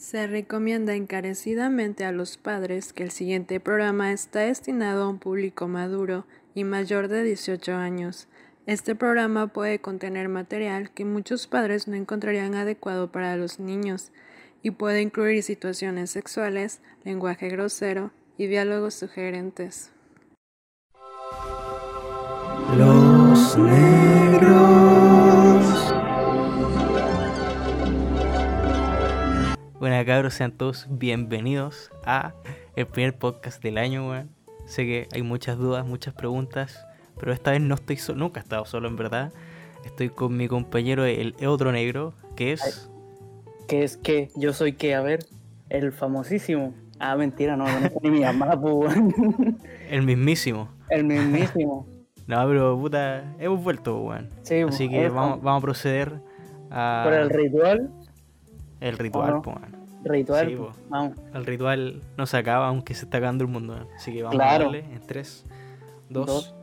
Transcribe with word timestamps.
Se 0.00 0.26
recomienda 0.26 0.94
encarecidamente 0.94 2.06
a 2.06 2.10
los 2.10 2.38
padres 2.38 2.94
que 2.94 3.02
el 3.02 3.10
siguiente 3.10 3.60
programa 3.60 4.12
está 4.12 4.40
destinado 4.40 5.02
a 5.02 5.08
un 5.10 5.18
público 5.18 5.68
maduro 5.68 6.24
y 6.54 6.64
mayor 6.64 7.08
de 7.08 7.22
18 7.22 7.74
años. 7.74 8.26
Este 8.64 8.94
programa 8.94 9.48
puede 9.48 9.78
contener 9.80 10.30
material 10.30 10.90
que 10.90 11.04
muchos 11.04 11.46
padres 11.46 11.86
no 11.86 11.96
encontrarían 11.96 12.54
adecuado 12.54 13.12
para 13.12 13.36
los 13.36 13.60
niños 13.60 14.10
y 14.62 14.70
puede 14.70 15.02
incluir 15.02 15.42
situaciones 15.42 16.10
sexuales, 16.10 16.80
lenguaje 17.04 17.50
grosero 17.50 18.10
y 18.38 18.46
diálogos 18.46 18.94
sugerentes. 18.94 19.90
Los 22.74 23.58
negros. 23.58 24.59
Bueno, 29.80 29.96
cabros, 30.04 30.34
sean 30.34 30.52
todos 30.52 30.86
bienvenidos 30.90 31.90
a 32.04 32.34
el 32.76 32.86
primer 32.86 33.16
podcast 33.16 33.62
del 33.62 33.78
año, 33.78 34.10
weón. 34.10 34.28
Sé 34.66 34.84
que 34.84 35.08
hay 35.10 35.22
muchas 35.22 35.56
dudas, 35.56 35.86
muchas 35.86 36.12
preguntas, 36.12 36.86
pero 37.18 37.32
esta 37.32 37.52
vez 37.52 37.62
no 37.62 37.76
estoy 37.76 37.96
solo, 37.96 38.18
nunca 38.18 38.40
he 38.40 38.42
estado 38.42 38.66
solo 38.66 38.88
en 38.88 38.96
verdad. 38.96 39.32
Estoy 39.86 40.10
con 40.10 40.36
mi 40.36 40.48
compañero, 40.48 41.06
el 41.06 41.34
otro 41.46 41.72
negro, 41.72 42.12
que 42.36 42.52
es... 42.52 42.90
¿Qué 43.68 43.82
es 43.82 43.96
qué? 43.96 44.28
Yo 44.36 44.52
soy 44.52 44.74
qué, 44.74 44.94
a 44.94 45.00
ver, 45.00 45.20
el 45.70 45.92
famosísimo. 45.92 46.74
Ah, 46.98 47.16
mentira, 47.16 47.56
no, 47.56 47.64
no 47.64 47.90
ni 48.02 48.10
mi 48.10 48.20
mamá, 48.20 48.60
pues, 48.60 48.74
weón. 48.74 49.58
El 49.88 50.02
mismísimo. 50.02 50.68
El 50.90 51.04
mismísimo. 51.04 51.86
No, 52.26 52.46
pero 52.46 52.78
puta, 52.78 53.24
hemos 53.40 53.64
vuelto, 53.64 53.98
weón. 54.02 54.28
Sí, 54.42 54.60
Así 54.60 54.90
que 54.90 55.08
vamos, 55.08 55.42
vamos 55.42 55.62
a 55.62 55.64
proceder 55.64 56.20
a... 56.70 57.00
Por 57.02 57.14
el 57.14 57.30
ritual, 57.30 57.90
el 58.80 58.98
ritual, 58.98 59.30
no? 59.30 59.40
weón. 59.44 59.76
ritual, 60.04 60.48
Sí, 60.48 60.56
pues, 60.56 60.76
vamos. 60.88 61.18
El 61.34 61.46
ritual 61.46 62.02
no 62.16 62.26
se 62.26 62.36
acaba 62.38 62.68
aunque 62.68 62.94
se 62.94 63.04
está 63.04 63.18
acabando 63.18 63.44
el 63.44 63.50
mundo. 63.50 63.86
Así 63.96 64.12
que 64.12 64.22
vamos 64.22 64.36
Claro. 64.36 64.62
a 64.62 64.72
darle 64.72 64.78
en 64.94 65.00
3, 65.06 65.44
2, 66.08 66.26
Dos. 66.26 66.54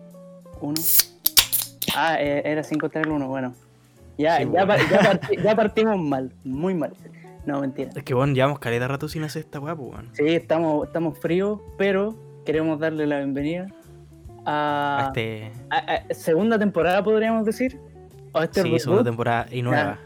Uno. 0.61 0.75
Ah, 1.95 2.17
eh, 2.19 2.41
era 2.45 2.63
5 2.63 2.89
3 2.89 3.07
1, 3.07 3.27
bueno. 3.27 3.53
Ya, 4.17 4.37
Sí, 4.37 4.47
ya, 4.51 4.65
bueno. 4.65 4.83
ya 4.89 4.99
parti- 5.01 5.37
ya 5.43 5.55
partimos 5.55 5.99
mal, 5.99 6.31
muy 6.43 6.73
mal. 6.73 6.93
No, 7.45 7.61
mentira. 7.61 7.91
Es 7.95 8.03
que 8.03 8.13
bueno, 8.13 8.33
llevamos 8.33 8.59
caleta 8.59 8.87
rato 8.87 9.07
sin 9.07 9.23
hacer 9.23 9.41
esta 9.43 9.59
pues, 9.61 9.77
weón. 9.77 10.09
Sí, 10.13 10.25
estamos, 10.27 10.85
estamos 10.87 11.17
fríos, 11.19 11.59
pero 11.77 12.15
queremos 12.45 12.79
darle 12.79 13.05
la 13.07 13.17
bienvenida 13.19 13.67
a, 14.45 15.05
A 15.05 15.07
este. 15.07 15.51
a- 15.69 15.77
a- 16.09 16.13
segunda 16.13 16.57
temporada, 16.57 17.03
podríamos 17.03 17.45
decir. 17.45 17.79
O 18.33 18.41
este 18.41 18.61
Sí, 18.61 18.63
reboot. 18.65 18.81
segunda 18.81 19.03
temporada 19.03 19.45
y 19.51 19.61
nueva. 19.61 19.99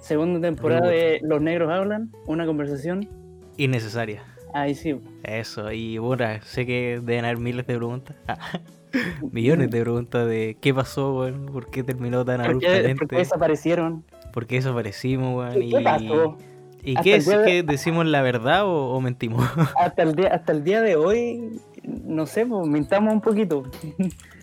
Segunda 0.00 0.40
temporada 0.40 0.82
Reboot. 0.88 0.94
de 0.94 1.20
Los 1.22 1.40
Negros 1.42 1.70
Hablan, 1.70 2.10
una 2.26 2.46
conversación. 2.46 3.08
Innecesaria. 3.56 4.22
Ahí 4.54 4.74
sí. 4.74 4.98
Eso, 5.22 5.70
y 5.70 5.98
bueno, 5.98 6.24
sé 6.42 6.66
que 6.66 7.00
deben 7.02 7.24
haber 7.24 7.38
miles 7.38 7.66
de 7.66 7.76
preguntas. 7.76 8.16
Millones 9.30 9.70
de 9.70 9.80
preguntas 9.82 10.26
de 10.26 10.56
qué 10.60 10.74
pasó, 10.74 11.14
weón, 11.20 11.46
por 11.46 11.70
qué 11.70 11.84
terminó 11.84 12.24
tan 12.24 12.38
¿Por 12.38 12.58
qué, 12.58 12.66
abruptamente, 12.66 12.94
por 12.96 13.08
qué 13.08 13.16
desaparecieron? 13.18 14.04
por 14.32 14.46
qué 14.46 14.56
desaparecimos, 14.56 15.36
weón, 15.38 15.62
y, 15.62 15.70
¿Qué 15.70 15.80
pasó? 15.80 16.36
y 16.82 16.90
Hasta 16.96 17.02
qué 17.04 17.14
es 17.16 17.26
de- 17.26 17.44
que 17.44 17.62
decimos 17.62 18.06
la 18.06 18.22
verdad 18.22 18.64
o, 18.64 18.90
o 18.92 19.00
mentimos. 19.00 19.44
Hasta 19.78 20.02
el, 20.02 20.16
día, 20.16 20.28
hasta 20.34 20.50
el 20.52 20.64
día 20.64 20.80
de 20.82 20.96
hoy, 20.96 21.60
no 21.84 22.26
sé, 22.26 22.46
pues 22.46 22.66
mintamos 22.66 23.12
un 23.14 23.20
poquito. 23.20 23.62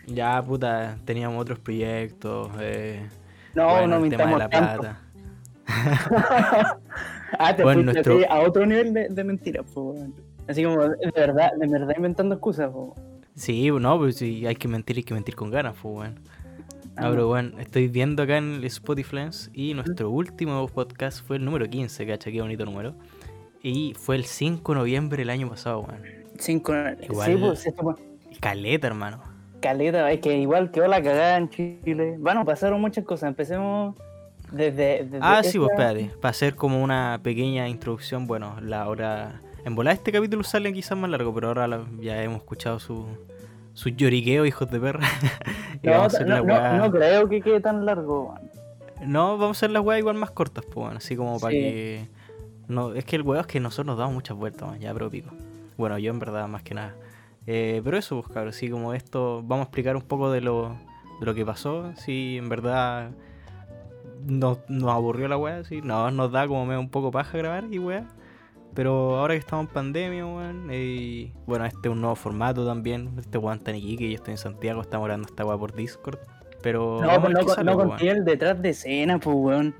ya, 0.05 0.41
puta, 0.41 0.97
teníamos 1.03 1.41
otros 1.41 1.59
proyectos, 1.59 2.49
eh, 2.61 3.05
No, 3.53 3.67
bueno, 3.71 3.99
no 3.99 4.05
el 4.05 4.11
tema 4.11 4.31
de 4.31 4.37
la 4.37 4.49
tanto. 4.49 4.81
plata. 4.81 5.01
ah, 7.39 7.55
te 7.55 7.63
Bueno, 7.63 7.81
fuiste 7.83 7.93
nuestro- 7.93 8.15
así 8.17 8.25
a 8.29 8.39
otro 8.47 8.65
nivel 8.65 8.93
de, 8.93 9.09
de 9.09 9.23
mentiras, 9.23 9.65
pues. 9.73 9.97
weón. 9.99 10.13
Así 10.47 10.63
como, 10.63 10.77
de 10.87 11.11
verdad, 11.15 11.51
de 11.59 11.67
verdad 11.67 11.93
inventando 11.97 12.35
excusas, 12.35 12.71
pues. 12.73 12.91
Sí, 13.35 13.69
no, 13.69 13.97
pues 13.97 14.15
si 14.17 14.45
hay 14.47 14.55
que 14.55 14.67
mentir, 14.67 14.97
hay 14.97 15.03
que 15.03 15.13
mentir 15.13 15.35
con 15.35 15.51
ganas, 15.51 15.75
pues, 15.81 15.95
weón. 15.97 16.19
Ah, 16.95 17.03
No, 17.03 17.11
pero 17.11 17.27
bueno, 17.27 17.59
estoy 17.59 17.87
viendo 17.89 18.23
acá 18.23 18.37
en 18.37 18.55
el 18.55 18.63
Spotify 18.65 19.29
y 19.53 19.73
nuestro 19.73 20.09
último 20.09 20.65
podcast 20.67 21.23
fue 21.25 21.37
el 21.37 21.45
número 21.45 21.67
15, 21.69 22.07
cacha, 22.07 22.31
qué 22.31 22.41
bonito 22.41 22.65
número. 22.65 22.95
Y 23.61 23.93
fue 23.99 24.15
el 24.15 24.25
5 24.25 24.71
de 24.73 24.79
noviembre 24.79 25.17
del 25.17 25.29
año 25.29 25.49
pasado, 25.49 25.81
weón. 25.81 26.01
Cinco. 26.39 26.73
Igual- 27.01 27.27
Sí, 27.31 27.37
pues, 27.39 27.65
esto, 27.67 27.83
pues, 27.83 27.97
Caleta, 28.39 28.87
hermano. 28.87 29.21
caleta, 29.59 30.11
es 30.11 30.19
que 30.21 30.37
igual 30.37 30.69
quedó 30.71 30.87
la 30.87 31.01
cagada 31.01 31.37
en 31.37 31.49
Chile. 31.49 32.15
Bueno, 32.19 32.45
pasaron 32.45 32.79
muchas 32.79 33.03
cosas. 33.03 33.27
Empecemos 33.29 33.95
desde. 34.51 35.03
desde 35.05 35.19
Ah, 35.21 35.41
sí, 35.43 35.57
pues 35.59 35.71
esta- 35.71 35.91
espérate. 35.91 36.15
Para 36.19 36.29
hacer 36.31 36.55
como 36.55 36.81
una 36.83 37.19
pequeña 37.23 37.67
introducción, 37.67 38.27
bueno, 38.27 38.55
la 38.61 38.87
hora. 38.87 39.41
En 39.65 39.75
volar 39.75 39.93
este 39.95 40.11
capítulo 40.11 40.43
sale 40.43 40.71
quizás 40.73 40.97
más 40.97 41.09
largo, 41.09 41.33
pero 41.33 41.49
ahora 41.49 41.85
ya 41.99 42.23
hemos 42.23 42.37
escuchado 42.37 42.79
su, 42.79 43.05
su 43.73 43.89
lloriqueo, 43.89 44.45
hijos 44.45 44.69
de 44.71 44.79
perra. 44.79 45.05
y 45.83 45.87
No, 45.87 45.91
vamos 45.93 46.13
a 46.13 46.17
hacer 46.17 46.27
no, 46.27 46.35
la 46.35 46.41
no, 46.41 46.53
weá- 46.53 46.77
no 46.77 46.91
creo 46.91 47.27
que 47.29 47.41
quede 47.41 47.59
tan 47.59 47.85
largo. 47.85 48.33
No, 49.05 49.37
vamos 49.37 49.57
a 49.57 49.59
hacer 49.59 49.71
las 49.71 49.83
weas 49.83 49.99
igual 49.99 50.15
más 50.15 50.31
cortas, 50.31 50.63
pues, 50.65 50.75
bueno, 50.75 50.97
así 50.97 51.15
como 51.15 51.39
para 51.39 51.51
Sí. 51.51 51.59
que. 51.59 52.07
No, 52.67 52.93
es 52.93 53.05
que 53.05 53.15
el 53.15 53.21
weón 53.21 53.41
es 53.41 53.47
que 53.47 53.59
nosotros 53.59 53.85
nos 53.87 53.97
damos 53.97 54.13
muchas 54.13 54.35
vueltas, 54.37 54.67
man, 54.69 54.79
ya, 54.79 54.93
pero 54.93 55.09
pico. 55.09 55.29
Bueno, 55.77 55.97
yo 55.99 56.11
en 56.11 56.19
verdad, 56.19 56.47
más 56.47 56.63
que 56.63 56.73
nada. 56.73 56.95
Eh, 57.45 57.81
pero 57.83 57.97
eso, 57.97 58.19
pues, 58.21 58.33
cabrón, 58.33 58.49
así 58.49 58.69
como 58.69 58.93
esto, 58.93 59.41
vamos 59.43 59.65
a 59.65 59.67
explicar 59.67 59.95
un 59.95 60.01
poco 60.01 60.31
de 60.31 60.41
lo, 60.41 60.75
de 61.19 61.25
lo 61.25 61.33
que 61.35 61.45
pasó, 61.45 61.93
si 61.95 62.37
en 62.37 62.49
verdad 62.49 63.11
nos, 64.25 64.59
nos 64.69 64.89
aburrió 64.91 65.27
la 65.27 65.37
wea, 65.37 65.63
si 65.63 65.81
no, 65.81 66.09
nos 66.11 66.31
da 66.31 66.47
como 66.47 66.65
medio 66.65 66.79
un 66.79 66.89
poco 66.89 67.11
paja 67.11 67.37
grabar 67.37 67.65
y 67.71 67.79
wea. 67.79 68.05
Pero 68.73 69.17
ahora 69.17 69.33
que 69.33 69.39
estamos 69.39 69.67
en 69.67 69.73
pandemia, 69.73 70.25
weón, 70.25 70.69
y 70.71 71.33
bueno, 71.47 71.65
este 71.65 71.87
es 71.87 71.91
un 71.91 71.99
nuevo 72.01 72.15
formato 72.15 72.65
también. 72.65 73.09
Este 73.17 73.37
weón 73.39 73.57
está 73.57 73.71
en 73.71 73.77
Iquique, 73.77 74.09
yo 74.09 74.15
estoy 74.15 74.33
en 74.33 74.37
Santiago, 74.37 74.81
estamos 74.81 75.05
grabando 75.07 75.27
esta 75.27 75.45
wea 75.45 75.57
por 75.57 75.73
Discord. 75.75 76.19
Pero 76.61 76.99
No, 77.01 77.21
pues 77.21 77.33
no, 77.33 77.47
sale, 77.47 77.71
no 77.71 77.75
pues, 77.75 77.87
contiene 77.87 78.19
el 78.19 78.25
detrás 78.25 78.61
de 78.61 78.69
escena, 78.69 79.17
pues, 79.19 79.35
weón. 79.37 79.75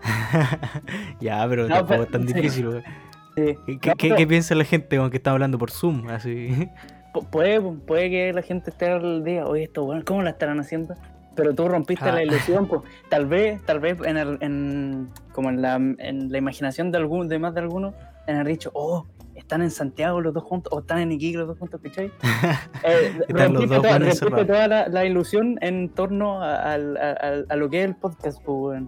ya, 1.20 1.46
pero 1.48 1.62
No, 1.68 1.74
tampoco 1.76 1.88
pero- 1.88 2.02
es 2.04 2.10
tan 2.10 2.26
sí. 2.26 2.34
difícil, 2.34 2.68
weón. 2.68 2.82
Sí. 3.36 3.54
¿Qué, 3.66 3.78
qué- 3.78 3.88
No, 3.90 3.94
qué- 3.96 4.08
pero 4.08 4.16
qué 4.16 4.26
piensa 4.26 4.54
la 4.54 4.64
gente 4.64 4.96
con 4.96 5.10
que 5.10 5.16
está 5.18 5.30
hablando 5.30 5.58
por 5.58 5.70
Zoom? 5.70 6.08
Así. 6.08 6.48
pu- 7.14 7.26
Puede, 7.30 7.60
puede 7.60 8.10
que 8.10 8.32
la 8.32 8.42
gente 8.42 8.70
esté 8.70 8.90
al 8.90 9.22
día, 9.24 9.46
oye, 9.46 9.64
esto, 9.64 9.84
weón, 9.84 10.02
¿cómo 10.02 10.22
la 10.22 10.30
estarán 10.30 10.58
haciendo? 10.60 10.94
Pero 11.36 11.54
tú 11.54 11.68
rompiste 11.68 12.08
Ah. 12.08 12.12
la 12.12 12.22
ilusión, 12.24 12.66
pues. 12.66 12.82
Tal 13.08 13.26
vez, 13.26 13.62
tal 13.62 13.80
vez 13.80 13.96
en, 14.04 14.16
el, 14.16 14.38
en 14.40 15.10
como 15.32 15.48
en 15.50 15.62
la, 15.62 15.76
en 15.76 16.30
la 16.30 16.38
imaginación 16.38 16.90
de 16.92 16.98
algún, 16.98 17.28
de 17.28 17.38
más 17.38 17.54
de 17.54 17.60
algunos, 17.60 17.94
en 18.26 18.36
el 18.36 18.46
dicho, 18.46 18.70
oh, 18.74 19.06
están 19.34 19.62
en 19.62 19.70
Santiago 19.70 20.20
los 20.20 20.34
dos 20.34 20.42
juntos, 20.44 20.72
o 20.72 20.80
están 20.80 20.98
en 20.98 21.12
Iquique 21.12 21.38
los 21.38 21.48
dos 21.48 21.58
juntos, 21.58 21.80
¿cachai? 21.82 22.10
Eh, 22.84 23.12
rompiste 23.28 23.76
toda, 23.76 23.98
rompiste 23.98 24.68
la, 24.68 24.88
la 24.88 25.04
ilusión 25.04 25.56
en 25.60 25.88
torno 25.90 26.42
a, 26.42 26.72
a- 26.72 26.74
a- 26.74 27.44
a 27.48 27.56
lo 27.56 27.68
que 27.70 27.80
es 27.80 27.84
el 27.86 27.94
podcast, 27.96 28.42
pues. 28.44 28.82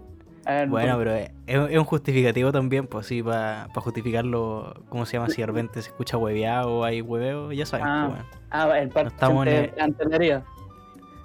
A- 0.44 0.66
Bueno, 0.66 0.98
pero 0.98 1.12
es, 1.14 1.30
es 1.46 1.78
un 1.78 1.84
justificativo 1.84 2.50
también, 2.52 2.86
pues 2.88 3.06
sí, 3.06 3.22
para 3.22 3.68
justificarlo, 3.74 4.74
¿cómo 4.88 5.06
se 5.06 5.16
llama? 5.16 5.28
Si 5.28 5.40
de 5.40 5.46
repente 5.46 5.80
se 5.82 5.90
escucha 5.90 6.16
hueveado 6.16 6.78
o 6.78 6.84
hay 6.84 7.00
hueveo, 7.00 7.52
ya 7.52 7.64
saben, 7.66 7.86
Ah. 7.86 8.06
pues, 8.10 8.20
weón. 8.20 8.42
Ah, 8.50 8.78
el 8.80 8.88
podcast 8.88 9.14
estamos 9.14 9.46
en 9.46 9.52
de 9.52 9.64
el-. 9.64 10.42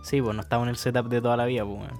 Sí, 0.01 0.21
pues 0.21 0.35
no 0.35 0.41
estamos 0.41 0.65
en 0.65 0.69
el 0.69 0.77
setup 0.77 1.07
de 1.09 1.21
toda 1.21 1.37
la 1.37 1.45
vida, 1.45 1.63
pues, 1.65 1.77
weón. 1.79 1.99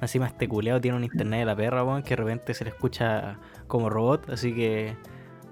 Encima 0.00 0.26
este 0.26 0.48
culeado 0.48 0.80
tiene 0.80 0.96
un 0.96 1.04
internet 1.04 1.40
de 1.40 1.44
la 1.46 1.56
perra, 1.56 1.82
weón, 1.84 2.02
que 2.02 2.10
de 2.10 2.16
repente 2.16 2.52
se 2.54 2.64
le 2.64 2.70
escucha 2.70 3.38
como 3.66 3.88
robot, 3.88 4.28
así 4.30 4.54
que 4.54 4.96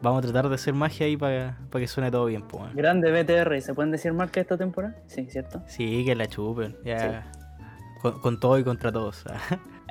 vamos 0.03 0.19
a 0.19 0.23
tratar 0.23 0.49
de 0.49 0.57
hacer 0.57 0.75
magia 0.75 1.07
ahí 1.07 1.17
para 1.17 1.57
que 1.71 1.87
suene 1.87 2.11
todo 2.11 2.27
bien, 2.27 2.43
pues. 2.43 2.75
Grande 2.75 3.11
BTR, 3.23 3.61
¿se 3.63 3.73
pueden 3.73 3.93
decir 3.93 4.13
marca 4.13 4.41
esta 4.41 4.57
temporada? 4.59 4.97
Sí, 5.07 5.27
¿cierto? 5.31 5.63
Sí, 5.67 6.05
que 6.05 6.15
la 6.15 6.27
chupen, 6.27 6.77
ya. 6.85 7.31
Con, 8.03 8.21
con 8.21 8.41
todo 8.41 8.59
y 8.59 8.65
contra 8.65 8.91
todos. 8.93 9.25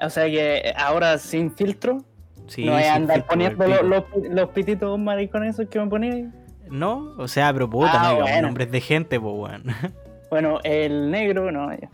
O 0.03 0.09
sea 0.09 0.25
que 0.25 0.73
ahora 0.77 1.19
sin 1.19 1.51
filtro, 1.55 1.99
sí, 2.47 2.65
no 2.65 2.71
voy 2.71 2.81
a 2.81 2.95
andar 2.95 3.23
poniendo 3.27 3.67
los, 3.67 3.83
los, 3.83 4.03
los 4.31 4.49
pititos 4.49 4.97
maricones 4.97 5.53
esos 5.59 5.69
que 5.69 5.79
me 5.79 5.85
ponía. 5.85 6.31
No, 6.71 7.13
o 7.19 7.27
sea, 7.27 7.53
pero 7.53 7.69
puta, 7.69 7.91
Ah, 8.09 8.13
bueno. 8.15 8.41
nombres 8.47 8.71
de 8.71 8.81
gente, 8.81 9.19
pues, 9.19 9.33
weón. 9.35 9.63
Bueno, 10.31 10.59
el 10.63 11.11
negro, 11.11 11.51
no. 11.51 11.71
Eh, 11.71 11.87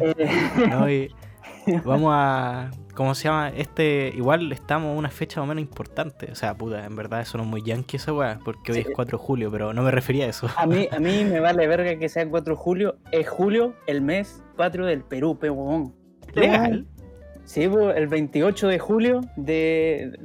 No, 0.70 0.90
y 0.90 1.14
vamos 1.84 2.10
a. 2.12 2.70
¿Cómo 2.94 3.14
se 3.14 3.24
llama? 3.24 3.50
Este. 3.50 4.12
Igual 4.16 4.50
estamos 4.50 4.92
en 4.92 4.98
una 4.98 5.10
fecha 5.10 5.40
más 5.40 5.44
o 5.44 5.48
menos 5.54 5.62
importante. 5.62 6.30
O 6.32 6.34
sea, 6.34 6.54
puta, 6.56 6.84
en 6.86 6.96
verdad 6.96 7.20
eso 7.20 7.36
no 7.38 7.44
es 7.44 7.50
muy 7.50 7.62
yankee 7.62 7.96
esa 7.98 8.12
weá, 8.12 8.38
porque 8.44 8.72
hoy 8.72 8.82
Sí. 8.82 8.88
es 8.88 8.94
4 8.94 9.18
de 9.18 9.22
julio, 9.24 9.50
pero 9.50 9.72
no 9.74 9.82
me 9.82 9.90
refería 9.90 10.24
a 10.24 10.28
eso. 10.28 10.48
a, 10.56 10.66
mí, 10.66 10.88
a 10.90 10.98
mí 10.98 11.24
me 11.24 11.38
vale 11.40 11.66
verga 11.68 11.96
que 11.98 12.08
sea 12.08 12.26
4 12.28 12.54
de 12.54 12.58
julio. 12.60 12.96
Es 13.12 13.28
julio, 13.28 13.74
el 13.86 14.00
mes 14.02 14.42
patrio 14.56 14.86
del 14.86 15.02
Perú, 15.02 15.38
pe 15.38 15.50
huevón. 15.50 15.94
Legal. 16.34 16.86
Sí, 17.44 17.62
el 17.64 18.06
28 18.08 18.68
de 18.68 18.78
julio 18.78 19.20
de, 19.36 20.18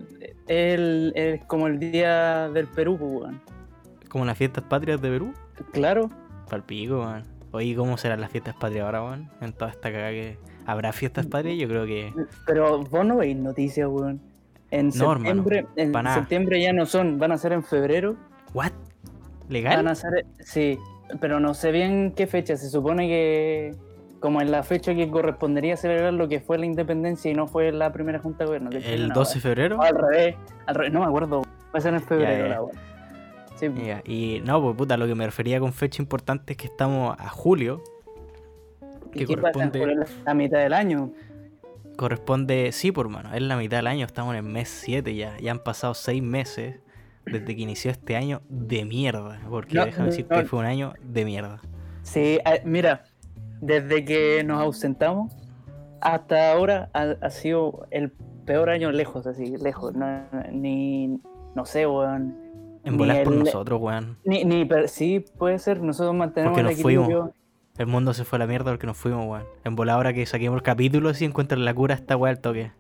el, 0.48 1.12
el- 1.16 1.42
como 1.48 1.68
el 1.68 1.80
día 1.80 2.48
del 2.50 2.68
Perú, 2.68 2.96
weón. 3.00 3.42
Como 4.10 4.24
las 4.24 4.38
fiestas 4.38 4.64
patrias 4.64 5.02
de 5.02 5.10
Perú. 5.10 5.34
Claro. 5.74 6.10
Palpico, 6.50 7.00
weón. 7.02 7.24
Oye, 7.58 7.76
¿cómo 7.76 7.98
serán 7.98 8.22
las 8.22 8.32
fiestas 8.32 8.56
patrias 8.56 8.86
ahora, 8.86 9.04
weón? 9.04 9.30
En 9.42 9.54
toda 9.54 9.72
esta 9.72 9.92
cagada 9.92 10.12
que. 10.12 10.38
¿Habrá 10.66 10.92
fiestas 10.94 11.26
patrias? 11.26 11.58
Yo 11.60 11.68
creo 11.68 11.86
que. 11.86 12.14
Pero 12.46 12.84
vos 12.84 13.06
no 13.06 13.18
veis 13.18 13.36
noticias, 13.38 13.88
weón. 13.90 14.22
En 14.70 14.90
No, 14.96 15.12
hermano, 15.14 15.44
septiembre, 15.44 15.66
en 15.78 15.92
pa' 15.92 16.04
nada. 16.04 16.16
septiembre 16.18 16.62
ya 16.62 16.74
no 16.74 16.86
son, 16.86 17.18
van 17.20 17.32
a 17.32 17.38
ser 17.38 17.54
en 17.54 17.64
febrero. 17.64 18.16
¿What? 18.54 18.72
Van 18.72 19.50
¿Legal? 19.50 19.88
a 19.88 19.96
ser, 19.96 20.26
sí, 20.40 20.78
pero 21.22 21.40
no 21.40 21.54
sé 21.54 21.72
bien 21.72 22.12
qué 22.16 22.28
fecha. 22.28 22.58
Se 22.58 22.70
supone 22.70 23.08
que 23.08 23.76
como 24.20 24.42
en 24.42 24.52
la 24.52 24.64
fecha 24.64 24.94
que 24.94 25.10
correspondería 25.10 25.78
celebrar 25.78 26.12
lo 26.14 26.28
que 26.28 26.42
fue 26.42 26.58
la 26.58 26.66
independencia 26.66 27.32
y 27.32 27.34
no 27.34 27.48
fue 27.48 27.72
la 27.72 27.94
primera 27.94 28.20
junta 28.20 28.44
de 28.44 28.48
gobierno. 28.48 28.70
¿El 28.74 29.08
no, 29.10 29.14
12 29.16 29.36
de 29.36 29.40
febrero? 29.42 29.78
no, 29.78 29.84
al 29.84 29.96
revés, 29.96 30.36
al 30.66 30.76
revés, 30.76 30.92
no 30.92 31.00
me 31.00 31.06
acuerdo. 31.06 31.42
Va 31.44 31.80
a 31.80 31.82
ser 31.82 31.94
en 31.94 32.02
febrero 32.02 32.48
ya. 32.48 32.56
la 32.56 32.62
wea. 32.64 32.74
Sí, 33.58 33.68
Y 34.06 34.42
no, 34.46 34.62
pues 34.62 34.76
puta, 34.78 34.98
lo 34.98 35.08
que 35.08 35.16
me 35.16 35.26
refería 35.26 35.60
con 35.60 35.74
fecha 35.74 36.02
importante 36.02 36.54
es 36.54 36.58
que 36.58 36.68
estamos 36.68 37.16
a 37.20 37.30
julio. 37.30 37.82
¿y 39.14 39.20
que 39.20 39.26
qué 39.26 39.38
pasa? 39.38 39.52
corresponde- 39.54 39.80
Por 39.80 40.26
la- 40.26 40.34
mitad 40.34 40.60
del 40.60 40.74
año. 40.74 41.12
Corresponde, 41.96 42.72
sí, 42.72 42.92
por 42.92 43.10
mano, 43.10 43.34
es 43.34 43.42
la 43.42 43.58
mitad 43.58 43.78
del 43.78 43.88
año, 43.88 44.06
estamos 44.06 44.34
en 44.36 44.46
el 44.46 44.52
mes 44.52 44.70
7 44.70 45.16
ya. 45.16 45.36
Ya 45.42 45.52
han 45.52 45.60
pasado 45.60 45.94
6 45.96 46.22
meses 46.22 46.80
desde 47.26 47.56
que 47.56 47.62
inició 47.62 47.90
este 47.90 48.16
año 48.16 48.42
de 48.50 48.86
mierda. 48.86 49.40
Porque 49.50 49.76
No, 49.76 49.86
déjame 49.86 50.10
decirte 50.10 50.36
no. 50.36 50.42
que 50.42 50.48
fue 50.48 50.60
un 50.60 50.66
año 50.66 50.94
de 51.02 51.26
mierda. 51.26 51.60
Sí, 52.04 52.40
ah, 52.46 52.54
mira, 52.64 53.04
desde 53.62 54.06
que 54.06 54.44
nos 54.46 54.62
ausentamos 54.62 55.34
hasta 56.00 56.52
ahora 56.52 56.90
ha, 56.94 57.16
ha 57.22 57.30
sido 57.32 57.88
el 57.90 58.12
peor 58.46 58.70
año 58.70 58.92
lejos, 58.92 59.26
así, 59.26 59.58
lejos. 59.58 59.96
No, 59.96 60.22
ni, 60.52 61.20
no 61.56 61.66
sé, 61.66 61.88
weón. 61.88 62.38
En 62.88 62.98
volar 62.98 63.24
por 63.24 63.34
el- 63.34 63.40
nosotros, 63.40 63.82
weón. 63.82 64.18
Ni, 64.26 64.44
ni, 64.44 64.66
per- 64.66 64.90
sí, 64.90 65.24
puede 65.38 65.60
ser, 65.60 65.82
nosotros 65.82 66.16
mantenemos 66.16 66.54
Porque 66.58 66.62
el 66.70 66.74
nos 66.76 66.82
fuimos. 66.82 67.06
equilibrio. 67.06 67.34
El 67.78 67.88
mundo 67.88 68.14
se 68.14 68.24
fue 68.24 68.38
a 68.38 68.40
la 68.40 68.48
mierda 68.48 68.72
porque 68.72 68.88
nos 68.88 68.98
fuimos, 68.98 69.26
weón. 69.28 69.44
En 69.64 69.76
volar 69.76 69.98
ahora 69.98 70.14
que 70.14 70.26
saquemos 70.26 70.58
el 70.58 70.64
capítulo, 70.64 71.14
si 71.14 71.26
encuentran 71.26 71.64
la 71.66 71.74
cura, 71.74 71.94
esta 71.96 72.16
weá 72.18 72.32
al 72.32 72.40
toque. 72.40 72.72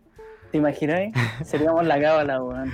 ¿Te 0.51 0.57
imagináis? 0.57 1.13
Seríamos 1.44 1.86
la 1.86 2.00
cábala, 2.01 2.42
weón. 2.42 2.71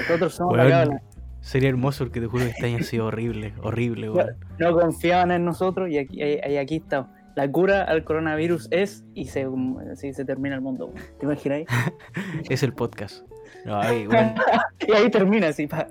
Nosotros 0.00 0.34
somos 0.34 0.56
la 0.56 0.68
cábala. 0.68 1.02
sería 1.40 1.68
hermoso 1.68 2.04
porque 2.04 2.20
te 2.20 2.26
juro 2.26 2.44
que 2.44 2.50
este 2.50 2.66
año 2.66 2.78
ha 2.78 2.82
sido 2.82 3.06
horrible, 3.06 3.52
horrible, 3.62 4.10
weón. 4.10 4.36
No 4.58 4.72
confiaban 4.72 5.30
en 5.30 5.44
nosotros 5.44 5.88
y 5.90 5.98
aquí, 5.98 6.20
y- 6.22 6.50
y 6.52 6.56
aquí 6.56 6.76
está. 6.76 7.08
La 7.36 7.48
cura 7.50 7.82
al 7.84 8.02
coronavirus 8.02 8.66
es 8.72 9.04
y 9.14 9.26
se, 9.26 9.46
así 9.92 10.12
se 10.12 10.24
termina 10.24 10.56
el 10.56 10.60
mundo. 10.60 10.86
weón. 10.86 10.98
¿Te 11.20 11.26
imagináis? 11.26 11.68
Es 12.50 12.62
el 12.64 12.72
podcast. 12.72 13.24
No, 13.64 13.80
ay, 13.80 14.06
weón. 14.06 14.34
Y 14.86 14.92
ahí 14.92 15.10
termina 15.10 15.48
así. 15.48 15.66
pa. 15.66 15.86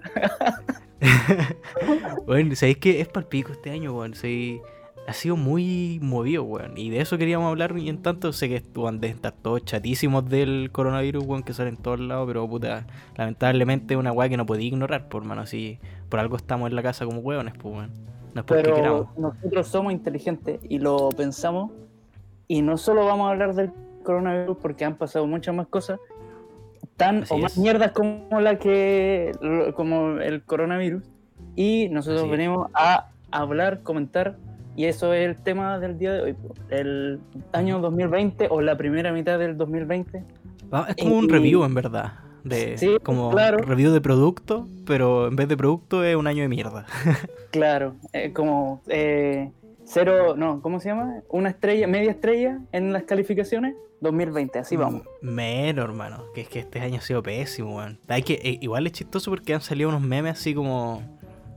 Bueno, 2.25 2.55
¿sabéis 2.55 2.77
que 2.77 3.01
es 3.01 3.07
palpico 3.07 3.51
este 3.51 3.71
año, 3.71 3.95
weón? 3.95 4.13
Sí, 4.13 4.61
ha 5.07 5.13
sido 5.13 5.35
muy 5.35 5.99
movido, 6.01 6.43
weón. 6.43 6.77
Y 6.77 6.89
de 6.89 7.01
eso 7.01 7.17
queríamos 7.17 7.49
hablar 7.49 7.75
y 7.77 7.89
en 7.89 8.01
tanto 8.01 8.31
sé 8.33 8.49
que 8.49 8.63
van 8.79 8.99
de 8.99 9.07
estar 9.07 9.31
todos 9.31 9.63
chatísimos 9.65 10.29
del 10.29 10.69
coronavirus, 10.71 11.23
weón, 11.25 11.43
que 11.43 11.53
sale 11.53 11.69
en 11.69 11.77
todos 11.77 11.99
lados, 11.99 12.27
pero 12.27 12.47
puta, 12.47 12.85
lamentablemente 13.17 13.93
es 13.95 13.99
una 13.99 14.11
weá 14.11 14.29
que 14.29 14.37
no 14.37 14.45
podía 14.45 14.67
ignorar, 14.67 15.09
por 15.09 15.23
mano. 15.23 15.41
Así, 15.41 15.79
por 16.09 16.19
algo 16.19 16.35
estamos 16.35 16.69
en 16.69 16.75
la 16.75 16.83
casa 16.83 17.05
como 17.05 17.19
weones, 17.21 17.53
pues, 17.57 17.73
weón. 17.75 17.91
No 18.33 18.41
es 18.41 18.45
porque 18.45 18.71
queramos. 18.71 19.07
Pero 19.15 19.29
nosotros 19.29 19.67
somos 19.67 19.93
inteligentes 19.93 20.59
y 20.67 20.79
lo 20.79 21.09
pensamos. 21.09 21.71
Y 22.47 22.61
no 22.61 22.77
solo 22.77 23.05
vamos 23.05 23.27
a 23.27 23.31
hablar 23.31 23.55
del 23.55 23.71
coronavirus 24.03 24.57
porque 24.61 24.85
han 24.85 24.95
pasado 24.95 25.25
muchas 25.27 25.55
más 25.55 25.67
cosas 25.67 25.99
tan 26.99 27.23
Así 27.23 27.33
o 27.33 27.37
más 27.39 27.53
es. 27.53 27.57
mierdas 27.57 27.91
como 27.93 28.39
la 28.39 28.59
que 28.59 29.31
como 29.75 30.19
el 30.19 30.43
coronavirus 30.43 31.01
y 31.55 31.87
nosotros 31.89 32.21
Así 32.23 32.31
es. 32.31 32.37
venimos 32.37 32.69
a 32.75 33.07
hablar, 33.31 33.81
comentar 33.81 34.35
y 34.75 34.85
eso 34.85 35.13
es 35.13 35.25
el 35.27 35.35
tema 35.41 35.79
del 35.79 35.97
día 35.97 36.13
de 36.13 36.21
hoy, 36.21 36.35
el 36.69 37.19
año 37.53 37.79
2020 37.79 38.47
o 38.51 38.61
la 38.61 38.77
primera 38.77 39.11
mitad 39.11 39.39
del 39.39 39.57
2020. 39.57 40.23
Va- 40.73 40.87
Es 40.89 40.95
como 41.03 41.17
un 41.17 41.27
review, 41.29 41.63
en 41.63 41.73
verdad. 41.73 42.13
De, 42.43 42.77
Sí, 42.77 42.97
como 43.03 43.31
claro. 43.31 43.57
review 43.57 43.91
de 43.91 43.99
producto, 43.99 44.65
pero 44.85 45.27
en 45.27 45.35
vez 45.35 45.47
de 45.49 45.57
producto 45.57 46.03
es 46.05 46.15
un 46.15 46.27
año 46.27 46.43
de 46.43 46.49
mierda. 46.49 46.85
Claro, 47.51 47.95
eh, 48.13 48.31
como 48.31 48.79
eh, 48.87 49.51
cero, 49.89 50.35
no, 50.37 50.61
¿cómo 50.61 50.79
se 50.79 50.89
llama? 50.89 51.21
Una 51.29 51.49
estrella, 51.49 51.87
media 51.87 52.11
estrella 52.11 52.59
en 52.71 52.93
las 52.93 53.03
calificaciones, 53.03 53.75
2020, 54.01 54.59
así 54.59 54.75
vamos. 54.77 55.01
M- 55.21 55.31
Menos, 55.33 55.85
hermano. 55.85 56.23
Que 56.33 56.41
es 56.41 56.49
que 56.49 56.59
este 56.59 56.79
año 56.79 56.97
ha 56.97 57.01
sido 57.01 57.21
pésimo, 57.23 57.75
weón. 57.77 57.99
Hay 58.07 58.21
que, 58.23 58.33
eh, 58.35 58.57
igual 58.61 58.85
es 58.87 58.93
chistoso 58.93 59.31
porque 59.31 59.53
han 59.53 59.61
salido 59.61 59.89
unos 59.89 60.01
memes 60.01 60.33
así 60.33 60.53
como 60.53 61.01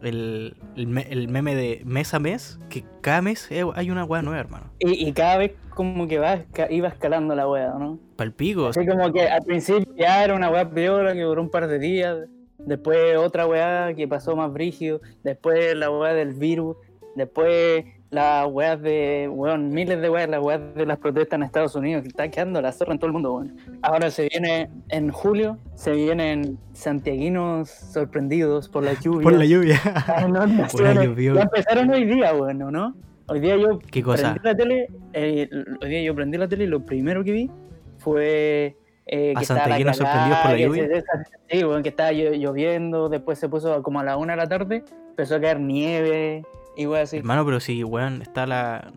el, 0.03 0.57
el, 0.77 0.87
me- 0.89 1.07
el 1.11 1.29
meme 1.29 1.55
de 1.55 1.83
mes 1.85 2.13
a 2.15 2.19
mes, 2.19 2.59
que 2.69 2.85
cada 3.01 3.23
mes 3.23 3.49
hay 3.75 3.91
una 3.91 4.05
weá 4.05 4.23
nueva, 4.23 4.41
hermano. 4.41 4.67
Y, 4.81 5.07
y 5.09 5.13
cada 5.13 5.37
vez 5.39 5.53
como 5.75 6.09
que 6.09 6.19
va, 6.19 6.41
iba 6.71 6.89
escalando 6.89 7.35
la 7.35 7.49
wea, 7.49 7.75
¿no? 7.79 7.99
Palpico. 8.17 8.67
Así 8.69 8.85
como 8.87 9.13
que 9.13 9.29
al 9.29 9.43
principio 9.43 9.95
ya 9.97 10.25
era 10.25 10.35
una 10.35 10.51
wea 10.51 10.69
peor 10.69 11.13
que 11.13 11.21
duró 11.21 11.41
un 11.41 11.51
par 11.51 11.67
de 11.69 11.79
días, 11.79 12.19
después 12.59 13.17
otra 13.17 13.47
wea 13.47 13.95
que 13.95 14.07
pasó 14.09 14.35
más 14.37 14.53
brígido, 14.53 15.01
después 15.23 15.75
la 15.77 15.91
wea 15.91 16.13
del 16.15 16.35
virus, 16.35 16.77
después 17.17 17.85
las 18.13 18.47
weas 18.53 18.81
de, 18.83 19.27
weón, 19.33 19.71
miles 19.71 19.99
de 20.01 20.11
weas, 20.11 20.29
las 20.29 20.41
weas 20.43 20.61
de 20.75 20.85
las 20.85 20.99
protestas 20.99 21.39
en 21.39 21.43
Estados 21.45 21.75
Unidos, 21.75 22.03
que 22.03 22.09
está 22.09 22.29
quedando 22.29 22.61
la 22.61 22.71
zorra 22.71 22.93
en 22.93 22.99
todo 22.99 23.07
el 23.07 23.15
mundo, 23.15 23.33
weón. 23.33 23.57
Ahora 23.81 24.11
se 24.11 24.29
viene, 24.29 24.69
en 24.91 25.11
julio, 25.11 25.57
se 25.75 25.93
vienen 25.93 26.59
santiaguinos 26.75 27.71
sorprendidos 27.71 28.69
por 28.69 28.85
la 28.85 28.93
lluvia. 29.01 29.23
Por 29.23 29.33
la 29.33 29.47
lluvia. 29.47 29.81
Ah, 30.07 30.27
no, 30.29 30.47
no, 30.47 30.69
Por 30.69 30.83
la 30.83 31.05
lluvia. 31.05 31.33
Ya 31.35 31.41
empezaron 31.43 31.91
hoy 31.91 32.05
día, 32.05 32.33
bueno, 32.35 32.71
¿no? 32.71 32.95
Hoy 33.29 33.41
día 33.41 33.57
yo 33.57 33.79
¿Qué 33.79 34.03
cosa? 34.03 34.35
prendí 34.35 34.41
la 34.47 34.55
tele, 34.57 34.89
eh, 35.15 35.49
hoy 35.81 35.89
día 35.89 36.03
yo 36.03 36.15
prendí 36.15 36.37
la 36.37 36.49
tele 36.49 36.65
y 36.65 36.67
lo 36.67 36.85
primero 36.85 37.25
que 37.25 37.33
vi 37.33 37.51
fue 37.97 38.77
eh, 39.07 39.33
¿A 39.35 39.41
que 39.41 39.47
santiaguinos 39.47 39.97
cagada, 39.99 40.37
sorprendidos 40.37 40.39
por 40.43 40.51
la 40.51 40.57
que 40.57 40.63
lluvia? 40.65 41.01
se- 41.01 41.57
Sí, 41.59 41.65
bueno, 41.65 41.83
que 41.83 41.89
estaba 41.89 42.13
llo- 42.13 42.35
lloviendo, 42.35 43.09
después 43.09 43.39
se 43.39 43.49
puso 43.49 43.83
como 43.83 44.01
a 44.01 44.05
la 44.05 44.19
una 44.19 44.35
de 44.35 44.37
la 44.37 44.49
tarde, 44.49 44.85
empezó 45.11 45.37
a 45.37 45.41
caer 45.41 45.61
nieve, 45.61 46.45
y 46.77 46.87
wey 46.87 47.03
así. 47.03 47.19
Hermano, 47.19 47.45
pero 47.45 47.61
sí, 47.61 47.83
weón, 47.85 48.23
está 48.23 48.47
la. 48.47 48.93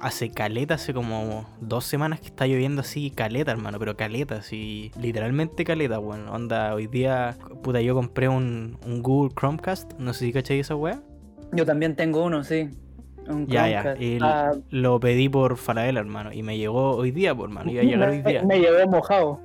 Hace 0.00 0.30
caleta, 0.30 0.74
hace 0.74 0.94
como 0.94 1.44
dos 1.60 1.84
semanas 1.84 2.20
que 2.20 2.26
está 2.26 2.46
lloviendo 2.46 2.82
así, 2.82 3.10
caleta, 3.10 3.50
hermano, 3.50 3.80
pero 3.80 3.96
caleta, 3.96 4.36
así, 4.36 4.92
literalmente 5.00 5.64
caleta, 5.64 5.98
weón. 5.98 6.28
Onda, 6.28 6.72
hoy 6.72 6.86
día, 6.86 7.36
puta, 7.64 7.80
yo 7.80 7.96
compré 7.96 8.28
un, 8.28 8.78
un 8.86 9.02
Google 9.02 9.34
Chromecast, 9.36 9.94
no 9.98 10.12
sé 10.12 10.26
si 10.26 10.32
cachai 10.32 10.60
esa 10.60 10.76
weá. 10.76 11.02
Yo 11.52 11.66
también 11.66 11.96
tengo 11.96 12.24
uno, 12.24 12.44
sí. 12.44 12.68
Un 13.26 13.48
Ya, 13.48 13.68
ya, 13.68 13.92
el- 13.94 14.22
Ah, 14.22 14.52
Lo 14.70 15.00
pedí 15.00 15.28
por 15.28 15.56
Falabella, 15.56 15.98
hermano, 15.98 16.32
y 16.32 16.44
me 16.44 16.56
llegó 16.56 16.92
hoy 16.92 17.10
día, 17.10 17.34
por 17.34 17.48
hermano, 17.48 17.68
iba 17.72 17.82
a 17.82 17.84
llegar 17.84 18.08
hoy 18.10 18.22
me, 18.22 18.30
día. 18.30 18.42
me 18.44 18.60
llevé 18.60 18.86
mojado. 18.86 19.40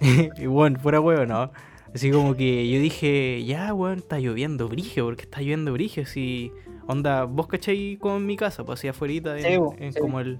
y 0.38 0.46
bueno, 0.46 0.78
fuera 0.80 0.98
huevo, 1.00 1.26
¿no? 1.26 1.52
Así 1.94 2.10
como 2.10 2.34
que 2.34 2.68
yo 2.70 2.80
dije, 2.80 3.44
ya, 3.44 3.72
weón, 3.74 3.98
está 3.98 4.18
lloviendo 4.18 4.66
brigio, 4.68 5.04
porque 5.04 5.22
está 5.24 5.40
lloviendo 5.40 5.72
brigio, 5.74 6.04
así. 6.04 6.50
Onda, 6.86 7.24
vos 7.24 7.46
cachai 7.46 7.96
como 8.00 8.16
en 8.16 8.26
mi 8.26 8.36
casa, 8.36 8.64
pues 8.64 8.80
así 8.80 8.88
afuera, 8.88 9.36
Sí, 9.40 10.00
como 10.00 10.20
el. 10.20 10.38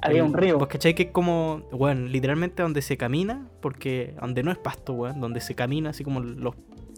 Había 0.00 0.18
el- 0.20 0.24
un 0.26 0.34
río. 0.34 0.58
Vos 0.58 0.68
cachai 0.68 0.94
que 0.94 1.04
es 1.04 1.10
como, 1.10 1.62
weón, 1.72 2.10
literalmente 2.12 2.62
donde 2.62 2.82
se 2.82 2.96
camina, 2.96 3.46
porque 3.60 4.14
donde 4.20 4.42
no 4.42 4.50
es 4.50 4.58
pasto, 4.58 4.92
weón, 4.92 5.20
donde 5.20 5.40
se 5.40 5.54
camina, 5.54 5.90
así 5.90 6.04
como 6.04 6.20
los 6.20 6.54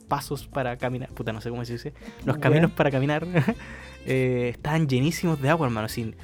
pasos 0.08 0.46
para 0.46 0.76
caminar, 0.76 1.10
puta, 1.10 1.32
no 1.32 1.40
sé 1.40 1.50
cómo 1.50 1.64
se 1.64 1.74
dice, 1.74 1.92
los 2.24 2.38
caminos 2.38 2.70
para 2.72 2.90
caminar, 2.90 3.26
eh, 4.06 4.50
estaban 4.54 4.88
llenísimos 4.88 5.40
de 5.40 5.48
agua, 5.50 5.66
hermano. 5.66 5.86
Así, 5.86 6.14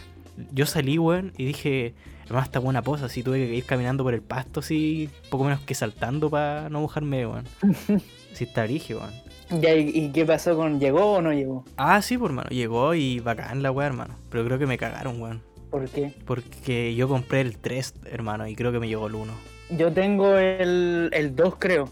yo 0.53 0.67
salí, 0.67 0.99
weón, 0.99 1.33
y 1.37 1.45
dije, 1.47 1.95
hermano, 2.27 2.45
está 2.45 2.59
buena 2.59 2.83
posa, 2.83 3.07
así 3.07 3.23
tuve 3.23 3.47
que 3.47 3.55
ir 3.55 3.65
caminando 3.65 4.03
por 4.05 4.15
el 4.15 4.23
pasto, 4.23 4.61
así, 4.61 5.09
poco 5.31 5.45
menos 5.45 5.61
que 5.61 5.75
saltando 5.75 6.31
para 6.31 6.69
no 6.69 6.81
mojarme, 6.81 7.27
weón. 7.27 7.45
Sí, 8.33 8.45
está 8.45 8.65
brigio, 8.65 8.99
weón. 9.01 9.13
¿Y, 9.55 10.11
qué 10.13 10.25
pasó 10.25 10.57
con 10.57 10.81
llegó 10.81 11.13
o 11.15 11.23
no 11.23 11.33
llegó? 11.33 11.65
Ah, 11.77 12.01
sí, 12.03 12.17
por 12.19 12.31
hermano, 12.31 12.49
llegó 12.51 12.95
y 12.95 13.21
bacán 13.21 13.63
la 13.63 13.71
weá, 13.71 13.87
hermano. 13.87 14.17
Pero 14.31 14.45
creo 14.45 14.59
que 14.59 14.67
me 14.67 14.79
cagaron, 14.79 15.21
weón. 15.21 15.43
¿Por 15.71 15.89
qué? 15.89 16.13
Porque 16.27 16.95
yo 16.95 17.09
compré 17.09 17.41
el 17.41 17.59
3, 17.59 17.95
hermano, 18.07 18.47
y 18.47 18.55
creo 18.55 18.73
que 18.73 18.79
me 18.79 18.89
llegó 18.89 19.07
el 19.07 19.15
1. 19.15 19.33
Yo 19.79 19.93
tengo 19.93 20.37
el, 20.37 21.09
el 21.13 21.35
2, 21.35 21.55
creo. 21.59 21.89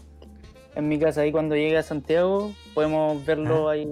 En 0.75 0.87
mi 0.87 0.97
casa, 0.99 1.21
ahí 1.21 1.31
cuando 1.31 1.55
llegue 1.55 1.77
a 1.77 1.83
Santiago, 1.83 2.53
podemos 2.73 3.25
verlo 3.25 3.67
Ah. 3.69 3.73
ahí, 3.73 3.87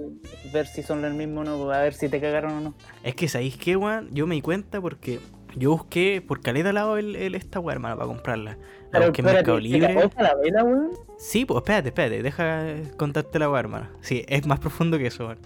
ver 0.52 0.66
si 0.66 0.82
son 0.82 1.04
el 1.04 1.12
mismo 1.14 1.42
o 1.42 1.44
no, 1.44 1.70
a 1.70 1.80
ver 1.82 1.92
si 1.92 2.08
te 2.08 2.20
cagaron 2.20 2.52
o 2.52 2.60
no. 2.60 2.74
Es 3.02 3.14
que, 3.14 3.28
¿sabéis 3.28 3.56
qué, 3.56 3.76
weón? 3.76 4.08
Yo 4.12 4.26
me 4.26 4.34
di 4.36 4.40
cuenta 4.40 4.80
porque 4.80 5.18
yo 5.56 5.72
busqué 5.72 6.22
por 6.26 6.40
caleta 6.40 6.72
lado 6.72 6.96
el, 6.96 7.16
el- 7.16 7.34
esta 7.34 7.60
weá, 7.60 7.74
hermano, 7.74 7.96
para 7.96 8.06
comprarla. 8.06 8.56
La 8.92 9.00
busqué 9.00 9.20
en 9.20 9.26
Mercado 9.26 9.56
¿te 9.58 9.62
Libre. 9.62 9.94
cagó 9.94 10.10
la 10.18 10.34
vela, 10.36 10.64
weón? 10.64 10.90
Sí, 11.20 11.44
pues 11.44 11.58
espérate, 11.58 11.90
espérate, 11.90 12.22
deja 12.22 12.64
contarte 12.96 13.38
la 13.38 13.50
weá, 13.50 13.60
hermano. 13.60 13.88
Sí, 14.00 14.24
es 14.26 14.46
más 14.46 14.58
profundo 14.58 14.96
que 14.96 15.08
eso, 15.08 15.26
weón. 15.26 15.38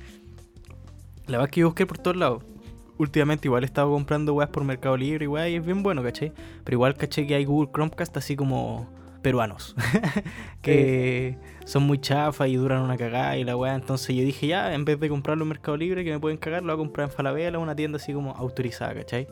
La 1.26 1.38
verdad 1.38 1.46
es 1.46 1.50
que 1.50 1.60
yo 1.62 1.66
busqué 1.66 1.84
por 1.84 1.98
todos 1.98 2.16
lados. 2.16 2.44
Últimamente 2.96 3.48
igual 3.48 3.64
he 3.64 3.66
estado 3.66 3.90
comprando 3.90 4.34
weas 4.34 4.50
por 4.50 4.62
Mercado 4.62 4.96
Libre 4.96 5.24
y 5.24 5.26
weá, 5.26 5.48
y 5.48 5.56
es 5.56 5.66
bien 5.66 5.82
bueno, 5.82 6.00
¿cachai? 6.04 6.32
Pero 6.62 6.76
igual 6.76 6.94
caché 6.94 7.26
que 7.26 7.34
hay 7.34 7.44
Google 7.44 7.72
Chromecast 7.74 8.16
así 8.16 8.36
como 8.36 8.88
peruanos. 9.20 9.74
que 10.62 11.36
son 11.64 11.82
muy 11.82 11.98
chafas 11.98 12.48
y 12.48 12.54
duran 12.54 12.80
una 12.80 12.96
cagada 12.96 13.36
y 13.36 13.42
la 13.42 13.56
weá. 13.56 13.74
Entonces 13.74 14.14
yo 14.14 14.22
dije, 14.22 14.46
ya, 14.46 14.74
en 14.74 14.84
vez 14.84 15.00
de 15.00 15.08
comprarlo 15.08 15.42
en 15.42 15.48
Mercado 15.48 15.76
Libre, 15.76 16.04
que 16.04 16.12
me 16.12 16.20
pueden 16.20 16.38
cagar, 16.38 16.62
lo 16.62 16.72
voy 16.76 16.84
a 16.84 16.86
comprar 16.86 17.08
en 17.08 17.12
Falabella, 17.16 17.58
una 17.58 17.74
tienda 17.74 17.96
así 17.96 18.12
como 18.12 18.30
autorizada, 18.36 18.94
¿cachai? 18.94 19.26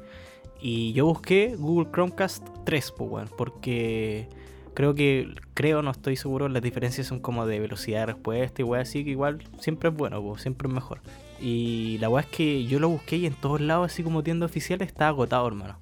Y 0.61 0.93
yo 0.93 1.07
busqué 1.07 1.55
Google 1.57 1.89
Chromecast 1.93 2.45
3, 2.65 2.95
pues 2.99 3.11
weón, 3.11 3.29
porque 3.39 4.29
creo 4.75 4.95
que, 4.95 5.35
creo, 5.55 5.83
no 5.83 5.91
estoy 5.91 6.17
seguro, 6.17 6.49
las 6.49 6.63
diferencias 6.63 7.07
son 7.07 7.21
como 7.21 7.47
de 7.47 7.61
velocidad 7.61 8.01
de 8.01 8.07
respuesta 8.07 8.63
y 8.63 8.65
weá 8.65 8.83
así, 8.83 9.05
que 9.05 9.11
igual 9.11 9.43
siempre 9.59 9.91
es 9.91 9.97
bueno, 9.97 10.23
po, 10.23 10.39
siempre 10.39 10.69
es 10.69 10.75
mejor. 10.75 11.01
Y 11.41 11.99
la 11.99 12.09
weá 12.09 12.23
es 12.23 12.29
que 12.29 12.65
yo 12.65 12.79
lo 12.79 12.89
busqué 12.89 13.17
y 13.17 13.27
en 13.27 13.35
todos 13.35 13.61
lados, 13.61 13.93
así 13.93 14.03
como 14.03 14.23
tienda 14.23 14.47
oficial, 14.47 14.81
está 14.83 15.09
agotado, 15.09 15.47
hermano. 15.47 15.77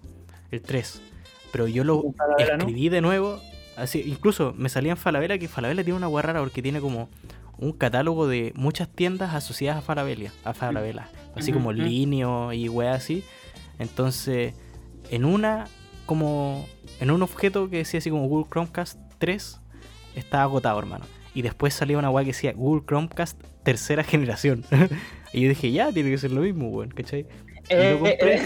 El 0.50 0.62
3. 0.62 1.02
Pero 1.52 1.68
yo 1.68 1.84
lo 1.84 2.02
escribí 2.38 2.88
de 2.88 3.00
nuevo. 3.00 3.40
Así, 3.76 4.02
incluso 4.06 4.54
me 4.56 4.68
salía 4.68 4.92
en 4.92 4.96
Falabella 4.96 5.38
que 5.38 5.48
Falabella 5.48 5.84
tiene 5.84 5.96
una 5.96 6.08
weá 6.08 6.22
rara 6.22 6.40
porque 6.40 6.62
tiene 6.62 6.80
como 6.80 7.08
un 7.58 7.72
catálogo 7.72 8.26
de 8.26 8.52
muchas 8.56 8.88
tiendas 8.88 9.34
asociadas 9.34 9.78
a 9.78 9.82
Falabella. 9.82 10.32
A 10.44 10.54
Falabella. 10.54 11.08
Así 11.36 11.52
como. 11.52 11.72
Linio 11.72 12.52
y 12.52 12.68
weá 12.68 12.94
así. 12.94 13.22
Entonces, 13.78 14.54
en 15.10 15.24
una, 15.24 15.66
como. 16.10 16.66
En 16.98 17.12
un 17.12 17.22
objeto 17.22 17.70
que 17.70 17.78
decía 17.78 17.98
así 17.98 18.10
como 18.10 18.26
Google 18.26 18.50
Chromecast 18.50 18.98
3, 19.18 19.60
estaba 20.16 20.42
agotado, 20.42 20.78
hermano. 20.80 21.04
Y 21.34 21.42
después 21.42 21.72
salía 21.72 21.96
una 21.98 22.10
weá 22.10 22.24
que 22.24 22.30
decía 22.32 22.52
Google 22.52 22.82
Chromecast 22.84 23.40
tercera 23.62 24.02
generación. 24.02 24.64
y 25.32 25.42
yo 25.42 25.48
dije, 25.48 25.70
ya, 25.70 25.92
tiene 25.92 26.10
que 26.10 26.18
ser 26.18 26.32
lo 26.32 26.40
mismo, 26.40 26.68
weón, 26.68 26.90
¿cachai? 26.90 27.26
Y 27.70 27.74
lo 27.74 27.78
Eh, 27.78 27.98
compré. 28.00 28.34
eh, 28.34 28.40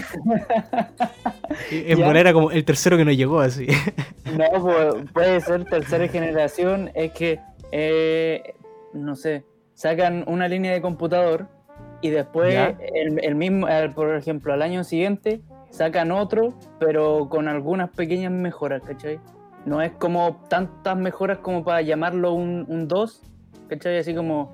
Y 1.71 1.91
En 1.91 1.97
Ya. 1.97 2.05
bola 2.05 2.19
era 2.19 2.33
como 2.33 2.51
el 2.51 2.63
tercero 2.63 2.95
que 2.97 3.03
no 3.05 3.11
llegó 3.11 3.39
así. 3.39 3.65
No, 4.25 4.45
pues, 4.61 5.11
puede 5.13 5.39
ser 5.41 5.65
tercera 5.65 6.07
generación, 6.07 6.91
es 6.95 7.11
que, 7.13 7.39
eh, 7.71 8.41
no 8.93 9.15
sé, 9.15 9.43
sacan 9.75 10.23
una 10.27 10.47
línea 10.47 10.71
de 10.73 10.81
computador 10.81 11.47
y 12.01 12.09
después 12.09 12.75
el, 12.93 13.23
el 13.23 13.35
mismo, 13.35 13.67
por 13.95 14.15
ejemplo, 14.15 14.53
al 14.53 14.61
año 14.61 14.83
siguiente 14.83 15.41
sacan 15.75 16.11
otro, 16.11 16.53
pero 16.79 17.27
con 17.29 17.47
algunas 17.47 17.89
pequeñas 17.89 18.31
mejoras, 18.31 18.81
¿cachai? 18.83 19.19
No 19.65 19.81
es 19.81 19.91
como 19.93 20.37
tantas 20.47 20.95
mejoras 20.97 21.39
como 21.39 21.63
para 21.63 21.81
llamarlo 21.81 22.33
un, 22.33 22.65
un 22.67 22.87
2, 22.87 23.21
¿cachai? 23.67 23.97
Así 23.97 24.13
como 24.15 24.53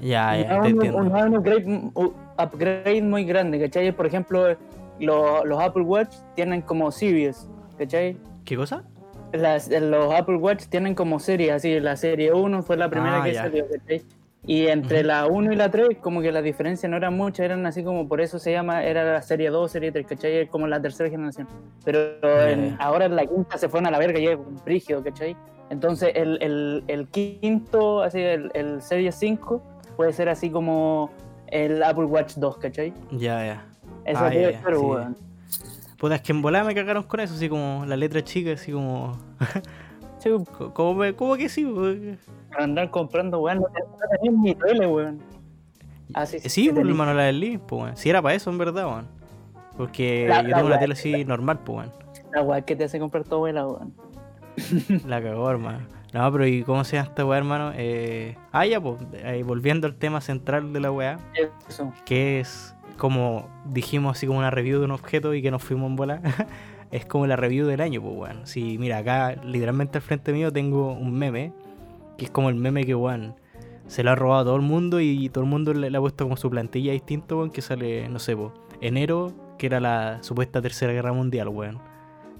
ya, 0.00 0.36
ya, 0.36 0.48
te 0.48 0.58
un, 0.58 0.66
entiendo. 0.66 0.98
un- 0.98 1.12
un 1.12 1.34
upgrade, 1.36 1.64
un 1.94 2.14
upgrade 2.38 3.02
muy 3.02 3.24
grande, 3.24 3.60
¿cachai? 3.60 3.92
Por 3.92 4.06
ejemplo, 4.06 4.56
lo- 4.98 5.44
los 5.44 5.60
Apple 5.62 5.82
Watch 5.82 6.14
tienen 6.34 6.62
como 6.62 6.90
series, 6.90 7.48
¿cachai? 7.78 8.16
¿Qué 8.44 8.56
cosa? 8.56 8.82
Las, 9.32 9.68
los 9.68 10.12
Apple 10.14 10.36
Watch 10.36 10.64
tienen 10.68 10.94
como 10.94 11.18
series, 11.20 11.52
así, 11.52 11.78
la 11.80 11.96
serie 11.96 12.32
1 12.32 12.62
fue 12.62 12.76
la 12.76 12.88
primera 12.88 13.20
Ah, 13.22 13.24
que 13.24 13.34
ya. 13.34 13.42
salió, 13.42 13.66
¿cachai? 13.68 14.02
Y 14.46 14.68
entre 14.68 15.00
Ujú. 15.00 15.08
la 15.08 15.26
1 15.26 15.52
y 15.52 15.56
la 15.56 15.70
3, 15.70 15.98
como 16.00 16.22
que 16.22 16.32
la 16.32 16.40
diferencia 16.40 16.88
no 16.88 16.96
era 16.96 17.10
mucha, 17.10 17.44
eran 17.44 17.66
así 17.66 17.82
como, 17.82 18.08
por 18.08 18.20
eso 18.20 18.38
se 18.38 18.52
llama, 18.52 18.82
era 18.84 19.04
la 19.04 19.20
serie 19.22 19.50
2, 19.50 19.70
serie 19.70 19.92
3, 19.92 20.06
¿cachai? 20.06 20.36
Es 20.38 20.48
como 20.48 20.66
la 20.66 20.80
tercera 20.80 21.10
generación. 21.10 21.46
Pero 21.84 22.18
Ya, 22.22 22.50
en- 22.50 22.70
ya. 22.70 22.76
ahora 22.76 23.06
en 23.06 23.16
la 23.16 23.26
quinta 23.26 23.58
se 23.58 23.68
fueron 23.68 23.86
a 23.88 23.90
la 23.90 23.98
verga 23.98 24.18
y 24.18 24.26
es 24.28 24.36
un 24.36 24.56
brígido, 24.64 25.02
¿cachai? 25.02 25.36
Entonces 25.70 26.12
el, 26.14 26.38
el, 26.40 26.84
el 26.86 27.08
quinto, 27.08 28.00
así, 28.02 28.20
el, 28.20 28.50
el 28.54 28.80
serie 28.80 29.12
5, 29.12 29.62
puede 29.96 30.12
ser 30.14 30.28
así 30.30 30.48
como 30.50 31.10
el 31.48 31.82
Apple 31.82 32.04
Watch 32.06 32.34
2, 32.36 32.56
¿cachai? 32.58 32.94
Ya, 33.10 33.44
ya. 33.44 33.64
Eso 34.06 34.24
Ah, 34.24 34.32
ya, 34.32 34.50
ya, 34.52 34.62
ser, 34.62 34.76
sí. 34.76 34.80
weón. 34.82 35.16
Puta, 35.98 36.14
es 36.14 36.22
que 36.22 36.32
en 36.32 36.40
volada 36.40 36.64
me 36.64 36.74
cagaron 36.74 37.02
con 37.02 37.20
eso, 37.20 37.34
así 37.34 37.48
como 37.48 37.84
la 37.84 37.96
letra 37.96 38.22
chica, 38.22 38.52
así 38.52 38.72
como. 38.72 39.18
Sí, 40.36 41.12
como 41.14 41.36
que 41.36 41.48
sí, 41.48 41.64
weón. 41.64 42.18
para 42.50 42.64
andar 42.64 42.90
comprando, 42.90 43.40
weón, 43.40 43.58
no 43.60 43.66
te- 43.66 43.80
no 43.80 43.96
tenés 44.20 44.38
ni 44.40 44.54
tele, 44.54 44.86
weón. 44.86 45.20
Ah, 46.14 46.24
sí, 46.26 46.38
Sí, 46.40 46.48
sí, 46.48 46.70
pues, 46.72 46.86
hermano, 46.86 47.14
la 47.14 47.24
del 47.24 47.40
link, 47.40 47.60
pues, 47.66 47.82
weón. 47.82 47.96
Si 47.96 48.08
era 48.10 48.22
para 48.22 48.34
eso, 48.34 48.50
en 48.50 48.58
verdad, 48.58 48.86
weón. 48.86 49.08
Porque 49.76 50.26
La- 50.28 50.42
yo 50.42 50.48
la 50.48 50.54
tengo 50.56 50.66
una 50.68 50.78
tele 50.78 50.92
así 50.94 51.24
normal, 51.24 51.60
pues, 51.64 51.88
weón. 51.88 51.92
La 52.34 52.42
weá 52.42 52.60
que 52.62 52.76
te 52.76 52.84
hace 52.84 52.98
comprar 52.98 53.24
tu 53.24 53.34
abuela, 53.36 53.66
weón. 53.66 53.94
La 55.06 55.22
cagó, 55.22 55.50
hermano. 55.50 55.80
No, 56.12 56.32
pero 56.32 56.46
¿y 56.46 56.62
cómo 56.62 56.84
se 56.84 56.96
llama 56.96 57.08
esta 57.10 57.24
weá, 57.26 57.38
hermano? 57.38 57.72
Eh... 57.76 58.36
Ah, 58.50 58.64
ya, 58.66 58.80
pues, 58.80 58.96
ahí, 59.24 59.42
volviendo 59.42 59.86
al 59.86 59.94
tema 59.94 60.20
central 60.22 60.72
de 60.72 60.80
la 60.80 60.90
weá, 60.90 61.18
Eso. 61.68 61.92
que 62.06 62.40
es 62.40 62.74
como 62.96 63.46
dijimos, 63.66 64.16
así 64.16 64.26
como 64.26 64.38
una 64.40 64.50
review 64.50 64.78
de 64.80 64.86
un 64.86 64.90
objeto 64.90 65.32
y 65.34 65.42
que 65.42 65.50
nos 65.50 65.62
fuimos 65.62 65.88
en 65.90 65.96
bola. 65.96 66.20
es 66.90 67.04
como 67.06 67.26
la 67.26 67.36
review 67.36 67.66
del 67.66 67.80
año, 67.80 68.00
pues, 68.02 68.14
weón. 68.16 68.46
Sí, 68.46 68.76
mira, 68.78 68.98
acá 68.98 69.36
literalmente 69.44 69.98
al 69.98 70.02
frente 70.02 70.32
mío 70.32 70.52
tengo 70.52 70.92
un 70.92 71.12
meme, 71.12 71.52
que 72.16 72.24
es 72.26 72.30
como 72.30 72.48
el 72.48 72.54
meme 72.54 72.84
que, 72.84 72.94
weón, 72.94 73.34
se 73.86 74.02
lo 74.02 74.10
ha 74.10 74.14
robado 74.14 74.40
a 74.40 74.44
todo 74.44 74.56
el 74.56 74.62
mundo 74.62 75.00
y 75.00 75.28
todo 75.30 75.44
el 75.44 75.50
mundo 75.50 75.72
le, 75.74 75.90
le 75.90 75.96
ha 75.96 76.00
puesto 76.00 76.24
como 76.24 76.36
su 76.36 76.50
plantilla 76.50 76.92
distinto, 76.92 77.38
weón, 77.38 77.50
que 77.50 77.62
sale, 77.62 78.08
no 78.08 78.18
sé, 78.18 78.36
po, 78.36 78.52
enero, 78.80 79.32
que 79.58 79.66
era 79.66 79.80
la 79.80 80.22
supuesta 80.22 80.60
tercera 80.62 80.92
guerra 80.92 81.12
mundial, 81.12 81.48
weón. 81.48 81.78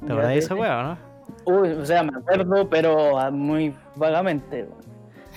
¿Te 0.01 0.07
Ya, 0.07 0.13
acuerdas 0.13 0.29
de 0.33 0.39
esa 0.39 0.55
o 0.55 0.83
no? 0.83 0.99
Uy, 1.45 1.69
o 1.71 1.85
sea, 1.85 2.03
me 2.03 2.17
acuerdo, 2.17 2.69
pero 2.71 3.19
ah, 3.19 3.31
muy 3.31 3.75
vagamente. 3.97 4.63
weón. 4.65 4.79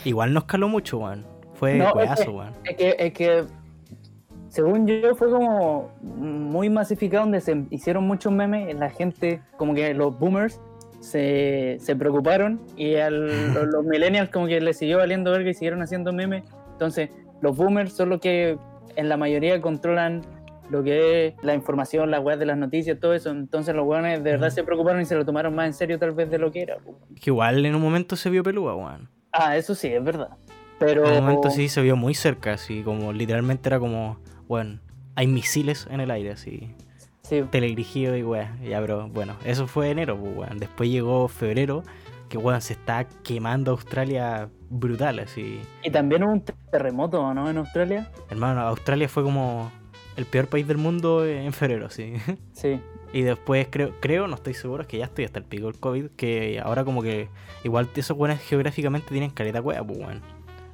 Igual 0.06 0.34
nos 0.34 0.46
caló 0.46 0.68
mucho, 0.70 1.00
weón. 1.00 1.26
Fue 1.54 1.76
No, 1.78 1.90
es 1.90 1.96
weazo, 1.96 2.24
que- 2.24 2.30
weón. 2.30 2.54
Es 2.66 2.76
que, 2.78 2.96
es 2.98 3.14
que, 3.14 3.44
según 4.52 4.86
yo, 4.86 5.16
fue 5.16 5.30
como 5.32 5.92
muy 6.02 6.70
masificado, 6.70 7.24
donde 7.24 7.40
se 7.40 7.66
hicieron 7.70 8.04
muchos 8.06 8.34
memes. 8.34 8.76
La 8.78 8.90
gente, 8.90 9.42
como 9.58 9.74
que 9.74 9.94
los 9.94 10.20
boomers, 10.20 10.60
se, 11.00 11.78
se 11.80 11.96
preocuparon 11.96 12.62
y 12.76 12.96
al- 12.96 13.28
los, 13.54 13.68
los 13.68 13.86
millennials, 13.86 14.30
como 14.30 14.48
que 14.48 14.60
les 14.60 14.78
siguió 14.78 14.98
valiendo 14.98 15.32
verga 15.32 15.50
y 15.50 15.54
siguieron 15.54 15.82
haciendo 15.82 16.12
memes. 16.12 16.44
Entonces, 16.74 17.10
los 17.42 17.56
boomers 17.56 17.94
son 17.94 18.10
los 18.10 18.20
que 18.20 18.58
en 18.98 19.08
la 19.10 19.16
mayoría 19.16 19.62
controlan 19.62 20.22
lo 20.70 20.84
que 20.84 21.28
es 21.28 21.34
la 21.44 21.54
información, 21.54 22.12
las 22.12 22.22
weas 22.22 22.38
de 22.40 22.46
las 22.46 22.58
noticias, 22.58 23.00
todo 23.00 23.14
eso. 23.14 23.30
Entonces, 23.30 23.74
los 23.74 23.88
weones 23.88 24.24
de 24.24 24.32
verdad 24.32 24.50
se 24.50 24.64
preocuparon 24.64 25.02
y 25.02 25.06
se 25.06 25.16
lo 25.16 25.26
tomaron 25.26 25.56
más 25.56 25.68
en 25.68 25.74
serio, 25.74 25.98
tal 25.98 26.12
vez, 26.12 26.30
de 26.30 26.38
lo 26.40 26.52
que 26.52 26.62
era. 26.62 26.76
po. 26.78 26.98
Que 27.22 27.30
igual 27.30 27.66
en 27.66 27.74
un 27.74 27.82
momento 27.82 28.16
se 28.18 28.30
vio 28.30 28.44
pelúa, 28.44 28.76
weón. 28.76 29.10
Ah, 29.32 29.56
eso 29.56 29.76
sí, 29.76 29.88
es 29.88 30.04
verdad. 30.04 30.30
Pero. 30.78 31.06
En 31.06 31.14
un 31.20 31.24
momento 31.26 31.50
sí 31.50 31.70
se 31.70 31.82
vio 31.82 31.96
muy 31.96 32.14
cerca, 32.14 32.54
así 32.54 32.84
como 32.84 33.14
literalmente 33.14 33.70
era 33.70 33.80
como, 33.80 34.18
bueno, 34.52 34.80
hay 35.16 35.28
misiles 35.28 35.88
en 35.90 36.02
el 36.02 36.12
aire, 36.12 36.32
así, 36.32 36.76
Sí, 37.22 37.38
y 37.38 38.24
weón, 38.24 38.62
ya, 38.62 38.82
pero 38.82 39.08
bueno, 39.08 39.38
eso 39.46 39.66
fue 39.66 39.92
enero, 39.92 40.18
pues, 40.20 40.36
weón. 40.36 40.60
Después 40.60 40.90
llegó 40.90 41.30
febrero, 41.30 41.84
que 42.28 42.38
weón, 42.38 42.60
se 42.60 42.74
está 42.74 43.06
quemando 43.24 43.72
Australia 43.72 44.50
brutal, 44.70 45.20
así. 45.20 45.62
Y 45.86 45.90
también 45.90 46.26
hubo 46.26 46.34
un 46.34 46.44
terremoto, 46.70 47.34
¿no? 47.34 47.50
En 47.50 47.60
Australia. 47.60 48.12
Hermano, 48.30 48.60
Australia 48.60 49.08
fue 49.08 49.24
como 49.24 49.72
el 50.18 50.26
peor 50.26 50.48
país 50.48 50.68
del 50.68 50.78
mundo 50.78 51.26
en 51.26 51.54
febrero, 51.54 51.90
sí. 51.90 52.16
Sí. 52.52 52.82
Y 53.14 53.22
después 53.22 53.70
creo, 53.70 53.94
creo, 54.02 54.28
no 54.28 54.36
estoy 54.36 54.54
seguro, 54.54 54.82
es 54.82 54.90
que 54.90 54.98
ya 54.98 55.06
estoy 55.06 55.24
hasta 55.24 55.40
el 55.40 55.46
pico 55.46 55.68
del 55.68 55.80
COVID, 55.80 56.08
que 56.18 56.60
ahora 56.62 56.84
como 56.84 57.02
que 57.02 57.30
igual 57.64 57.88
esos 57.96 58.18
buenos 58.18 58.40
geográficamente 58.40 59.08
tienen 59.12 59.30
caleta 59.30 59.62
cueva, 59.62 59.82
pues 59.88 59.98
weón. 59.98 60.22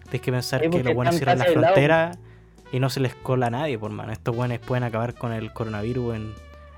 Tienes 0.05 0.21
que 0.21 0.31
pensar 0.31 0.63
Sí, 0.63 0.69
que 0.71 0.83
los 0.83 0.95
buenos 0.95 1.15
cierran 1.15 1.37
la 1.37 1.45
al 1.45 1.61
lado. 1.61 2.17
Y 2.71 2.79
no 2.79 2.89
se 2.89 2.99
les 2.99 3.15
cola 3.15 3.47
a 3.47 3.49
nadie, 3.49 3.77
por 3.79 3.91
mano. 3.91 4.11
Estos 4.11 4.35
buenos 4.35 4.59
pueden 4.59 4.83
acabar 4.83 5.13
con 5.15 5.31
el 5.33 5.53
coronavirus 5.53 6.15
en, 6.15 6.33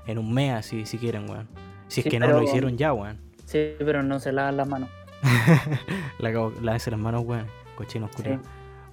en 0.06 0.18
un 0.18 0.32
mes, 0.32 0.52
así, 0.54 0.86
si 0.86 0.98
quieren, 0.98 1.28
weón. 1.28 1.48
Si 1.88 2.00
es 2.00 2.04
Sí, 2.04 2.10
que 2.10 2.18
no 2.20 2.26
pero- 2.26 2.38
lo 2.38 2.44
hicieron 2.44 2.76
ya, 2.76 2.92
weón. 2.92 3.18
Sí, 3.44 3.72
pero 3.78 4.02
no 4.02 4.20
se 4.20 4.32
lavan 4.32 4.56
las 4.56 4.68
manos. 4.68 4.88
La, 6.18 6.30
las 6.62 6.88
manos, 6.96 7.22
weón. 7.24 7.46
Cochinos 7.76 8.10
Sí. 8.10 8.16
culiados. 8.22 8.46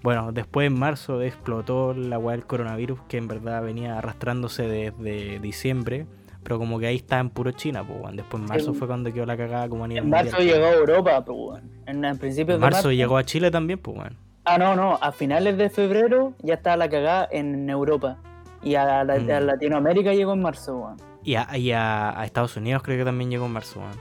Bueno, 0.04 0.32
después 0.32 0.68
en 0.68 0.77
marzo 0.80 1.22
explotó 1.22 1.94
la 1.94 2.18
weá 2.20 2.36
del 2.36 2.46
coronavirus 2.46 3.00
que 3.08 3.18
en 3.18 3.27
verdad 3.27 3.62
venía 3.63 3.98
arrastrándose 3.98 4.63
desde 4.68 5.39
diciembre. 5.39 6.06
Pero 6.44 6.60
como 6.60 6.80
que 6.80 6.88
ahí 6.88 6.96
está 6.96 7.20
en 7.20 7.30
puro 7.30 7.51
China, 7.51 7.84
pues, 7.86 8.00
weón. 8.01 8.16
Después 8.16 8.42
en 8.42 8.48
Sí. 8.48 8.54
marzo 8.54 8.74
fue 8.74 8.88
cuando 8.88 9.12
quedó 9.12 9.25
la 9.25 9.36
cagada 9.36 9.68
como 9.68 9.86
En 9.86 10.10
marzo 10.10 10.38
mundial, 10.38 10.56
llegó 10.58 10.66
a 10.68 10.74
Europa, 10.74 11.25
pues, 11.25 11.38
weón. 11.39 11.72
En, 11.86 12.06
en 12.06 12.18
principios 12.18 12.56
En 12.56 12.62
de 12.62 12.66
marzo 12.72 12.92
llegó 12.92 13.18
a 13.18 13.24
Chile 13.25 13.51
también, 13.51 13.80
pues, 13.80 13.98
weón. 13.98 14.16
Ah, 14.48 14.58
no, 14.58 14.75
no. 14.75 14.98
A 15.01 15.12
finales 15.12 15.58
de 15.58 15.70
febrero 15.70 16.34
ya 16.42 16.54
estaba 16.56 16.77
la 16.77 16.89
cagada 16.89 17.27
en 17.32 17.70
Europa. 17.70 18.18
Y 18.63 18.75
a, 18.75 19.04
la- 19.04 19.20
Mm. 19.20 19.30
a 19.32 19.39
Latinoamérica 19.42 20.13
llegó 20.13 20.34
en 20.34 20.42
marzo, 20.42 20.77
weón. 20.77 20.98
Y, 21.24 21.36
a, 21.36 21.58
y 21.58 21.72
a- 21.74 22.18
a 22.20 22.25
Estados 22.25 22.56
Unidos 22.58 22.82
creo 22.84 22.98
que 22.98 23.06
también 23.06 23.30
llegó 23.30 23.46
en 23.46 23.51
marzo, 23.51 23.80
weón. 23.82 23.92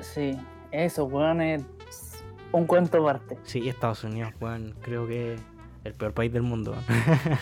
Sí. 0.00 0.36
Eso, 0.72 1.04
weón, 1.04 1.40
es 1.40 1.62
un 2.50 2.66
cuento 2.66 2.98
aparte. 3.00 3.38
Sí, 3.44 3.68
Estados 3.68 4.02
Unidos, 4.04 4.32
weón, 4.40 4.74
creo 4.82 5.06
que 5.06 5.34
es 5.34 5.40
el 5.84 5.94
peor 5.94 6.12
país 6.12 6.32
del 6.32 6.42
mundo, 6.42 6.72
weón. 6.72 6.84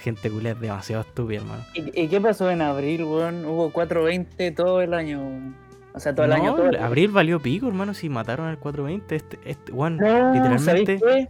Gente 0.00 0.30
culé 0.30 0.50
es 0.50 0.60
demasiado 0.60 1.02
estúpida, 1.02 1.40
hermano. 1.40 1.62
¿Y, 1.74 2.00
y 2.02 2.08
qué 2.08 2.20
pasó 2.20 2.50
en 2.50 2.60
abril, 2.62 3.04
weón? 3.04 3.44
Hubo 3.44 3.70
420 3.70 4.50
todo 4.52 4.80
el 4.80 4.94
año, 4.94 5.20
weón. 5.20 5.56
O 5.94 6.00
sea, 6.00 6.14
todo 6.14 6.24
el 6.24 6.30
no, 6.30 6.36
año. 6.36 6.54
Todo 6.54 6.66
el 6.70 6.76
abril 6.76 7.10
valió 7.10 7.38
pico, 7.38 7.68
hermano, 7.68 7.92
si 7.94 8.08
mataron 8.08 8.46
al 8.48 8.58
420. 8.58 9.14
Este, 9.14 9.38
este, 9.44 9.72
weón, 9.72 9.98
No, 9.98 10.06
¿sabéis 10.58 10.88
literalmente 10.88 10.98
qué? 10.98 11.28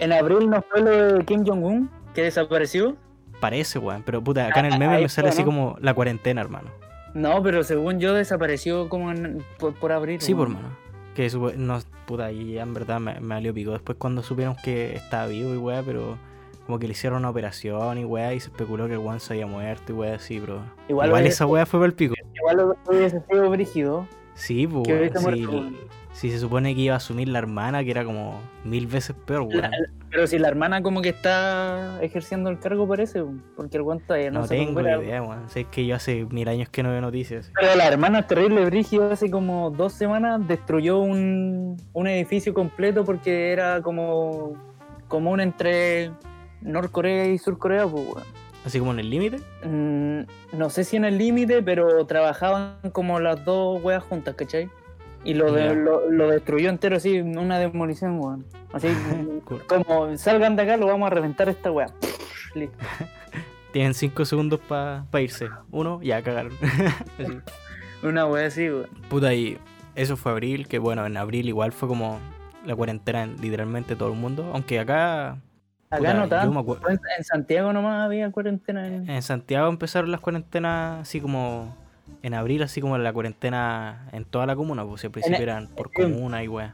En 0.00 0.12
abril 0.12 0.48
no 0.50 0.62
fue 0.62 0.80
lo 0.80 0.90
de 1.18 1.24
Kim 1.24 1.44
Jong-un 1.46 1.90
que 2.14 2.22
desapareció. 2.22 2.96
parece, 3.40 3.78
weón. 3.78 4.02
Pero 4.04 4.22
puta, 4.22 4.46
acá 4.46 4.60
en 4.60 4.66
el 4.66 4.72
Ah, 4.74 4.78
meme 4.78 5.00
me 5.00 5.08
sale 5.08 5.28
así 5.30 5.42
como 5.44 5.76
la 5.80 5.94
cuarentena, 5.94 6.40
hermano. 6.42 6.68
No, 7.14 7.42
pero 7.42 7.62
según 7.64 7.98
yo 8.00 8.12
desapareció 8.14 8.88
como 8.88 9.10
en- 9.10 9.42
por, 9.58 9.74
por 9.74 9.92
abril. 9.92 10.20
Sí, 10.20 10.34
por 10.34 10.48
mano. 10.48 10.68
Que 11.14 11.28
supo- 11.30 11.52
no, 11.56 11.78
puta, 12.06 12.30
y 12.32 12.52
ya 12.54 12.62
en 12.62 12.74
verdad 12.74 13.00
me, 13.00 13.18
me 13.20 13.34
valió 13.36 13.52
pico. 13.54 13.72
Después 13.72 13.96
cuando 13.98 14.22
supieron 14.22 14.56
que 14.62 14.94
estaba 14.94 15.26
vivo 15.26 15.54
y 15.54 15.56
weá, 15.56 15.82
pero 15.82 16.18
como 16.66 16.78
que 16.78 16.86
le 16.86 16.92
hicieron 16.92 17.18
una 17.20 17.30
operación 17.30 17.98
y 17.98 18.04
weá, 18.04 18.32
y 18.34 18.40
se 18.40 18.48
especuló 18.50 18.86
que 18.86 18.92
el 18.92 18.98
weón 19.00 19.20
se 19.20 19.32
había 19.34 19.46
muerto 19.46 19.92
y 19.92 19.96
weá 19.96 20.14
así, 20.16 20.38
bro. 20.38 20.60
Igual 20.88 21.26
esa 21.26 21.46
weá 21.46 21.66
fue 21.66 21.80
para 21.80 21.88
el 21.88 21.94
pico. 21.94 22.14
Igual 22.36 22.56
lo- 22.58 22.76
hubiese 22.86 23.20
sido 23.28 23.50
brígido 23.50 24.06
Sí, 24.34 24.66
pues, 24.66 24.86
sí, 24.86 25.46
sí 26.20 26.30
se 26.30 26.38
supone 26.38 26.74
que 26.74 26.82
iba 26.82 26.94
a 26.94 26.98
asumir 26.98 27.28
la 27.28 27.38
hermana, 27.38 27.82
que 27.82 27.90
era 27.92 28.04
como 28.04 28.40
mil 28.64 28.86
veces 28.86 29.16
peor, 29.26 29.42
weón. 29.42 29.62
La- 29.62 29.70
Pero 30.10 30.26
si 30.26 30.38
la 30.38 30.48
hermana 30.48 30.82
como 30.82 31.00
que 31.00 31.08
está 31.10 31.98
ejerciendo 32.02 32.50
el 32.50 32.58
cargo 32.58 32.86
parece, 32.86 33.22
porque 33.56 33.76
el 33.78 33.84
guante 33.84 34.04
todavía 34.06 34.30
no, 34.30 34.40
No 34.40 34.46
se 34.46 34.56
tengo 34.56 34.80
recupera. 34.80 35.02
idea, 35.02 35.22
weón. 35.22 35.48
Sé 35.48 35.64
que 35.64 35.86
yo 35.86 35.94
hace 35.96 36.26
mil 36.26 36.46
años 36.48 36.68
que 36.68 36.82
no 36.82 36.90
veo 36.90 37.00
noticias. 37.00 37.50
Pero 37.58 37.74
la 37.76 37.86
hermana 37.88 38.26
terrible 38.26 38.64
Brigio 38.66 39.10
hace 39.10 39.30
como 39.30 39.70
dos 39.70 39.92
semanas 39.94 40.46
destruyó 40.46 40.98
un, 40.98 41.76
un 41.94 42.06
edificio 42.06 42.52
completo 42.52 43.04
porque 43.04 43.52
era 43.52 43.80
como 43.82 44.52
común 45.08 45.40
entre 45.40 46.10
Norcorea 46.60 47.26
y 47.28 47.38
Surcorea, 47.38 47.86
pues, 47.86 48.04
weón. 48.04 48.24
Así 48.66 48.78
como 48.78 48.92
en 48.92 48.98
el 48.98 49.08
límite. 49.08 49.38
Mm, 49.64 50.20
no 50.58 50.68
sé 50.68 50.84
si 50.84 50.96
en 50.96 51.06
el 51.06 51.16
límite, 51.16 51.62
pero 51.62 52.04
trabajaban 52.04 52.74
como 52.92 53.18
las 53.20 53.42
dos 53.46 53.82
weas 53.82 54.02
juntas, 54.02 54.34
¿cachai? 54.34 54.68
Y 55.24 55.34
lo, 55.34 55.52
de- 55.52 55.74
lo, 55.74 56.10
lo 56.10 56.28
destruyó 56.30 56.70
entero 56.70 56.96
así, 56.96 57.20
una 57.20 57.58
demolición, 57.58 58.18
weón. 58.18 58.46
Así 58.72 58.88
como 59.68 60.16
salgan 60.16 60.56
de 60.56 60.62
acá, 60.62 60.76
lo 60.76 60.86
vamos 60.86 61.06
a 61.06 61.10
reventar 61.10 61.48
esta 61.48 61.70
wea. 61.70 61.88
Listo. 62.54 62.76
Tienen 63.72 63.94
cinco 63.94 64.24
segundos 64.24 64.58
para 64.60 65.04
irse. 65.20 65.48
Uno, 65.70 66.00
ya 66.02 66.22
cagaron. 66.22 66.52
Una 68.02 68.26
wea 68.26 68.46
así, 68.46 68.68
weón. 68.68 68.88
Puta, 69.08 69.34
y 69.34 69.58
eso 69.94 70.16
fue 70.16 70.32
abril, 70.32 70.66
que 70.68 70.78
bueno, 70.78 71.04
en 71.06 71.16
abril 71.16 71.48
igual 71.48 71.72
fue 71.72 71.88
como 71.88 72.18
la 72.64 72.74
cuarentena 72.74 73.22
en 73.22 73.36
literalmente 73.40 73.96
todo 73.96 74.08
el 74.12 74.18
mundo. 74.18 74.50
Aunque 74.54 74.78
acá, 74.80 75.38
Acá 75.92 75.98
Puta, 75.98 76.14
no 76.14 76.28
tanto. 76.28 76.78
En, 76.88 77.24
Santiago 77.24 77.72
nomás 77.72 78.04
había 78.04 78.30
cuarentena. 78.30 78.86
en- 78.86 79.10
en 79.10 79.22
Santiago 79.22 79.68
empezaron 79.68 80.10
las 80.12 80.20
cuarentenas 80.20 81.00
así 81.00 81.20
como 81.20 81.76
en 82.22 82.34
abril, 82.34 82.62
así 82.62 82.80
como 82.80 82.98
la 82.98 83.12
cuarentena 83.12 84.08
en 84.12 84.24
toda 84.24 84.46
la 84.46 84.56
comuna, 84.56 84.84
pues 84.84 85.00
si 85.00 85.06
al 85.06 85.12
principio 85.12 85.42
eran 85.42 85.68
por 85.68 85.92
comuna 85.92 86.42
y 86.44 86.48
weá. 86.48 86.72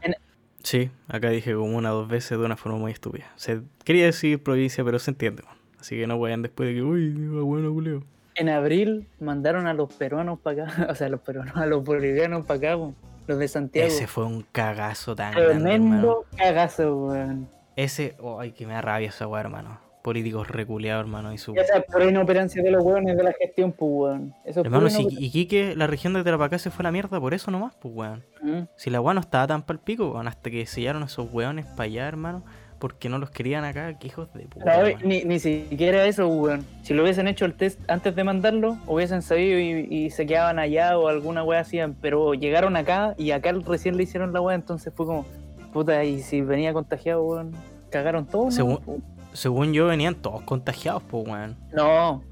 Sí, 0.63 0.89
acá 1.07 1.29
dije 1.29 1.53
comuna 1.53 1.89
dos 1.89 2.07
veces 2.07 2.37
de 2.37 2.43
una 2.43 2.57
forma 2.57 2.77
muy 2.77 2.91
estúpida. 2.91 3.25
Se 3.35 3.61
quería 3.83 4.05
decir 4.05 4.41
provincia, 4.43 4.83
pero 4.83 4.99
se 4.99 5.11
entiende. 5.11 5.43
Así 5.79 5.95
que 5.95 6.07
no 6.07 6.19
vayan 6.19 6.41
después 6.41 6.69
de 6.69 6.75
que, 6.75 6.81
uy, 6.81 7.11
bueno, 7.13 7.71
culeo. 7.71 8.03
En 8.35 8.49
abril 8.49 9.07
mandaron 9.19 9.67
a 9.67 9.73
los 9.73 9.93
peruanos 9.93 10.39
para 10.39 10.65
acá, 10.65 10.87
o 10.91 10.95
sea, 10.95 11.07
a 11.07 11.09
los 11.09 11.21
peruanos, 11.21 11.55
a 11.55 11.65
los 11.65 11.83
bolivianos 11.83 12.45
para 12.45 12.73
acá, 12.73 12.93
los 13.27 13.39
de 13.39 13.47
Santiago. 13.47 13.87
Ese 13.87 14.07
fue 14.07 14.25
un 14.25 14.45
cagazo 14.51 15.15
tan 15.15 15.33
grande, 15.33 15.51
hermano. 15.51 15.69
Tremendo 15.69 16.25
cagazo, 16.37 16.95
weón. 16.97 17.49
Ese, 17.75 18.15
oh, 18.19 18.39
ay, 18.39 18.51
que 18.51 18.65
me 18.65 18.73
da 18.73 18.81
rabia 18.81 19.09
esa 19.09 19.27
weá, 19.27 19.41
hermano. 19.41 19.86
Políticos 20.07 20.47
reculeados, 20.47 21.01
hermano, 21.01 21.33
y 21.33 21.37
su... 21.37 21.53
Esa 21.53 21.79
es 21.79 22.09
inoperancia 22.09 22.63
de 22.63 22.71
los 22.71 22.81
weones 22.81 23.17
de 23.17 23.23
la 23.23 23.33
gestión, 23.33 23.73
pues, 23.73 23.91
weón. 23.91 24.33
Eso 24.45 24.61
es 24.61 24.65
Hermano, 24.65 24.89
si. 24.89 25.05
Iquique, 25.19 25.75
la 25.75 25.85
región 25.85 26.13
de 26.13 26.23
Tarapacá 26.23 26.57
se 26.59 26.71
fue 26.71 26.83
a 26.83 26.85
la 26.85 26.93
mierda 26.93 27.19
por 27.19 27.33
eso 27.33 27.51
nomás, 27.51 27.75
pues, 27.75 27.93
weón. 27.93 28.23
Mm. 28.41 28.69
Si 28.77 28.89
la 28.89 29.01
weá 29.01 29.13
no 29.13 29.19
estaba 29.19 29.47
tan 29.47 29.63
pal 29.63 29.79
pico, 29.79 30.11
weón, 30.11 30.29
hasta 30.29 30.49
que 30.49 30.65
sellaron 30.65 31.03
esos 31.03 31.27
weones 31.33 31.65
para 31.65 31.83
allá, 31.83 32.07
hermano, 32.07 32.45
porque 32.79 33.09
no 33.09 33.19
los 33.19 33.31
querían 33.31 33.65
acá, 33.65 33.99
que 33.99 34.07
hijos 34.07 34.31
de 34.33 34.45
puta. 34.45 34.79
Weón. 34.79 34.95
ni, 35.03 35.25
ni 35.25 35.39
siquiera 35.39 36.05
eso, 36.05 36.25
weón. 36.29 36.65
Si 36.83 36.93
lo 36.93 37.03
hubiesen 37.03 37.27
hecho 37.27 37.43
el 37.43 37.55
test 37.55 37.77
antes 37.89 38.15
de 38.15 38.23
mandarlo, 38.23 38.77
hubiesen 38.87 39.21
sabido 39.21 39.59
y, 39.59 39.93
y 39.93 40.09
se 40.11 40.25
quedaban 40.25 40.57
allá 40.57 40.97
o 40.97 41.09
alguna 41.09 41.43
weá 41.43 41.59
hacían, 41.59 41.97
pero 41.99 42.33
llegaron 42.33 42.77
acá 42.77 43.13
y 43.17 43.31
acá 43.31 43.51
recién 43.51 43.97
le 43.97 44.03
hicieron 44.03 44.31
la 44.31 44.39
weá, 44.39 44.55
entonces 44.55 44.93
fue 44.95 45.05
como, 45.05 45.25
puta, 45.73 46.01
y 46.05 46.21
si 46.21 46.39
venía 46.39 46.71
contagiado, 46.71 47.25
weón, 47.25 47.51
cagaron 47.89 48.25
todo. 48.25 48.45
¿no? 48.45 48.51
Según- 48.51 49.16
Según 49.37 49.71
yo, 49.71 49.85
venían 49.85 50.15
todos 50.15 50.41
contagiados, 50.41 51.03
pues, 51.03 51.27
weón. 51.27 51.57
No. 51.71 52.23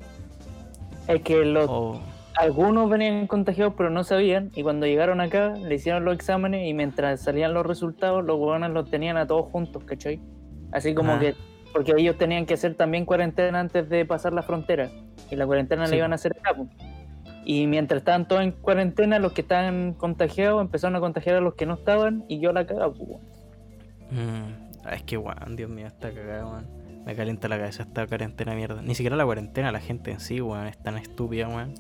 Es 1.07 1.21
que 1.21 1.45
los, 1.45 1.69
algunos 2.35 2.89
venían 2.89 3.27
contagiados 3.27 3.75
pero 3.77 3.91
no 3.91 4.03
sabían 4.03 4.49
y 4.55 4.63
cuando 4.63 4.87
llegaron 4.87 5.21
acá 5.21 5.49
le 5.49 5.75
hicieron 5.75 6.03
los 6.03 6.15
exámenes 6.15 6.67
y 6.67 6.73
mientras 6.73 7.21
salían 7.21 7.53
los 7.53 7.63
resultados 7.63 8.25
los 8.25 8.37
huevones 8.39 8.71
los 8.71 8.89
tenían 8.89 9.17
a 9.17 9.27
todos 9.27 9.51
juntos, 9.51 9.83
¿cachai? 9.83 10.19
Así 10.71 10.95
como 10.95 11.11
Ajá. 11.11 11.19
que, 11.19 11.35
porque 11.73 11.93
ellos 11.95 12.17
tenían 12.17 12.47
que 12.47 12.55
hacer 12.55 12.73
también 12.73 13.05
cuarentena 13.05 13.59
antes 13.59 13.87
de 13.87 14.03
pasar 14.03 14.33
la 14.33 14.41
frontera 14.41 14.89
y 15.29 15.35
la 15.35 15.45
cuarentena 15.45 15.85
Sí, 15.85 15.91
la 15.91 15.97
iban 15.97 16.11
a 16.11 16.15
hacer 16.15 16.35
acá. 16.39 16.55
po. 16.55 16.67
Y 17.45 17.67
mientras 17.67 17.99
estaban 17.99 18.27
todos 18.27 18.41
en 18.41 18.51
cuarentena, 18.51 19.19
los 19.19 19.33
que 19.33 19.41
estaban 19.41 19.93
contagiados 19.93 20.59
empezaron 20.59 20.95
a 20.95 20.99
contagiar 21.01 21.35
a 21.35 21.41
los 21.41 21.53
que 21.53 21.67
no 21.67 21.75
estaban 21.75 22.25
y 22.27 22.39
yo 22.39 22.51
la 22.51 22.65
cagaba. 22.65 22.91
po. 22.91 23.21
Mm, 24.09 24.89
es 24.91 25.03
que, 25.03 25.17
weón, 25.17 25.55
Dios 25.55 25.69
mío, 25.69 25.85
está 25.85 26.11
cagada, 26.11 26.47
weón. 26.47 26.84
Me 27.05 27.15
calienta 27.15 27.47
la 27.47 27.57
cabeza 27.57 27.83
esta 27.83 28.07
cuarentena 28.07 28.55
mierda. 28.55 28.81
Ni 28.81 28.95
siquiera 28.95 29.15
la 29.15 29.25
cuarentena, 29.25 29.71
la 29.71 29.79
gente 29.79 30.11
en 30.11 30.19
sí, 30.19 30.41
weón, 30.41 30.67
es 30.67 30.77
tan 30.77 30.97
estúpida, 30.97 31.47
weón. 31.47 31.73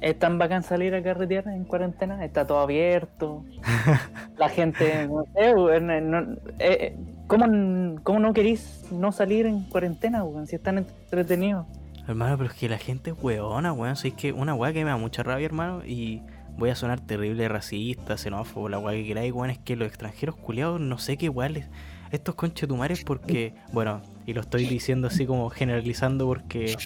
Es 0.00 0.18
tan 0.18 0.38
bacán 0.38 0.62
salir 0.62 0.94
a 0.94 1.02
carretear 1.02 1.46
en 1.48 1.64
cuarentena, 1.64 2.24
está 2.24 2.44
todo 2.46 2.58
abierto. 2.60 3.44
La 4.36 4.48
gente, 4.48 5.06
no 5.06 5.24
sé, 5.34 5.54
weón, 5.54 5.90
eh, 5.92 6.00
no- 6.00 6.36
eh, 6.58 6.96
¿cómo, 7.28 8.00
cómo 8.02 8.18
no 8.18 8.32
querís 8.32 8.84
no 8.90 9.12
salir 9.12 9.46
en 9.46 9.62
cuarentena, 9.64 10.24
weón? 10.24 10.46
Si 10.48 10.56
están 10.56 10.78
entretenidos. 10.78 11.66
Hermano, 12.08 12.36
pero 12.36 12.50
es 12.50 12.56
que 12.56 12.68
la 12.68 12.78
gente 12.78 13.10
es 13.10 13.16
weona, 13.22 13.72
weón. 13.72 13.94
Soy 13.94 14.10
que 14.10 14.32
una 14.32 14.54
weá 14.54 14.72
que 14.72 14.84
me 14.84 14.90
da 14.90 14.96
mucha 14.96 15.22
rabia, 15.22 15.46
hermano. 15.46 15.84
Y 15.84 16.22
voy 16.58 16.70
a 16.70 16.74
sonar 16.74 16.98
terrible, 17.00 17.46
racista, 17.48 18.16
xenófobo, 18.16 18.68
la 18.68 18.80
weá 18.80 18.96
que 18.96 19.06
queráis, 19.06 19.32
weón. 19.32 19.50
Es 19.50 19.58
que 19.58 19.76
los 19.76 19.86
extranjeros 19.86 20.34
culiados, 20.34 20.80
no 20.80 20.98
sé 20.98 21.16
qué 21.16 21.28
weá 21.28 21.48
les. 21.48 21.68
Estos 22.10 22.34
conchetumares, 22.34 23.04
porque, 23.04 23.54
bueno, 23.72 24.02
y 24.26 24.34
lo 24.34 24.40
estoy 24.40 24.66
diciendo 24.66 25.08
así 25.08 25.26
como 25.26 25.50
generalizando 25.50 26.26
porque 26.26 26.76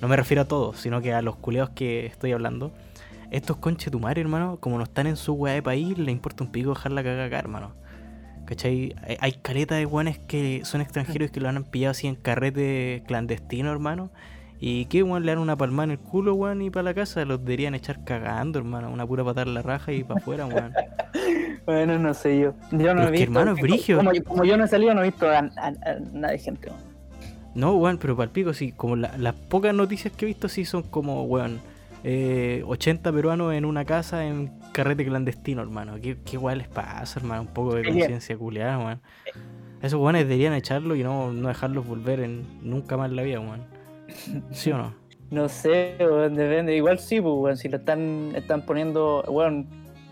no 0.00 0.08
me 0.08 0.16
refiero 0.16 0.42
a 0.42 0.44
todos, 0.46 0.78
sino 0.78 1.00
que 1.00 1.12
a 1.12 1.22
los 1.22 1.36
culiados 1.36 1.70
que 1.70 2.06
estoy 2.06 2.32
hablando. 2.32 2.72
Estos 3.30 3.58
conchetumares, 3.58 4.20
hermano, 4.22 4.56
como 4.58 4.76
no 4.78 4.84
están 4.84 5.06
en 5.06 5.16
su 5.16 5.34
weá 5.34 5.54
de 5.54 5.62
país, 5.62 5.96
le 5.98 6.10
importa 6.10 6.42
un 6.42 6.50
pico 6.50 6.70
dejar 6.70 6.92
la 6.92 7.02
caga 7.04 7.26
acá, 7.26 7.38
hermano. 7.38 7.72
¿Cachai? 8.44 8.96
Hay- 9.20 9.32
caleta 9.42 9.76
de 9.76 9.86
weones 9.86 10.18
que 10.18 10.62
son 10.64 10.80
extranjeros 10.80 11.28
y 11.28 11.32
que 11.32 11.38
lo 11.40 11.48
han 11.48 11.62
pillado 11.62 11.92
así 11.92 12.08
en 12.08 12.16
carrete 12.16 13.04
clandestino, 13.06 13.70
hermano. 13.70 14.10
Y 14.58 14.86
que 14.86 15.02
weón 15.04 15.24
le 15.24 15.32
dan 15.32 15.40
una 15.40 15.56
palmada 15.56 15.84
en 15.84 15.90
el 15.92 15.98
culo, 16.00 16.34
weón, 16.34 16.60
y 16.60 16.70
para 16.70 16.82
la 16.82 16.94
casa 16.94 17.24
los 17.24 17.38
deberían 17.44 17.74
echar 17.76 18.04
cagando, 18.04 18.58
hermano. 18.58 18.90
Una 18.90 19.06
pura 19.06 19.22
patada 19.24 19.46
en 19.46 19.54
la 19.54 19.62
raja 19.62 19.92
y 19.92 20.02
para 20.02 20.20
afuera, 20.20 20.46
weón. 20.46 20.72
Bueno, 21.70 21.98
no 21.98 22.14
sé 22.14 22.38
yo. 22.40 22.54
Yo 22.72 22.94
no 22.94 23.02
he 23.04 23.10
visto. 23.10 23.24
hermano, 23.24 23.52
es 23.52 23.60
brigio. 23.62 23.96
Como, 23.96 24.12
yo- 24.12 24.24
como 24.24 24.44
yo 24.44 24.56
no 24.56 24.64
he 24.64 24.68
salido, 24.68 24.94
no 24.94 25.02
he 25.02 25.06
visto 25.06 25.28
a, 25.28 25.38
a- 25.38 25.66
a 25.66 25.94
nada 26.12 26.32
de 26.32 26.38
gente. 26.38 26.68
No, 27.54 27.74
weón, 27.74 27.98
pero 27.98 28.14
para 28.16 28.24
el 28.24 28.30
pico, 28.30 28.52
sí, 28.52 28.72
como 28.72 28.96
la- 28.96 29.16
las 29.18 29.34
pocas 29.34 29.74
noticias 29.74 30.12
que 30.14 30.24
he 30.24 30.28
visto, 30.28 30.48
sí 30.48 30.64
son 30.64 30.82
como, 30.84 31.24
weón, 31.24 31.60
eh, 32.04 32.62
80 32.66 33.12
peruanos 33.12 33.52
en 33.54 33.64
una 33.64 33.84
casa 33.84 34.24
en 34.24 34.52
carrete 34.72 35.04
clandestino, 35.04 35.60
hermano. 35.62 35.96
¿Qué, 36.00 36.16
qué 36.24 36.38
weón 36.38 36.58
les 36.58 36.68
pasa, 36.68 37.18
hermano? 37.20 37.42
Un 37.42 37.48
poco 37.48 37.74
de 37.74 37.84
conciencia 37.84 38.36
culiada, 38.36 38.78
weón. 38.78 39.00
Esos 39.82 39.98
weones 40.00 40.22
deberían 40.28 40.52
echarlo 40.54 40.94
y 40.94 41.02
no, 41.02 41.32
no 41.32 41.48
dejarlos 41.48 41.86
volver 41.86 42.20
en 42.20 42.44
nunca 42.62 42.96
más 42.96 43.10
en 43.10 43.16
la 43.16 43.22
vida, 43.22 43.40
weón. 43.40 43.62
¿Sí 44.52 44.70
o 44.72 44.78
no? 44.78 44.94
No 45.30 45.48
sé, 45.48 45.94
weón, 46.00 46.34
depende. 46.34 46.74
Igual 46.74 46.98
sí, 46.98 47.20
pues, 47.20 47.32
weón, 47.36 47.56
si 47.56 47.68
lo 47.68 47.76
están, 47.76 48.32
están 48.34 48.62
poniendo, 48.66 49.22
weón, 49.28 49.68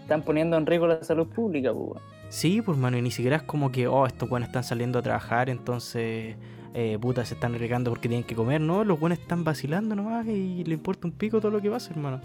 están 0.09 0.23
poniendo 0.23 0.57
en 0.57 0.65
riesgo 0.65 0.87
la 0.87 1.05
salud 1.05 1.27
pública, 1.27 1.71
pues. 1.75 2.01
Sí, 2.31 2.63
pues, 2.63 2.79
mano, 2.79 2.97
y 2.97 3.03
ni 3.03 3.11
siquiera 3.11 3.37
es 3.37 3.43
como 3.43 3.71
que, 3.71 3.87
oh, 3.89 4.07
estos 4.07 4.31
weones 4.31 4.49
están 4.49 4.65
saliendo 4.65 4.99
a 4.99 5.03
trabajar, 5.03 5.51
entonces, 5.51 6.35
eh, 6.73 6.99
puta, 6.99 7.27
se 7.27 7.35
están 7.35 7.55
arriesgando 7.55 7.91
porque 7.91 8.09
tienen 8.09 8.25
que 8.25 8.35
comer, 8.35 8.63
¿no? 8.63 8.85
Los 8.85 8.99
weones 8.99 9.19
están 9.19 9.45
vacilando 9.45 9.95
nomás 9.95 10.27
y 10.27 10.65
le 10.65 10.73
importa 10.73 11.07
un 11.07 11.13
pico 11.13 11.43
todo 11.43 11.51
lo 11.51 11.61
que 11.61 11.71
pasa, 11.71 11.91
hermano. 11.91 12.23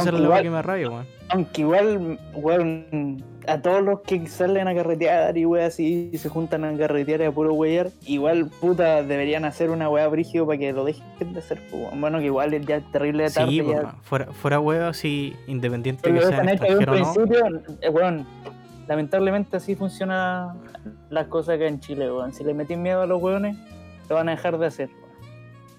Esa 0.00 0.10
es 0.10 0.20
la 0.20 0.42
que 0.42 0.50
me 0.50 0.62
rabia, 0.62 0.90
weón. 0.90 1.06
Aunque 1.30 1.62
igual, 1.62 2.18
weón, 2.34 3.24
a 3.46 3.60
todos 3.60 3.82
los 3.82 4.00
que 4.00 4.26
salen 4.26 4.68
a 4.68 4.74
carretear 4.74 5.36
y 5.36 5.44
weón 5.46 5.66
así 5.66 6.10
y 6.12 6.18
se 6.18 6.28
juntan 6.28 6.64
a 6.64 6.76
carretear 6.76 7.20
y 7.20 7.24
a 7.24 7.32
puro 7.32 7.54
weyar, 7.54 7.90
igual 8.06 8.50
puta 8.60 9.02
deberían 9.02 9.44
hacer 9.44 9.70
una 9.70 9.88
weá 9.88 10.06
brígido 10.08 10.46
para 10.46 10.58
que 10.58 10.72
lo 10.72 10.84
dejen 10.84 11.32
de 11.32 11.38
hacer, 11.38 11.60
weón. 11.72 12.00
Bueno, 12.00 12.18
que 12.18 12.26
igual 12.26 12.54
es 12.54 12.66
ya 12.66 12.80
terrible 12.92 13.24
de 13.24 13.30
tarde. 13.30 13.50
Sí, 13.50 13.62
pues, 13.62 13.80
ya. 13.80 13.94
fuera, 14.02 14.26
fuera 14.32 14.60
huevo, 14.60 14.86
así, 14.86 15.34
independiente 15.46 16.08
Si 16.08 16.14
que 16.14 16.26
sean 16.26 16.48
extranjeros 16.48 17.16
o 17.16 17.26
no. 17.26 17.60
eh, 17.80 17.88
weón, 17.88 18.26
lamentablemente 18.86 19.56
así 19.56 19.74
funcionan 19.74 20.58
las 21.10 21.26
cosas 21.28 21.56
acá 21.56 21.66
en 21.66 21.80
Chile, 21.80 22.10
weón. 22.10 22.32
Si 22.32 22.44
le 22.44 22.54
metís 22.54 22.78
miedo 22.78 23.02
a 23.02 23.06
los 23.06 23.22
weones, 23.22 23.56
lo 24.08 24.16
van 24.16 24.28
a 24.28 24.32
dejar 24.32 24.58
de 24.58 24.66
hacer, 24.66 24.90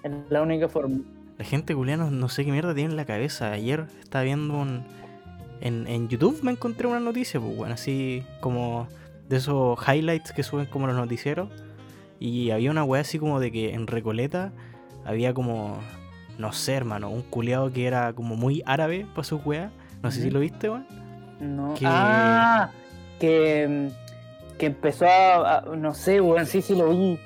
weón. 0.03 0.25
Es 0.25 0.31
la 0.31 0.41
única 0.41 0.67
forma. 0.67 0.99
La 1.37 1.45
gente 1.45 1.75
culiana 1.75 2.09
no, 2.09 2.29
sé 2.29 2.45
qué 2.45 2.51
mierda 2.51 2.73
tiene 2.73 2.91
en 2.91 2.97
la 2.97 3.05
cabeza. 3.05 3.51
Ayer 3.51 3.85
estaba 4.01 4.23
viendo 4.23 4.53
un... 4.57 4.83
En, 5.61 5.87
en 5.87 6.07
YouTube 6.09 6.39
me 6.43 6.51
encontré 6.51 6.87
una 6.87 6.99
noticia, 6.99 7.39
pues 7.39 7.55
bueno, 7.55 7.73
así 7.73 8.23
como 8.41 8.87
de 9.29 9.37
esos 9.37 9.77
highlights 9.87 10.31
que 10.33 10.43
suben 10.43 10.65
como 10.67 10.87
los 10.87 10.95
noticieros. 10.95 11.49
Y 12.19 12.51
había 12.51 12.71
una 12.71 12.83
weá 12.83 13.01
así 13.01 13.19
como 13.19 13.39
de 13.39 13.51
que 13.51 13.73
en 13.73 13.87
Recoleta 13.87 14.51
había 15.05 15.33
como, 15.33 15.77
no 16.37 16.51
sé, 16.53 16.73
hermano, 16.73 17.09
un 17.09 17.21
culiado 17.23 17.71
que 17.71 17.85
era 17.87 18.13
como 18.13 18.35
muy 18.35 18.63
árabe 18.65 19.05
para 19.13 19.23
su 19.23 19.37
weá. 19.37 19.71
No 20.03 20.11
sé 20.11 20.21
si 20.21 20.29
lo 20.29 20.39
viste, 20.39 20.69
weón. 20.69 20.85
No. 21.39 21.73
Que- 21.73 21.85
Ah, 21.87 22.69
que, 23.19 23.89
que 24.57 24.65
empezó 24.67 25.05
a, 25.07 25.57
a- 25.57 25.75
no 25.75 25.93
sé, 25.93 26.21
weón, 26.21 26.45
sí, 26.45 26.61
sí 26.61 26.75
lo 26.75 26.89
vi. 26.89 27.19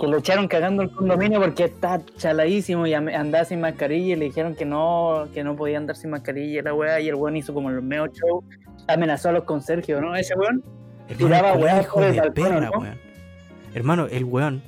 Que 0.00 0.06
lo 0.06 0.16
echaron 0.16 0.48
cagando 0.48 0.82
el 0.82 0.90
condominio 0.90 1.40
porque 1.40 1.64
está 1.64 2.00
chaladísimo 2.16 2.86
y 2.86 2.94
andaba 2.94 3.44
sin 3.44 3.60
mascarilla 3.60 4.14
y 4.14 4.16
le 4.16 4.24
dijeron 4.26 4.54
que 4.54 4.64
no, 4.64 5.28
que 5.34 5.44
no 5.44 5.56
podía 5.56 5.76
andar 5.76 5.94
sin 5.94 6.08
mascarilla 6.08 6.62
la 6.62 6.72
weá 6.72 7.00
y 7.00 7.08
el 7.08 7.16
weón 7.16 7.36
hizo 7.36 7.52
como 7.52 7.68
el 7.68 7.82
meo 7.82 8.06
show 8.06 8.42
amenazó 8.88 9.28
a 9.28 9.32
los 9.32 9.44
conserjes, 9.44 10.00
¿no? 10.00 10.16
Ese 10.16 10.34
weón. 10.34 10.64
Tiraba 11.18 11.52
weá 11.54 11.82
hijo 11.82 12.00
de 12.00 12.30
perra, 12.30 12.60
¿no? 12.60 12.70
weón. 12.78 12.98
Hermano, 13.74 14.06
el 14.06 14.24
weón 14.24 14.62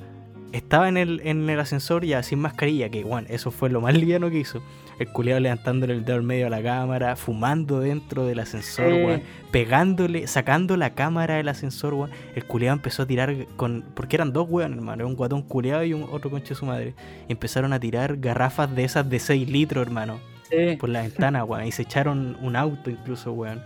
estaba 0.51 0.87
en 0.87 0.97
el, 0.97 1.21
en 1.25 1.49
el 1.49 1.59
ascensor 1.59 2.05
ya 2.05 2.21
sin 2.21 2.39
mascarilla, 2.39 2.89
que 2.89 3.03
weón, 3.03 3.25
eso 3.27 3.49
fue 3.49 3.69
lo 3.69 3.81
más 3.81 3.95
liviano 3.97 4.29
que 4.29 4.37
hizo. 4.37 4.61
El 5.03 5.09
culiado 5.11 5.39
levantándole 5.41 5.93
el 5.93 6.05
dedo 6.05 6.15
al 6.15 6.23
medio 6.23 6.47
a 6.47 6.49
la 6.49 6.63
cámara, 6.63 7.15
fumando 7.17 7.79
dentro 7.81 8.25
del 8.25 8.39
ascensor, 8.39 8.85
Sí. 8.89 9.03
weón, 9.03 9.21
pegándole, 9.51 10.27
sacando 10.27 10.77
la 10.77 10.91
cámara 10.95 11.35
del 11.35 11.49
ascensor, 11.49 11.93
weón. 11.93 12.09
El 12.35 12.45
culiado 12.45 12.75
empezó 12.77 13.03
a 13.03 13.05
tirar 13.05 13.35
con. 13.57 13.83
Porque 13.93 14.15
eran 14.15 14.31
dos 14.33 14.47
weón, 14.49 14.73
hermano. 14.73 15.05
Un 15.05 15.15
guatón 15.15 15.41
culiado 15.41 15.83
y 15.83 15.93
un 15.93 16.07
otro 16.11 16.29
conche 16.31 16.49
de 16.49 16.55
su 16.55 16.65
madre. 16.65 16.93
Y 17.27 17.33
empezaron 17.33 17.73
a 17.73 17.79
tirar 17.79 18.17
garrafas 18.17 18.73
de 18.75 18.83
esas 18.85 19.09
de 19.09 19.19
6 19.19 19.49
litros, 19.49 19.85
hermano 19.85 20.19
Sí. 20.49 20.77
por 20.79 20.87
la 20.89 21.01
ventana, 21.01 21.43
weón. 21.43 21.65
Y 21.67 21.71
se 21.71 21.81
echaron 21.83 22.37
un 22.41 22.55
auto 22.55 22.89
incluso, 22.89 23.31
weón. 23.33 23.61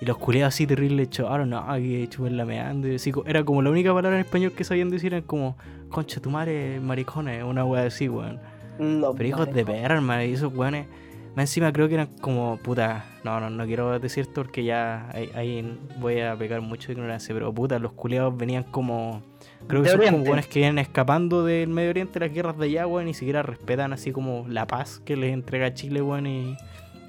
Y 0.00 0.04
los 0.04 0.18
culiados 0.18 0.52
así 0.54 0.66
terribles 0.66 1.08
chocaron, 1.10 1.48
no, 1.50 1.64
que 1.76 2.06
chupen 2.10 2.36
lameando. 2.36 2.88
Y 2.88 2.96
así, 2.96 3.12
era 3.24 3.44
como 3.44 3.62
la 3.62 3.70
única 3.70 3.94
palabra 3.94 4.18
en 4.18 4.24
español 4.26 4.52
que 4.52 4.64
sabían 4.64 4.90
decir, 4.90 5.14
era 5.14 5.24
como, 5.24 5.56
concha 5.90 6.20
tu 6.20 6.28
madre, 6.28 6.80
maricones, 6.80 7.42
una 7.44 7.64
weá 7.64 7.84
así, 7.86 8.08
weón. 8.08 8.38
Los 8.78 9.16
Pero 9.16 9.28
hijos 9.28 9.52
de 9.52 9.64
perra, 9.64 9.94
hermano, 9.94 10.22
y 10.24 10.32
esos 10.32 10.54
weones, 10.54 10.86
más 11.34 11.44
encima 11.44 11.72
creo 11.72 11.88
que 11.88 11.94
eran 11.94 12.08
como, 12.20 12.58
puta, 12.62 13.04
no, 13.24 13.40
no, 13.40 13.50
no 13.50 13.66
quiero 13.66 13.98
decir 13.98 14.22
esto 14.22 14.42
porque 14.42 14.64
ya 14.64 15.08
ahí, 15.12 15.30
ahí 15.34 15.78
voy 15.98 16.20
a 16.20 16.36
pecar 16.36 16.60
mucho 16.60 16.88
de 16.88 16.94
ignorancia, 16.94 17.34
pero 17.34 17.52
puta, 17.52 17.78
los 17.78 17.92
culiados 17.92 18.36
venían 18.36 18.64
como, 18.64 19.22
creo 19.66 19.82
que 19.82 19.90
De 19.90 19.96
son 19.96 20.24
como 20.24 20.34
que 20.34 20.60
vienen 20.60 20.78
escapando 20.78 21.44
del 21.44 21.68
Medio 21.68 21.90
Oriente, 21.90 22.20
las 22.20 22.32
guerras 22.32 22.56
de 22.58 22.66
allá, 22.66 22.86
weón, 22.86 23.06
ni 23.06 23.14
siquiera 23.14 23.42
respetan 23.42 23.92
así 23.92 24.12
como 24.12 24.46
la 24.48 24.66
paz 24.66 25.00
que 25.04 25.16
les 25.16 25.32
entrega 25.32 25.74
Chile, 25.74 26.00
weón, 26.02 26.26
y, 26.26 26.56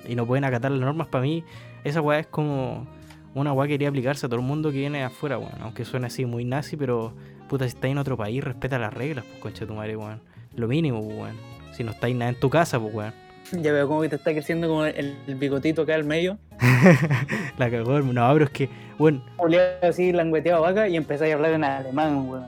y 0.08 0.16
no 0.16 0.26
pueden 0.26 0.44
acatar 0.44 0.72
las 0.72 0.82
normas. 0.82 1.08
Para 1.08 1.24
mí, 1.24 1.44
esa 1.84 2.02
weá 2.02 2.20
es 2.20 2.28
como 2.28 2.86
una 3.34 3.54
weá 3.54 3.68
que 3.68 3.76
quería 3.76 3.90
aplicarse 3.90 4.26
a 4.26 4.30
todo 4.30 4.40
el 4.40 4.46
mundo 4.46 4.72
que 4.72 4.78
viene 4.80 5.04
afuera, 5.04 5.38
weón, 5.38 5.62
aunque 5.62 5.86
suene 5.86 6.08
así 6.08 6.26
muy 6.26 6.44
nazi, 6.44 6.76
pero 6.76 7.14
puta, 7.48 7.66
si 7.66 7.76
estáis 7.76 7.92
en 7.92 7.98
otro 7.98 8.18
país, 8.18 8.44
respeta 8.44 8.78
las 8.78 8.94
reglas, 8.94 9.24
pues, 9.26 9.40
concha 9.40 9.62
de 9.62 9.68
tu 9.68 9.74
madre, 9.74 9.96
weón. 9.96 10.22
Lo 10.56 10.68
mínimo, 10.68 11.00
weón. 11.00 11.36
Si 11.78 11.84
no 11.84 11.92
estáis 11.92 12.16
nada 12.16 12.30
en 12.32 12.40
tu 12.40 12.50
casa, 12.50 12.80
pues, 12.80 12.92
weón. 12.94 13.14
Ya 13.52 13.72
veo 13.72 13.88
como 13.88 14.02
que 14.02 14.10
te 14.10 14.16
está 14.16 14.32
creciendo 14.34 14.68
como 14.68 14.84
el, 14.86 15.16
el 15.28 15.36
bigotito 15.36 15.84
acá 15.84 15.94
al 15.96 16.04
medio. 16.04 16.38
La 17.58 17.70
cagó, 17.70 17.96
hermano. 17.98 18.28
no, 18.28 18.34
pero 18.34 18.46
es 18.46 18.52
que, 18.52 18.70
bueno, 18.98 19.24
Julián 19.38 19.64
así 19.84 20.12
langueteado 20.12 20.62
vaca 20.64 20.88
y 20.90 20.98
empezáis 20.98 21.32
a 21.32 21.36
hablar 21.36 21.54
en 21.54 21.64
alemán, 21.64 22.28
weón. 22.28 22.46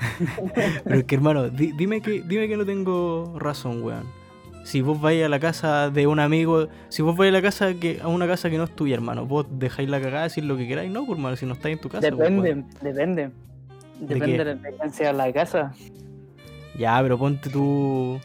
pero 0.84 0.96
es 1.00 1.04
que, 1.04 1.14
hermano, 1.16 1.48
di- 1.50 1.72
dime 1.72 2.00
que, 2.00 2.22
dime 2.22 2.48
que 2.48 2.56
no 2.56 2.64
tengo 2.64 3.36
razón, 3.38 3.82
weón. 3.82 4.04
Si 4.64 4.82
vos 4.82 5.00
vais 5.00 5.24
a 5.24 5.28
la 5.28 5.40
casa 5.40 5.90
de 5.90 6.06
un 6.06 6.20
amigo, 6.20 6.68
si 6.90 7.02
vos 7.02 7.16
vais 7.16 7.30
a 7.30 7.32
la 7.32 7.42
casa 7.42 7.74
que, 7.74 7.98
a 8.02 8.08
una 8.08 8.26
casa 8.26 8.48
que 8.50 8.56
no 8.56 8.64
es 8.64 8.70
tuya, 8.76 8.94
hermano, 8.94 9.26
vos 9.26 9.46
dejáis 9.50 9.88
la 9.90 10.00
cagada, 10.00 10.22
decir 10.24 10.44
lo 10.44 10.56
que 10.56 10.68
queráis, 10.68 10.90
no, 10.92 11.02
hermano, 11.10 11.34
si 11.36 11.44
no 11.44 11.54
estáis 11.54 11.74
en 11.76 11.80
tu 11.82 11.88
casa. 11.88 12.08
pues, 12.08 12.18
Depende, 12.18 12.50
weón. 12.52 12.66
depende. 12.80 13.30
¿De 14.00 14.14
Depende 14.14 14.44
de 14.44 14.54
la 14.54 14.68
distancia 14.70 15.06
de 15.08 15.12
la 15.12 15.32
casa. 15.32 15.72
Ya, 16.78 16.98
pero 17.02 17.18
ponte 17.18 17.50
tú. 17.50 18.18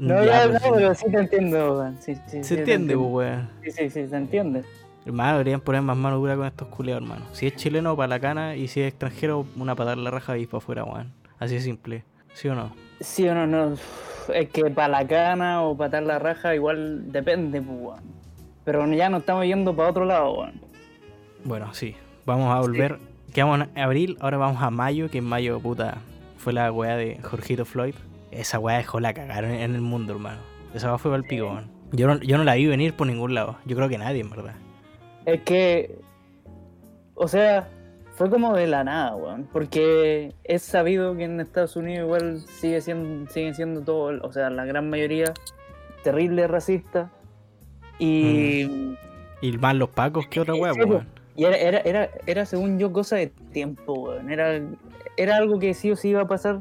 No, 0.00 0.24
Ya, 0.24 0.46
no, 0.48 0.58
sí. 0.58 0.64
pero 0.74 0.94
sí 0.94 1.10
te 1.10 1.18
entiendo, 1.18 1.78
weón. 1.78 1.96
Sí, 2.00 2.14
sí, 2.14 2.20
sí, 2.26 2.44
Se 2.44 2.54
te 2.56 2.60
entiende, 2.60 2.96
pues, 2.96 3.08
weón. 3.10 3.50
Sí, 3.62 3.70
sí, 3.70 3.90
sí, 3.90 4.06
se 4.08 4.16
entiende. 4.16 4.64
Hermano, 5.04 5.32
deberían 5.32 5.60
poner 5.60 5.82
más 5.82 5.96
mano 5.96 6.16
dura 6.16 6.36
con 6.36 6.46
estos 6.46 6.68
culeados, 6.68 7.02
hermano. 7.02 7.26
Si 7.32 7.46
es 7.46 7.54
chileno, 7.56 7.94
para 7.96 8.08
la 8.08 8.18
cana, 8.20 8.56
y 8.56 8.66
si 8.68 8.80
es 8.80 8.88
extranjero, 8.88 9.46
una 9.56 9.74
patada 9.74 9.94
en 9.94 10.04
la 10.04 10.10
raja 10.10 10.38
y 10.38 10.46
para 10.46 10.58
afuera, 10.58 10.84
weón. 10.84 11.12
Así 11.38 11.54
de 11.56 11.60
simple. 11.60 12.04
¿Sí 12.32 12.48
o 12.48 12.54
no? 12.54 12.72
Sí 13.00 13.28
o 13.28 13.34
no, 13.34 13.46
no. 13.46 13.74
Es 14.34 14.48
que 14.50 14.70
para 14.70 14.88
la 14.88 15.06
cana 15.06 15.62
o 15.62 15.76
patar 15.76 16.02
la 16.02 16.18
raja 16.18 16.54
igual 16.54 17.12
depende, 17.12 17.60
pues, 17.60 17.78
weón. 17.78 18.00
Pero 18.64 18.86
ya 18.92 19.08
no 19.10 19.18
estamos 19.18 19.44
yendo 19.44 19.76
para 19.76 19.90
otro 19.90 20.06
lado, 20.06 20.32
weón. 20.32 20.60
Bueno, 21.44 21.74
sí. 21.74 21.94
Vamos 22.24 22.54
a 22.54 22.60
volver. 22.60 22.98
Quedamos 23.34 23.60
en 23.74 23.78
abril, 23.78 24.16
ahora 24.20 24.38
vamos 24.38 24.62
a 24.62 24.70
mayo, 24.70 25.10
que 25.10 25.18
en 25.18 25.24
mayo, 25.24 25.60
puta, 25.60 25.98
fue 26.38 26.52
la 26.52 26.72
weá 26.72 26.96
de 26.96 27.18
Jorgito 27.22 27.64
Floyd. 27.64 27.94
Esa 28.30 28.58
weá 28.58 28.76
dejó 28.78 29.00
la 29.00 29.12
cagaron 29.14 29.50
en 29.50 29.74
el 29.74 29.80
mundo, 29.80 30.12
hermano. 30.12 30.40
Esa 30.74 30.88
weá 30.88 30.98
fue 30.98 31.10
para 31.10 31.18
el 31.22 31.24
pico, 31.24 31.46
weón. 31.46 31.70
Yo 31.92 32.06
no, 32.06 32.18
yo 32.20 32.38
no 32.38 32.44
la 32.44 32.54
vi 32.54 32.66
venir 32.66 32.94
por 32.94 33.06
ningún 33.06 33.34
lado. 33.34 33.56
Yo 33.66 33.74
creo 33.76 33.88
que 33.88 33.98
nadie, 33.98 34.20
en 34.20 34.30
verdad. 34.30 34.54
Es 35.26 35.40
que, 35.42 35.98
o 37.14 37.26
sea, 37.26 37.68
fue 38.14 38.30
como 38.30 38.54
de 38.54 38.66
la 38.68 38.84
nada, 38.84 39.16
weón. 39.16 39.48
Porque 39.52 40.32
es 40.44 40.62
sabido 40.62 41.16
que 41.16 41.24
en 41.24 41.40
Estados 41.40 41.74
Unidos 41.76 42.04
igual 42.04 42.40
sigue 42.40 42.80
siendo, 42.80 43.28
siguen 43.30 43.54
siendo 43.54 43.82
todo, 43.82 44.20
o 44.22 44.32
sea, 44.32 44.50
la 44.50 44.64
gran 44.64 44.88
mayoría 44.88 45.32
terrible 46.04 46.46
racista. 46.46 47.10
Y, 47.98 48.96
Y 49.42 49.52
más 49.58 49.74
los 49.74 49.90
pacos 49.90 50.26
que 50.28 50.40
otra 50.40 50.54
weá, 50.54 50.72
weón. 50.72 51.08
y 51.36 51.44
era, 51.44 51.56
era, 51.56 51.78
era, 51.80 52.10
era, 52.26 52.46
según 52.46 52.78
yo, 52.78 52.92
cosa 52.92 53.16
de 53.16 53.26
tiempo, 53.52 53.94
weón. 53.94 54.30
Era, 54.30 54.60
era 55.16 55.36
algo 55.36 55.58
que 55.58 55.74
sí 55.74 55.90
o 55.90 55.96
sí 55.96 56.10
iba 56.10 56.22
a 56.22 56.28
pasar, 56.28 56.60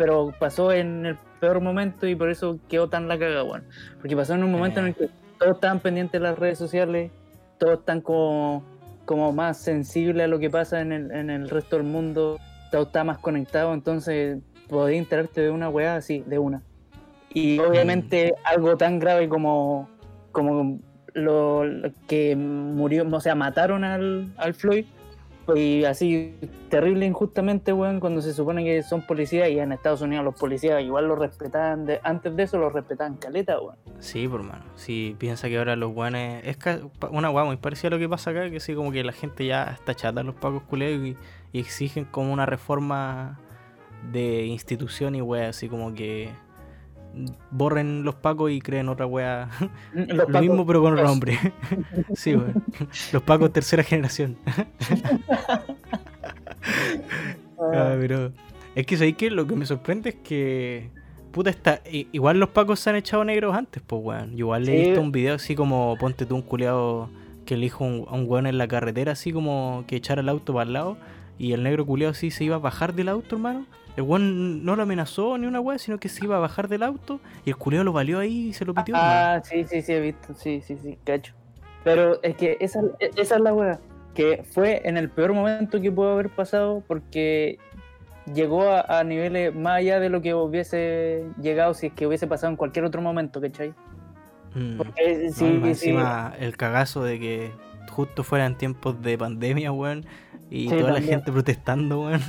pero 0.00 0.32
pasó 0.38 0.72
en 0.72 1.04
el 1.04 1.18
peor 1.40 1.60
momento 1.60 2.06
y 2.06 2.14
por 2.14 2.30
eso 2.30 2.58
quedó 2.70 2.88
tan 2.88 3.06
la 3.06 3.18
caga, 3.18 3.44
weón. 3.44 3.64
Porque 4.00 4.16
pasó 4.16 4.32
en 4.32 4.42
un 4.42 4.50
momento 4.50 4.80
en 4.80 4.86
el 4.86 4.94
que 4.94 5.10
todos 5.38 5.56
estaban 5.56 5.80
pendientes 5.80 6.18
de 6.18 6.26
las 6.26 6.38
redes 6.38 6.56
sociales, 6.56 7.10
todos 7.58 7.80
están 7.80 8.00
como, 8.00 8.64
como 9.04 9.30
más 9.32 9.58
sensibles 9.58 10.24
a 10.24 10.26
lo 10.26 10.38
que 10.38 10.48
pasa 10.48 10.80
en 10.80 10.92
el, 10.92 11.10
en 11.10 11.28
el 11.28 11.50
resto 11.50 11.76
del 11.76 11.84
mundo, 11.84 12.38
todo 12.70 12.84
está 12.84 13.04
más 13.04 13.18
conectado, 13.18 13.74
entonces 13.74 14.38
podés 14.70 14.96
enterarte 14.96 15.42
de 15.42 15.50
una 15.50 15.68
weá 15.68 15.96
así, 15.96 16.24
de 16.26 16.38
una. 16.38 16.62
Y 17.34 17.58
obviamente 17.58 18.32
algo 18.44 18.78
tan 18.78 19.00
grave 19.00 19.28
como, 19.28 19.86
como 20.32 20.78
lo, 21.12 21.66
lo 21.66 21.92
que 22.08 22.36
murió, 22.36 23.06
o 23.06 23.20
sea, 23.20 23.34
mataron 23.34 23.84
al, 23.84 24.32
al 24.38 24.54
Floyd, 24.54 24.86
y 25.54 25.84
así 25.84 26.34
terrible 26.68 27.06
injustamente, 27.06 27.72
weón, 27.72 28.00
cuando 28.00 28.22
se 28.22 28.32
supone 28.32 28.64
que 28.64 28.82
son 28.82 29.06
policías 29.06 29.48
y 29.50 29.58
en 29.58 29.72
Estados 29.72 30.00
Unidos 30.00 30.24
los 30.24 30.34
policías 30.34 30.82
igual 30.82 31.08
lo 31.08 31.16
respetaban, 31.16 31.86
de, 31.86 32.00
antes 32.02 32.36
de 32.36 32.42
eso 32.44 32.58
lo 32.58 32.70
respetaban 32.70 33.16
caleta, 33.16 33.60
weón. 33.60 33.76
Sí, 33.98 34.28
por 34.28 34.42
mano. 34.42 34.64
Si 34.76 35.16
piensa 35.18 35.48
que 35.48 35.58
ahora 35.58 35.76
los 35.76 35.92
guanes. 35.92 36.42
Es 36.44 36.58
una 37.10 37.30
weá 37.30 37.44
muy 37.44 37.56
parecida 37.56 37.88
a 37.88 37.90
lo 37.92 37.98
que 37.98 38.08
pasa 38.08 38.30
acá, 38.30 38.50
que 38.50 38.60
sí, 38.60 38.74
como 38.74 38.92
que 38.92 39.02
la 39.04 39.12
gente 39.12 39.46
ya 39.46 39.64
está 39.64 39.94
chata, 39.94 40.22
los 40.22 40.34
pacos 40.34 40.62
culeos, 40.62 41.04
y, 41.04 41.16
y 41.52 41.60
exigen 41.60 42.04
como 42.04 42.32
una 42.32 42.46
reforma 42.46 43.40
de 44.12 44.46
institución 44.46 45.14
y 45.14 45.22
weá, 45.22 45.48
así 45.48 45.68
como 45.68 45.92
que 45.94 46.30
borren 47.50 48.04
los 48.04 48.14
pacos 48.14 48.50
y 48.50 48.60
creen 48.60 48.88
otra 48.88 49.06
weá. 49.06 49.48
Los 49.94 50.28
Lo 50.28 50.40
mismo, 50.40 50.66
pero 50.66 50.80
con 50.82 50.92
otro 50.94 51.04
nombre. 51.06 51.38
sí, 52.14 52.36
weón. 52.36 52.62
Los 53.12 53.22
pacos 53.22 53.52
tercera 53.52 53.82
generación. 53.82 54.36
Ah, 57.72 57.94
pero 57.98 58.32
es 58.74 58.86
que 58.86 58.96
sabéis 58.96 59.16
que 59.16 59.30
lo 59.30 59.46
que 59.46 59.54
me 59.56 59.66
sorprende 59.66 60.10
es 60.10 60.16
que 60.16 60.90
puta 61.32 61.50
está 61.50 61.80
igual 61.90 62.38
los 62.40 62.48
pacos 62.50 62.80
se 62.80 62.90
han 62.90 62.96
echado 62.96 63.24
negros 63.24 63.54
antes, 63.54 63.82
pues 63.86 64.02
weón. 64.04 64.36
Igual 64.38 64.68
he 64.68 64.72
Sí. 64.82 64.84
visto 64.88 65.00
un 65.00 65.12
video 65.12 65.34
así 65.34 65.54
como 65.54 65.96
ponte 65.98 66.26
tú 66.26 66.36
un 66.36 66.42
culeado 66.42 67.08
que 67.46 67.56
le 67.56 67.62
dijo 67.62 67.84
un- 67.84 68.06
a 68.08 68.14
un 68.14 68.26
weón 68.28 68.46
en 68.46 68.58
la 68.58 68.68
carretera 68.68 69.12
así 69.12 69.32
como 69.32 69.84
que 69.86 69.96
echara 69.96 70.20
el 70.22 70.28
auto 70.28 70.52
para 70.54 70.66
el 70.66 70.72
lado 70.72 70.96
y 71.38 71.52
el 71.52 71.62
negro 71.62 71.84
culeado 71.86 72.12
así 72.12 72.30
se 72.30 72.44
iba 72.44 72.56
a 72.56 72.58
bajar 72.58 72.94
del 72.94 73.08
auto, 73.08 73.36
hermano. 73.36 73.66
El 74.00 74.06
weón 74.08 74.64
no 74.64 74.76
lo 74.76 74.82
amenazó 74.84 75.36
ni 75.36 75.46
una 75.46 75.60
weá, 75.60 75.78
sino 75.78 75.98
que 75.98 76.08
se 76.08 76.24
iba 76.24 76.36
a 76.36 76.40
bajar 76.40 76.68
del 76.68 76.82
auto 76.82 77.20
y 77.44 77.50
el 77.50 77.56
culeado 77.56 77.84
lo 77.84 77.92
valió 77.92 78.18
ahí 78.18 78.48
y 78.48 78.52
se 78.54 78.64
lo 78.64 78.72
pitió. 78.72 78.94
Ah, 78.96 79.42
sí, 79.44 79.64
sí, 79.64 79.82
sí, 79.82 79.92
he 79.92 80.00
visto, 80.00 80.34
sí, 80.34 80.62
sí, 80.66 80.78
sí, 80.82 80.96
cacho. 81.04 81.34
Pero 81.84 82.22
es 82.22 82.34
que 82.36 82.56
esa, 82.60 82.80
esa 82.98 83.34
es 83.36 83.40
la 83.42 83.52
weá, 83.52 83.78
que 84.14 84.42
fue 84.52 84.80
en 84.84 84.96
el 84.96 85.10
peor 85.10 85.34
momento 85.34 85.80
que 85.82 85.92
pudo 85.92 86.12
haber 86.12 86.30
pasado 86.30 86.82
porque 86.86 87.58
llegó 88.34 88.62
a, 88.70 89.00
a 89.00 89.04
niveles 89.04 89.54
más 89.54 89.78
allá 89.78 90.00
de 90.00 90.08
lo 90.08 90.22
que 90.22 90.32
hubiese 90.34 91.24
llegado 91.40 91.74
si 91.74 91.88
es 91.88 91.92
que 91.92 92.06
hubiese 92.06 92.26
pasado 92.26 92.50
en 92.50 92.56
cualquier 92.56 92.86
otro 92.86 93.02
momento, 93.02 93.38
¿cachai? 93.40 93.74
Mm. 94.54 94.76
Porque 94.78 95.24
No, 95.26 95.32
sí, 95.32 95.44
encima 95.62 96.32
el 96.40 96.56
cagazo 96.56 97.04
de 97.04 97.18
que 97.20 97.52
justo 97.90 98.24
fueran 98.24 98.56
tiempos 98.56 99.00
de 99.02 99.18
pandemia, 99.18 99.72
weón, 99.72 100.06
y 100.48 100.68
Sí, 100.68 100.70
toda 100.70 100.80
la 100.88 100.94
también. 100.94 101.14
gente 101.16 101.32
protestando, 101.32 102.02
weón. 102.02 102.20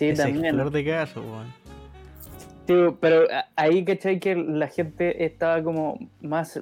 Sí, 0.00 0.08
Ese 0.08 0.22
también. 0.22 0.54
flor 0.54 0.70
de 0.70 0.82
weón. 1.20 1.46
Sí, 2.66 2.96
pero 3.00 3.24
ahí, 3.56 3.84
¿cachai? 3.84 4.18
Que 4.18 4.34
la 4.34 4.68
gente 4.68 5.24
estaba 5.26 5.62
como 5.62 5.98
más 6.22 6.60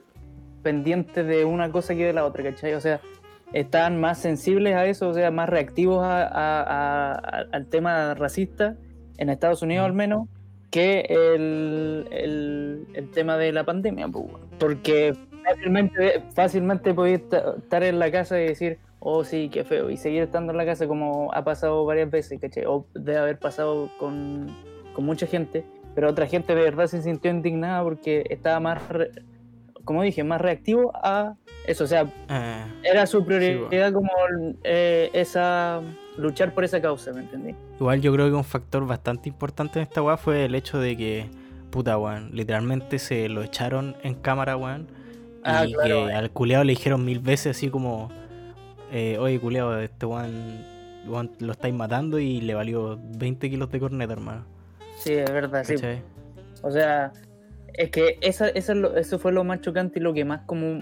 pendiente 0.62 1.22
de 1.22 1.44
una 1.44 1.70
cosa 1.70 1.94
que 1.94 2.04
de 2.06 2.12
la 2.12 2.24
otra, 2.24 2.42
¿cachai? 2.42 2.74
O 2.74 2.80
sea, 2.80 3.00
estaban 3.52 4.00
más 4.00 4.18
sensibles 4.18 4.74
a 4.74 4.86
eso, 4.86 5.08
o 5.08 5.14
sea, 5.14 5.30
más 5.30 5.48
reactivos 5.48 6.02
a- 6.04 6.26
a- 6.26 6.62
a- 6.62 7.12
a- 7.12 7.46
al 7.52 7.66
tema 7.66 8.14
racista, 8.14 8.76
en 9.18 9.28
Estados 9.30 9.62
Unidos 9.62 9.86
al 9.86 9.92
menos, 9.92 10.28
que 10.70 11.00
el, 11.08 12.06
el- 12.10 12.86
el 12.94 13.10
tema 13.12 13.36
de 13.38 13.52
la 13.52 13.64
pandemia, 13.64 14.08
porque 14.58 15.14
fácilmente, 15.48 16.22
fácilmente 16.34 16.94
esta- 17.14 17.54
estar 17.58 17.82
en 17.82 17.98
la 17.98 18.10
casa 18.10 18.40
y 18.40 18.46
decir, 18.46 18.78
oh 19.00 19.24
sí, 19.24 19.48
qué 19.52 19.64
feo, 19.64 19.90
y 19.90 19.96
seguir 19.96 20.22
estando 20.22 20.52
en 20.52 20.58
la 20.58 20.66
casa 20.66 20.86
como 20.86 21.32
ha 21.32 21.44
pasado 21.44 21.84
varias 21.84 22.10
veces, 22.10 22.40
¿cachai? 22.40 22.64
O 22.66 22.86
debe 22.94 23.18
haber 23.18 23.38
pasado 23.38 23.90
con, 23.98 24.46
con 24.94 25.04
mucha 25.04 25.26
gente, 25.26 25.64
pero 25.94 26.08
otra 26.10 26.26
gente 26.26 26.54
de 26.54 26.62
verdad 26.62 26.86
se 26.86 27.02
sintió 27.02 27.30
indignada 27.30 27.82
porque 27.82 28.24
estaba 28.30 28.60
más 28.60 28.88
re- 28.88 29.10
como 29.84 30.02
dije, 30.02 30.22
más 30.22 30.40
reactivo 30.40 30.90
a 30.94 31.34
eso. 31.66 31.84
O 31.84 31.86
sea, 31.86 32.02
Eh, 32.28 32.64
era 32.84 33.06
su 33.06 33.24
prioridad 33.24 33.90
como 33.92 34.10
eh, 34.62 35.08
esa 35.14 35.80
luchar 36.18 36.52
por 36.52 36.64
esa 36.64 36.82
causa, 36.82 37.12
¿me 37.12 37.20
entendí? 37.20 37.54
igual 37.80 38.00
yo 38.02 38.12
creo 38.12 38.26
que 38.26 38.34
un 38.34 38.44
factor 38.44 38.84
bastante 38.86 39.28
importante 39.28 39.78
en 39.78 39.84
esta 39.84 40.02
weá 40.02 40.16
fue 40.16 40.44
el 40.44 40.54
hecho 40.56 40.78
de 40.80 40.96
que, 40.96 41.30
puta 41.70 41.96
weón, 41.96 42.30
literalmente 42.34 42.98
se 42.98 43.28
lo 43.28 43.42
echaron 43.42 43.96
en 44.02 44.14
cámara, 44.14 44.56
weón. 44.56 44.88
Ah, 45.42 45.64
y 45.66 45.72
claro, 45.72 46.06
que 46.06 46.12
al 46.12 46.30
culeado 46.30 46.64
le 46.64 46.72
dijeron 46.72 47.04
mil 47.04 47.20
veces 47.20 47.56
así 47.56 47.68
como, 47.70 48.10
eh, 48.92 49.16
oye 49.18 49.38
culeado, 49.38 49.78
este 49.80 50.06
weón, 50.06 50.64
lo 51.38 51.52
estáis 51.52 51.74
matando 51.74 52.18
y 52.18 52.40
le 52.40 52.54
valió 52.54 52.98
20 53.16 53.48
kilos 53.48 53.70
de 53.70 53.80
corneta, 53.80 54.12
hermano. 54.12 54.44
Sí, 54.98 55.12
es 55.14 55.30
verdad, 55.30 55.64
sí. 55.64 55.74
O 56.62 56.70
sea, 56.70 57.12
es 57.74 57.90
que 57.90 58.18
esa, 58.20 58.48
esa 58.48 58.72
es 58.72 58.78
lo- 58.78 58.96
eso 58.96 59.18
fue 59.18 59.32
lo 59.32 59.44
más 59.44 59.60
chocante 59.60 60.00
y 60.00 60.02
lo 60.02 60.12
que 60.12 60.24
más 60.24 60.40
como 60.46 60.80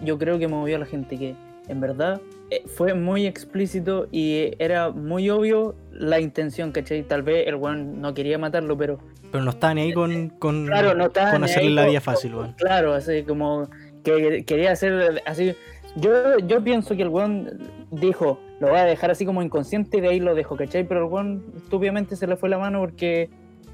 yo 0.00 0.18
creo 0.18 0.38
que 0.38 0.46
movió 0.48 0.76
a 0.76 0.80
la 0.80 0.86
gente, 0.86 1.18
que 1.18 1.34
en 1.68 1.80
verdad 1.80 2.20
fue 2.66 2.94
muy 2.94 3.26
explícito 3.26 4.08
y 4.10 4.52
era 4.58 4.90
muy 4.90 5.28
obvio 5.30 5.74
la 5.92 6.20
intención, 6.20 6.72
¿cachai? 6.72 7.02
Tal 7.02 7.22
vez 7.22 7.46
el 7.46 7.56
weón 7.56 8.00
no 8.00 8.14
quería 8.14 8.38
matarlo, 8.38 8.76
pero 8.76 8.98
Pero 9.30 9.44
no 9.44 9.50
estaba 9.50 9.74
ni 9.74 9.82
ahí 9.82 9.92
con, 9.92 10.30
con, 10.30 10.66
claro, 10.66 10.94
no 10.94 11.10
con 11.10 11.44
hacerle 11.44 11.70
la 11.70 11.86
vida 11.86 12.00
fácil, 12.00 12.34
weón. 12.34 12.52
Claro, 12.52 12.94
así 12.94 13.22
como 13.22 13.68
que 14.02 14.44
quería 14.44 14.72
hacer 14.72 15.22
así. 15.26 15.54
Yo, 15.96 16.38
yo 16.38 16.62
pienso 16.62 16.96
que 16.96 17.02
el 17.02 17.08
weón 17.08 17.58
dijo, 17.90 18.40
lo 18.60 18.68
voy 18.68 18.78
a 18.78 18.84
dejar 18.84 19.10
así 19.10 19.26
como 19.26 19.42
inconsciente 19.42 19.98
y 19.98 20.00
de 20.00 20.08
ahí 20.08 20.20
lo 20.20 20.34
dejo, 20.34 20.56
¿cachai? 20.56 20.84
Pero 20.84 21.06
el 21.06 21.12
weón 21.12 21.44
estúpidamente 21.56 22.16
se 22.16 22.26
le 22.26 22.36
fue 22.36 22.48
la 22.48 22.58
mano 22.58 22.80
porque 22.80 23.30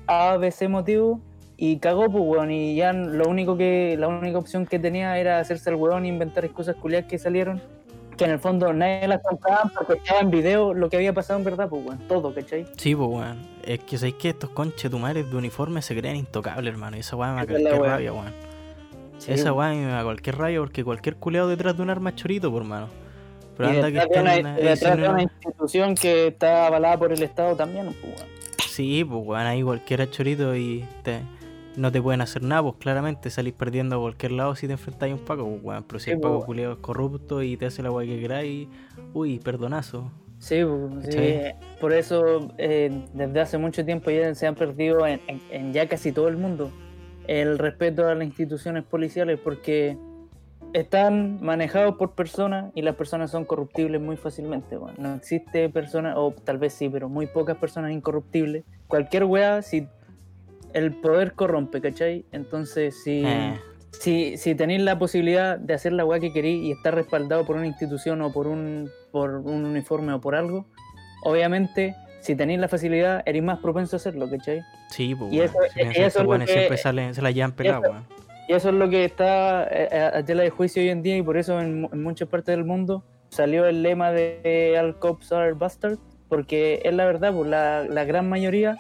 A, 0.07 0.37
B, 0.37 0.51
C 0.51 0.69
motivo 0.69 1.21
y 1.57 1.79
cagó, 1.79 2.11
pues 2.11 2.25
weón. 2.25 2.51
Y 2.51 2.75
ya 2.75 2.93
lo 2.93 3.29
único 3.29 3.57
que, 3.57 3.97
la 3.99 4.09
única 4.09 4.39
opción 4.39 4.67
que 4.67 4.79
tenía 4.79 5.19
era 5.19 5.39
hacerse 5.39 5.71
el 5.71 5.77
weón 5.77 6.05
e 6.05 6.09
inventar 6.09 6.45
excusas 6.45 6.77
culiadas 6.77 7.09
que 7.09 7.19
salieron. 7.19 7.61
Que 8.17 8.25
en 8.25 8.31
el 8.31 8.39
fondo 8.39 8.73
nadie 8.73 9.09
las 9.09 9.23
contaba 9.23 9.71
porque 9.75 9.95
estaba 9.95 10.21
en 10.21 10.31
video 10.31 10.75
lo 10.75 10.89
que 10.89 10.97
había 10.97 11.13
pasado 11.13 11.39
en 11.39 11.45
verdad, 11.45 11.69
pues 11.69 11.85
weón. 11.85 11.99
Todo, 12.09 12.35
¿cachai? 12.35 12.67
Sí, 12.77 12.95
pues 12.95 13.09
weón. 13.09 13.39
Es 13.65 13.81
que 13.81 13.99
sabéis 13.99 14.17
que 14.17 14.29
estos 14.31 14.51
conches 14.51 14.91
tumares 14.91 15.31
de 15.31 15.37
uniforme 15.37 15.83
se 15.83 15.97
creen 15.97 16.17
intocables, 16.17 16.73
hermano. 16.73 16.97
Y 16.97 17.01
esa 17.01 17.17
weá 17.17 17.33
me 17.33 17.41
da 17.41 17.47
cualquier 17.47 17.81
rabia, 17.81 18.13
weón. 18.13 18.33
Sí, 19.19 19.33
Esa 19.33 19.53
weá 19.53 19.71
me 19.71 19.87
da 19.87 20.03
cualquier 20.05 20.37
rabia 20.37 20.61
porque 20.61 20.85
cualquier 20.85 21.17
culeado 21.17 21.49
detrás 21.49 21.77
de 21.77 21.83
un 21.83 21.91
arma 21.91 22.15
chorito, 22.15 22.51
por 22.51 22.65
mano. 22.65 22.89
Pero 23.57 23.73
y 23.73 23.77
anda 23.77 23.91
que 23.91 24.15
de 24.15 24.21
una, 24.21 24.55
detrás 24.57 24.97
de 24.97 25.09
una 25.09 25.23
institución 25.23 25.95
que 25.95 26.29
está 26.29 26.67
avalada 26.67 26.99
por 26.99 27.13
el 27.13 27.23
Estado 27.23 27.55
también, 27.57 27.87
pues 27.87 28.17
weón. 28.17 28.35
Sí, 28.69 29.05
pues 29.05 29.23
weón, 29.25 29.47
ahí 29.47 29.63
cualquiera 29.63 30.11
chorito 30.11 30.55
y 30.57 30.85
te, 31.03 31.21
no 31.77 31.91
te 31.93 32.01
pueden 32.01 32.21
hacer 32.21 32.43
nada, 32.43 32.63
pues 32.63 32.75
claramente 32.79 33.31
salís 33.31 33.53
perdiendo 33.55 33.97
a 33.97 34.01
cualquier 34.01 34.33
lado 34.33 34.55
si 34.55 34.67
te 34.67 34.73
enfrentáis 34.75 35.13
a 35.13 35.17
un 35.17 35.25
Paco, 35.25 35.45
pues 35.49 35.63
weón. 35.65 35.85
Pero 35.85 35.99
si 35.99 36.05
Sí, 36.07 36.11
el 36.13 36.21
Paco 36.21 36.37
pues. 36.37 36.47
culeado 36.47 36.73
es 36.75 36.79
corrupto 36.79 37.43
y 37.43 37.57
te 37.57 37.67
hace 37.67 37.83
la 37.83 37.91
weá 37.91 38.07
que 38.07 38.21
queráis, 38.21 38.69
uy, 39.13 39.39
perdonazo. 39.39 40.11
Sí, 40.39 40.63
pues, 40.65 41.07
sí, 41.07 41.39
por 41.81 41.93
eso 41.93 42.53
eh, 42.59 43.07
desde 43.15 43.41
hace 43.41 43.57
mucho 43.59 43.85
tiempo 43.85 44.11
ya 44.11 44.35
se 44.35 44.47
han 44.47 44.55
perdido 44.55 45.07
en, 45.07 45.21
en- 45.27 45.41
en 45.51 45.73
ya 45.73 45.89
casi 45.89 46.13
todo 46.13 46.29
el 46.29 46.37
mundo 46.37 46.71
el 47.27 47.59
respeto 47.59 48.07
a 48.07 48.15
las 48.15 48.25
instituciones 48.27 48.85
policiales 48.85 49.41
porque 49.43 49.97
están 50.75 51.39
manejados 51.41 51.95
por 51.97 52.15
personas 52.15 52.73
y 52.75 52.83
las 52.83 52.97
personas 52.97 53.31
son 53.31 53.45
corruptibles 53.45 54.01
muy 54.01 54.17
fácilmente. 54.17 54.77
No 54.99 55.15
existe 55.15 55.69
persona, 55.71 56.19
o 56.19 56.33
tal 56.33 56.59
vez 56.59 56.73
sí, 56.75 56.89
pero 56.89 57.09
muy 57.09 57.27
pocas 57.27 57.57
personas 57.57 57.93
incorruptibles. 57.93 58.65
Cualquier 58.89 59.25
weá, 59.25 59.63
si 59.63 59.87
el 60.75 60.93
poder 60.93 61.33
corrompe, 61.35 61.81
¿cachai? 61.81 62.25
Entonces, 62.33 63.03
si, 63.03 63.23
Eh, 63.25 63.55
si, 63.93 64.37
si 64.37 64.55
tenéis 64.55 64.83
la 64.83 64.99
posibilidad 64.99 65.57
de 65.59 65.73
hacer 65.75 65.93
la 65.93 66.05
weá 66.05 66.21
que 66.21 66.33
queréis 66.33 66.63
y 66.65 66.73
estar 66.73 66.95
respaldado 66.95 67.47
por 67.47 67.57
una 67.57 67.67
institución 67.67 68.21
o 68.23 68.33
por 68.33 68.47
un, 68.47 68.91
por 69.13 69.31
un 69.37 69.65
uniforme 69.65 70.13
o 70.13 70.21
por 70.21 70.35
algo, 70.35 70.67
obviamente, 71.23 71.95
si 72.21 72.35
tenéis 72.35 72.59
la 72.61 72.69
facilidad, 72.69 73.23
eres 73.27 73.43
más 73.43 73.59
propenso 73.61 73.97
a 73.97 73.99
hacerlo, 73.99 74.29
¿cachai? 74.31 74.63
sí, 74.91 75.15
pues 75.15 75.33
y 75.33 75.41
eso- 75.41 75.59
y 75.77 75.81
eso 75.81 76.07
es 76.07 76.25
lo 76.25 76.29
weones 76.31 76.49
que- 76.49 76.55
siempre 76.55 76.77
salen, 76.77 77.15
se 77.15 77.23
la 77.23 77.31
llevan 77.31 77.53
pelada, 77.53 77.81
weón. 77.81 78.05
Y 78.49 78.53
eso 78.53 78.69
es 78.69 78.75
lo 78.75 78.91
que 78.91 79.05
está 79.07 79.67
eh, 79.71 79.89
a, 80.13 80.19
a 80.19 80.25
tela 80.25 80.43
de 80.43 80.51
juicio 80.51 80.83
hoy 80.83 80.91
en 80.91 81.03
día 81.03 81.17
y 81.17 81.23
por 81.23 81.37
eso 81.39 81.59
en, 81.61 81.89
en 81.91 82.03
muchas 82.03 82.29
partes 82.29 82.55
del 82.55 82.65
mundo 82.65 83.03
salió 83.31 83.67
el 83.67 83.83
lema 83.83 84.13
de 84.13 84.77
All 84.79 84.99
Cops 84.99 85.33
Are 85.33 85.53
Bastard, 85.55 85.97
porque 86.29 86.81
es 86.85 86.93
la 86.95 87.07
verdad, 87.07 87.33
pues 87.35 87.49
la, 87.49 87.85
la 87.85 88.05
gran 88.05 88.29
mayoría 88.29 88.77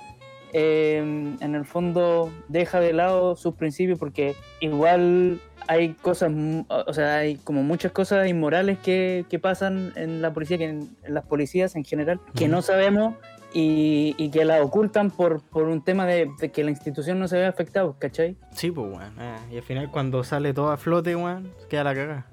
eh, 0.55 0.99
en 1.41 1.55
el 1.55 1.65
fondo 1.67 2.33
deja 2.49 2.81
de 2.81 2.95
lado 2.95 3.37
sus 3.37 3.55
principios 3.55 3.99
porque 3.99 4.35
igual 4.61 5.41
hay 5.67 5.95
cosas, 5.95 6.33
o 6.69 6.93
sea, 6.95 7.17
hay 7.17 7.37
como 7.37 7.63
muchas 7.63 7.91
cosas 7.93 8.29
inmorales 8.29 8.79
que, 8.79 9.25
que 9.29 9.39
pasan 9.39 9.93
en 9.97 10.23
la 10.23 10.33
policía, 10.33 10.57
que 10.59 10.65
en, 10.65 10.97
en 11.03 11.15
las 11.15 11.25
policías 11.27 11.75
en 11.75 11.85
general, 11.85 12.21
que 12.35 12.49
no 12.49 12.63
sabemos 12.63 13.15
y, 13.53 14.15
y 14.19 14.31
que 14.31 14.45
la 14.45 14.63
ocultan 14.63 15.11
por, 15.11 15.43
por 15.43 15.65
un 15.65 15.83
tema 15.83 16.07
de, 16.07 16.31
de 16.41 16.51
que 16.51 16.63
la 16.65 16.71
institución 16.71 17.19
no 17.19 17.29
se 17.29 17.37
ve 17.39 17.47
afectada, 17.47 17.93
¿cachai? 17.99 18.37
Sí, 18.53 18.71
pues, 18.71 18.87
weón. 18.87 19.15
eh, 19.19 19.37
y 19.53 19.57
al 19.57 19.63
final 19.63 19.91
cuando 19.91 20.23
sale 20.25 20.53
todo 20.55 20.71
a 20.71 20.77
flote, 20.77 21.17
weón, 21.17 21.51
queda 21.69 21.85
la 21.85 21.95
cagada. 21.95 22.27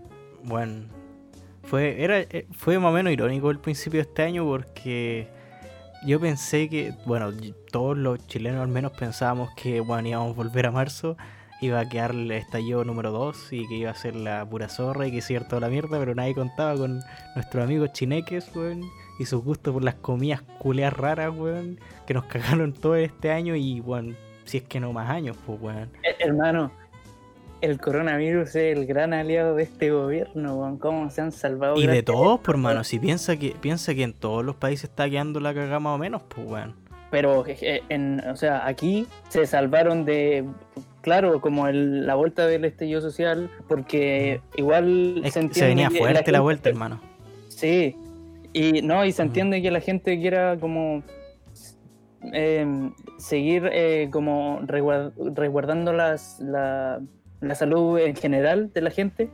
Bueno, 0.44 0.88
fue, 1.64 2.04
era, 2.04 2.20
eh, 2.20 2.48
fue 2.52 2.78
más 2.80 2.90
o 2.90 2.94
menos 2.94 3.14
irónico 3.14 3.50
el 3.50 3.60
principio 3.60 4.00
de 4.00 4.10
este 4.10 4.24
año 4.24 4.46
porque 4.46 5.28
yo 6.06 6.20
pensé 6.20 6.70
que, 6.70 6.94
bueno, 7.06 7.32
todos 7.72 7.98
los 7.98 8.26
chilenos 8.28 8.62
al 8.62 8.68
menos 8.68 8.92
pensábamos 8.94 9.52
que, 9.56 9.80
bueno, 9.82 10.08
íbamos 10.08 10.32
a 10.32 10.36
volver 10.36 10.66
a 10.66 10.72
marzo, 10.72 11.18
iba 11.62 11.80
a 11.80 11.88
quedar 11.88 12.12
el 12.12 12.32
estallido 12.32 12.84
número 12.84 13.12
2 13.12 13.54
y 13.54 13.68
que 13.68 13.76
iba 13.76 13.92
a 13.92 13.96
ser 13.96 14.16
la 14.16 14.46
pura 14.46 14.68
zorra 14.68 15.06
y 15.06 15.12
que 15.12 15.34
iba 15.34 15.42
a 15.42 15.48
toda 15.48 15.62
la 15.62 15.70
mierda, 15.70 16.00
pero 16.00 16.16
nadie 16.16 16.34
contaba 16.34 16.76
con 16.76 17.02
nuestros 17.36 17.64
amigos 17.64 17.94
chineques, 17.94 18.50
weón, 18.56 18.84
y 19.20 19.26
sus 19.26 19.44
gustos 19.44 19.74
por 19.74 19.84
las 19.84 19.96
comidas 19.96 20.42
culeas 20.60 20.94
raras, 20.94 21.32
weón, 21.36 21.80
que 22.08 22.14
nos 22.16 22.26
cagaron 22.28 22.74
todo 22.74 22.96
este 22.96 23.32
año 23.32 23.56
y, 23.56 23.80
bueno, 23.80 24.16
si 24.46 24.58
es 24.58 24.64
que 24.64 24.80
no 24.80 24.92
más 24.92 25.10
años, 25.10 25.38
pues, 25.46 25.62
weón. 25.62 25.92
Eh, 26.04 26.16
Hermano, 26.20 26.72
el 27.62 27.80
coronavirus 27.80 28.50
es 28.56 28.78
el 28.78 28.86
gran 28.86 29.14
aliado 29.14 29.56
de 29.56 29.64
este 29.64 29.92
gobierno, 29.92 30.56
weón. 30.56 30.78
¿Cómo 30.78 31.10
se 31.10 31.22
han 31.22 31.32
salvado? 31.32 31.76
Y 31.78 31.88
de 31.88 32.04
todos, 32.04 32.40
por 32.40 32.58
mano, 32.58 32.76
weón. 32.76 32.86
si 32.86 33.00
piensa 33.00 33.38
que 33.38 33.56
piensa 33.62 33.94
que 33.94 34.04
en 34.04 34.14
todos 34.14 34.44
los 34.44 34.56
países 34.56 34.90
está 34.90 35.10
quedando 35.10 35.40
la 35.40 35.54
cagada 35.54 35.80
más 35.80 35.96
o 35.96 35.98
menos, 35.98 36.22
pues 36.24 36.48
weón. 36.48 36.76
Pero, 37.12 37.44
eh, 37.48 37.82
en, 37.90 38.22
o 38.28 38.36
sea, 38.38 38.66
aquí 38.66 39.06
se 39.28 39.46
salvaron 39.46 40.06
de, 40.06 40.46
claro, 41.02 41.42
como 41.42 41.68
el- 41.68 42.08
la 42.08 42.16
vuelta 42.16 42.48
del 42.48 42.64
estallido 42.66 43.02
social, 43.02 43.50
porque 43.68 44.40
igual 44.56 45.22
Es 45.26 45.34
se 45.34 45.40
entiende 45.42 45.54
se 45.60 45.68
venía 45.68 45.90
fuerte 45.90 46.14
la, 46.14 46.20
gente- 46.24 46.40
vuelta, 46.40 46.70
hermano. 46.70 47.02
Sí, 47.50 47.96
y 48.54 48.82
no, 48.82 49.04
y 49.06 49.12
se 49.12 49.22
Ujú. 49.22 49.28
entiende 49.30 49.62
que 49.62 49.72
la 49.72 49.82
gente 49.82 50.20
quiera 50.20 50.58
como 50.58 51.04
eh, 52.34 52.66
seguir 53.18 53.70
eh, 53.74 54.10
como 54.12 54.62
resguard- 54.62 55.12
resguardando 55.36 55.92
las, 55.94 56.40
la, 56.40 57.02
la 57.42 57.56
salud 57.56 58.00
en 58.00 58.16
general 58.16 58.72
de 58.74 58.82
la 58.82 58.92
gente, 58.92 59.30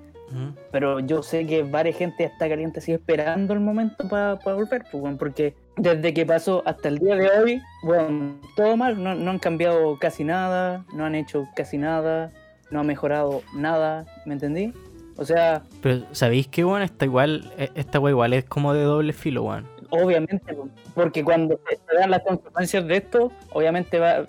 pero 0.71 0.99
yo 0.99 1.23
sé 1.23 1.45
que 1.45 1.63
varias 1.63 1.97
gente 1.97 2.25
está 2.25 2.49
caliente 2.49 2.79
así 2.79 2.91
esperando 2.91 3.53
el 3.53 3.61
momento 3.61 4.07
para 4.09 4.33
volver, 4.35 4.83
pues, 4.91 5.01
weón, 5.03 5.17
porque 5.17 5.53
desde 5.77 6.13
que 6.13 6.25
pasó 6.25 6.63
hasta 6.65 6.89
el 6.89 6.99
día 6.99 7.15
de 7.15 7.29
hoy, 7.29 7.61
bueno, 7.83 8.35
todo 8.55 8.75
mal, 8.75 9.01
no, 9.01 9.15
no 9.15 9.31
han 9.31 9.39
cambiado 9.39 9.97
casi 9.99 10.23
nada, 10.23 10.83
no 10.93 11.05
han 11.05 11.15
hecho 11.15 11.47
casi 11.55 11.77
nada, 11.77 12.31
no 12.71 12.81
ha 12.81 12.83
mejorado 12.83 13.41
nada, 13.55 14.05
¿me 14.25 14.33
entendí? 14.33 14.73
O 15.15 15.25
sea, 15.25 15.63
Pero 15.81 16.03
¿sabéis 16.11 16.47
qué, 16.47 16.65
weón? 16.65 16.81
Esta 16.81 17.05
igual, 17.05 17.51
eh, 17.57 17.69
esta 17.75 17.99
weá 17.99 18.11
igual 18.11 18.33
es 18.33 18.43
como 18.45 18.73
de 18.73 18.83
doble 18.83 19.13
filo, 19.13 19.43
weón. 19.43 19.65
obviamente, 19.89 20.53
po, 20.53 20.67
porque 20.93 21.23
cuando 21.23 21.59
se 21.69 21.95
dan 21.95 22.11
las 22.11 22.21
consecuencias 22.21 22.85
de 22.85 22.97
esto, 22.97 23.31
obviamente 23.53 23.97
va, 23.99 24.25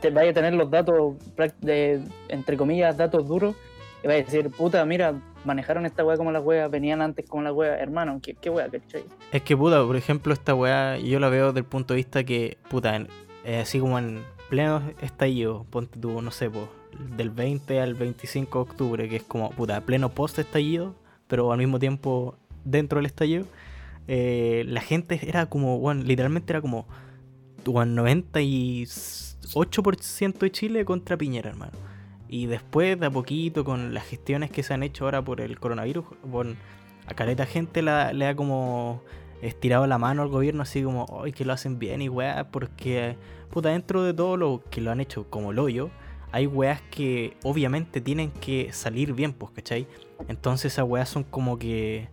te 0.00 0.10
vaya 0.10 0.30
a 0.30 0.34
tener 0.34 0.54
los 0.54 0.70
datos, 0.70 1.14
de, 1.60 2.02
entre 2.28 2.56
comillas, 2.56 2.96
datos 2.96 3.26
duros, 3.26 3.54
y 4.02 4.06
vaya 4.06 4.20
a 4.20 4.24
decir, 4.24 4.50
puta, 4.50 4.84
mira, 4.84 5.14
manejaron 5.44 5.84
esta 5.86 6.04
weá 6.04 6.16
como 6.16 6.30
las 6.32 6.44
weas, 6.44 6.70
venían 6.70 7.02
antes 7.02 7.26
como 7.28 7.42
las 7.42 7.52
weas, 7.52 7.80
hermano, 7.80 8.20
¿qué, 8.22 8.34
qué 8.34 8.48
wea, 8.50 8.68
cachai? 8.68 9.02
Es 9.32 9.42
que, 9.42 9.56
puta, 9.56 9.84
por 9.84 9.96
ejemplo, 9.96 10.32
esta 10.32 10.54
weá 10.54 10.98
yo 10.98 11.18
la 11.20 11.28
veo 11.28 11.48
desde 11.48 11.60
el 11.60 11.64
punto 11.66 11.94
de 11.94 11.96
vista 11.98 12.22
que, 12.24 12.58
puta, 12.70 12.94
en- 12.96 13.08
eh, 13.44 13.58
así 13.60 13.80
como 13.80 13.98
en 13.98 14.22
pleno 14.48 14.82
estallido, 15.02 15.64
ponte 15.70 15.98
tú, 15.98 16.22
no 16.22 16.30
sé, 16.30 16.48
pues, 16.50 16.64
del 17.16 17.30
20 17.30 17.80
al 17.80 17.94
25 17.94 18.58
de 18.64 18.70
octubre, 18.70 19.08
que 19.08 19.16
es 19.16 19.22
como, 19.22 19.50
puta, 19.50 19.80
pleno 19.82 20.08
post 20.10 20.38
estallido, 20.38 20.94
pero 21.26 21.50
al 21.52 21.58
mismo 21.58 21.78
tiempo 21.78 22.36
dentro 22.64 22.98
del 22.98 23.06
estallido, 23.06 23.46
eh, 24.06 24.64
la 24.66 24.80
gente 24.80 25.20
era 25.28 25.46
como, 25.46 25.78
bueno, 25.78 26.02
literalmente 26.04 26.52
era 26.52 26.60
como, 26.60 26.86
bueno, 27.68 28.04
98% 28.04 30.38
de 30.38 30.50
Chile 30.50 30.84
contra 30.84 31.16
Piñera, 31.16 31.50
hermano. 31.50 31.72
Y 32.28 32.46
después, 32.46 32.98
de 33.00 33.06
a 33.06 33.10
poquito, 33.10 33.64
con 33.64 33.94
las 33.94 34.04
gestiones 34.04 34.50
que 34.50 34.62
se 34.62 34.74
han 34.74 34.82
hecho 34.82 35.04
ahora 35.04 35.24
por 35.24 35.40
el 35.40 35.58
coronavirus, 35.58 36.04
bueno, 36.24 36.56
a 37.06 37.14
caleta 37.14 37.46
gente 37.46 37.80
le 37.82 38.26
ha 38.26 38.36
como 38.36 39.02
estirado 39.40 39.86
la 39.86 39.98
mano 39.98 40.22
al 40.22 40.28
gobierno, 40.28 40.62
así 40.62 40.82
como, 40.82 41.22
ay, 41.24 41.32
que 41.32 41.44
lo 41.44 41.52
hacen 41.52 41.78
bien 41.78 42.02
y 42.02 42.08
weá, 42.08 42.50
porque, 42.50 43.16
puta, 43.50 43.70
dentro 43.70 44.02
de 44.02 44.12
todo 44.12 44.36
lo 44.36 44.62
que 44.70 44.80
lo 44.80 44.90
han 44.90 45.00
hecho 45.00 45.28
como 45.30 45.52
el 45.52 45.58
hoyo, 45.58 45.90
hay 46.32 46.46
weas 46.46 46.82
que 46.90 47.36
obviamente 47.42 48.00
tienen 48.00 48.30
que 48.30 48.72
salir 48.72 49.14
bien, 49.14 49.32
pues, 49.32 49.52
¿cachai? 49.52 49.86
Entonces 50.28 50.72
esas 50.72 50.86
weas 50.86 51.08
son 51.08 51.24
como 51.24 51.58
que 51.58 52.08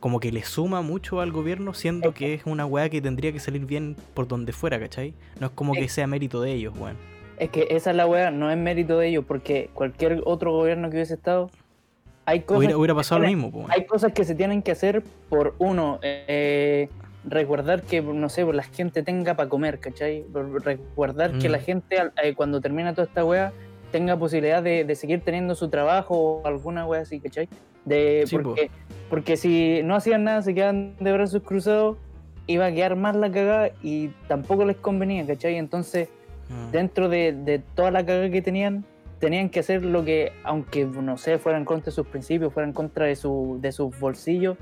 como 0.00 0.18
que 0.18 0.32
le 0.32 0.42
suma 0.42 0.80
mucho 0.82 1.20
al 1.20 1.30
gobierno, 1.30 1.74
siendo 1.74 2.12
que 2.14 2.34
es 2.34 2.42
una 2.46 2.66
wea 2.66 2.88
que 2.88 3.00
tendría 3.02 3.32
que 3.32 3.38
salir 3.38 3.66
bien 3.66 3.96
por 4.14 4.26
donde 4.26 4.52
fuera, 4.52 4.80
¿cachai? 4.80 5.14
No 5.38 5.46
es 5.48 5.52
como 5.52 5.74
que 5.74 5.88
sea 5.88 6.06
mérito 6.06 6.40
de 6.40 6.52
ellos, 6.52 6.74
weón. 6.76 6.96
Es 7.38 7.50
que 7.50 7.68
esa 7.70 7.90
es 7.90 7.96
la 7.96 8.06
wea, 8.06 8.30
no 8.30 8.50
es 8.50 8.56
mérito 8.56 8.98
de 8.98 9.08
ellos, 9.08 9.24
porque 9.26 9.70
cualquier 9.74 10.22
otro 10.24 10.52
gobierno 10.52 10.90
que 10.90 10.96
hubiese 10.96 11.14
estado, 11.14 11.50
hay 12.26 12.40
cosas, 12.40 12.58
Hubiera, 12.58 12.76
hubiera 12.76 12.94
pasado 12.94 13.20
lo 13.20 13.28
mismo, 13.28 13.50
pues. 13.50 13.66
hay 13.70 13.84
cosas 13.86 14.12
que 14.12 14.24
se 14.24 14.34
tienen 14.34 14.62
que 14.62 14.72
hacer 14.72 15.02
por 15.28 15.54
uno, 15.58 15.98
eh, 16.02 16.88
recordar 17.24 17.82
que, 17.82 18.00
no 18.02 18.28
sé, 18.30 18.44
pues, 18.44 18.56
la 18.56 18.62
gente 18.62 19.02
tenga 19.02 19.34
para 19.34 19.48
comer, 19.48 19.78
¿cachai? 19.80 20.22
Por- 20.32 20.64
Recordar 20.64 21.32
que 21.38 21.48
Mm. 21.48 21.52
la 21.52 21.58
gente 21.58 21.98
al- 21.98 22.12
eh, 22.22 22.34
cuando 22.34 22.60
termina 22.60 22.94
toda 22.94 23.06
esta 23.06 23.24
wea 23.24 23.52
tenga 23.92 24.16
posibilidad 24.16 24.62
de, 24.62 24.84
de 24.84 24.94
seguir 24.94 25.20
teniendo 25.20 25.54
su 25.54 25.68
trabajo 25.68 26.16
o 26.42 26.46
alguna 26.46 26.86
wea 26.86 27.00
así, 27.02 27.20
¿cachai? 27.20 27.48
De, 27.84 28.24
Sí, 28.26 28.36
porque, 28.38 28.70
porque 29.08 29.36
si 29.36 29.80
no 29.84 29.94
hacían 29.96 30.24
nada, 30.24 30.42
se 30.42 30.54
quedan 30.54 30.94
de 31.00 31.12
brazos 31.12 31.42
cruzados, 31.42 31.96
iba 32.46 32.66
a 32.66 32.72
quedar 32.72 32.96
más 32.96 33.16
la 33.16 33.30
cagada 33.30 33.70
y 33.82 34.08
tampoco 34.28 34.64
les 34.64 34.76
convenía, 34.76 35.26
¿cachai? 35.26 35.56
Entonces, 35.56 36.08
Mm. 36.48 36.70
dentro 36.72 37.08
de, 37.08 37.32
de 37.32 37.60
toda 37.60 37.92
la 37.92 38.04
cagada 38.04 38.28
que 38.28 38.42
tenían, 38.42 38.84
tenían 39.20 39.50
que 39.50 39.60
hacer 39.60 39.84
lo 39.84 40.04
que, 40.04 40.32
aunque 40.42 40.84
no 40.84 41.16
sé, 41.16 41.38
fueran 41.38 41.64
contra 41.64 41.86
de 41.86 41.90
sus 41.92 42.06
principios, 42.08 42.52
fueran 42.52 42.72
contra 42.72 43.06
de, 43.06 43.14
su, 43.14 43.58
de 43.60 43.70
sus 43.70 43.96
bolsillos, 44.00 44.56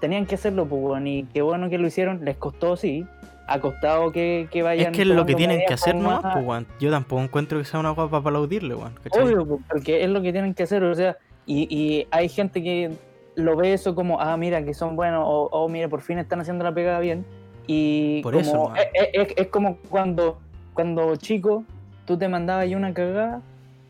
tenían 0.00 0.24
que 0.24 0.36
hacerlo, 0.36 0.64
pues, 0.66 0.82
weón, 0.82 1.06
y 1.06 1.24
qué 1.34 1.42
bueno 1.42 1.68
que 1.68 1.76
lo 1.76 1.86
hicieron, 1.86 2.24
les 2.24 2.36
costó, 2.38 2.76
sí, 2.76 3.04
ha 3.46 3.60
costado 3.60 4.10
que, 4.10 4.48
que 4.50 4.62
vayan. 4.62 4.92
Es 4.92 4.96
que 4.96 5.02
es 5.02 5.08
lo 5.08 5.26
que 5.26 5.34
tienen 5.34 5.60
que 5.68 5.74
hacer 5.74 5.94
más- 5.96 6.22
pues. 6.42 6.64
Yo 6.80 6.90
tampoco 6.90 7.20
encuentro 7.22 7.58
que 7.58 7.66
sea 7.66 7.78
una 7.80 7.90
guapa 7.90 8.10
para 8.22 8.36
aplaudirle, 8.38 8.74
weón. 8.74 8.94
Obvio, 9.10 9.58
porque 9.68 10.02
es 10.02 10.08
lo 10.08 10.22
que 10.22 10.32
tienen 10.32 10.54
que 10.54 10.62
hacer, 10.62 10.82
o 10.82 10.94
sea, 10.94 11.18
y, 11.46 11.62
y 11.74 12.06
hay 12.10 12.28
gente 12.28 12.62
que 12.62 12.90
lo 13.36 13.56
ve 13.56 13.72
eso 13.72 13.94
como, 13.94 14.20
ah, 14.20 14.36
mira, 14.36 14.64
que 14.64 14.74
son 14.74 14.96
buenos, 14.96 15.24
o 15.26 15.48
oh, 15.50 15.68
mira, 15.68 15.88
por 15.88 16.00
fin 16.02 16.18
están 16.18 16.40
haciendo 16.40 16.64
la 16.64 16.72
pegada 16.74 17.00
bien, 17.00 17.24
y 17.66 18.22
Por 18.22 18.32
como, 18.34 18.42
eso 18.44 18.56
nomás. 18.68 18.80
es, 18.94 19.08
es- 19.12 19.34
es 19.36 19.46
como 19.48 19.78
cuando, 19.88 20.38
cuando 20.72 21.16
chico, 21.16 21.64
tú 22.06 22.16
te 22.16 22.28
mandabas 22.28 22.64
ahí 22.64 22.74
una 22.74 22.94
cagada, 22.94 23.40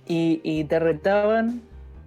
y, 0.07 0.40
y 0.43 0.64
te 0.64 0.79
retaban, 0.79 1.62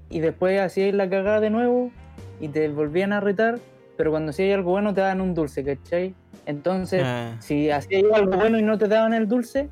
y 0.10 0.20
después 0.20 0.60
hacías 0.60 0.94
la 0.96 1.10
cagada 1.10 1.40
de 1.40 1.50
nuevo, 1.50 1.92
y 2.40 2.48
te 2.50 2.68
volvían 2.70 3.14
a 3.14 3.20
retar, 3.20 3.60
pero 3.98 4.12
cuando 4.12 4.30
hacías 4.30 4.56
algo 4.56 4.72
bueno 4.72 4.94
te 4.94 5.02
daban 5.02 5.22
un 5.22 5.34
dulce, 5.34 5.64
¿cachai? 5.64 6.14
Entonces, 6.46 7.02
Eh, 7.06 7.34
si 7.40 7.70
hacías 7.72 8.04
algo 8.14 8.38
bueno 8.38 8.58
y 8.60 8.62
no 8.64 8.78
te 8.78 8.88
daban 8.88 9.14
el 9.14 9.28
dulce, 9.28 9.70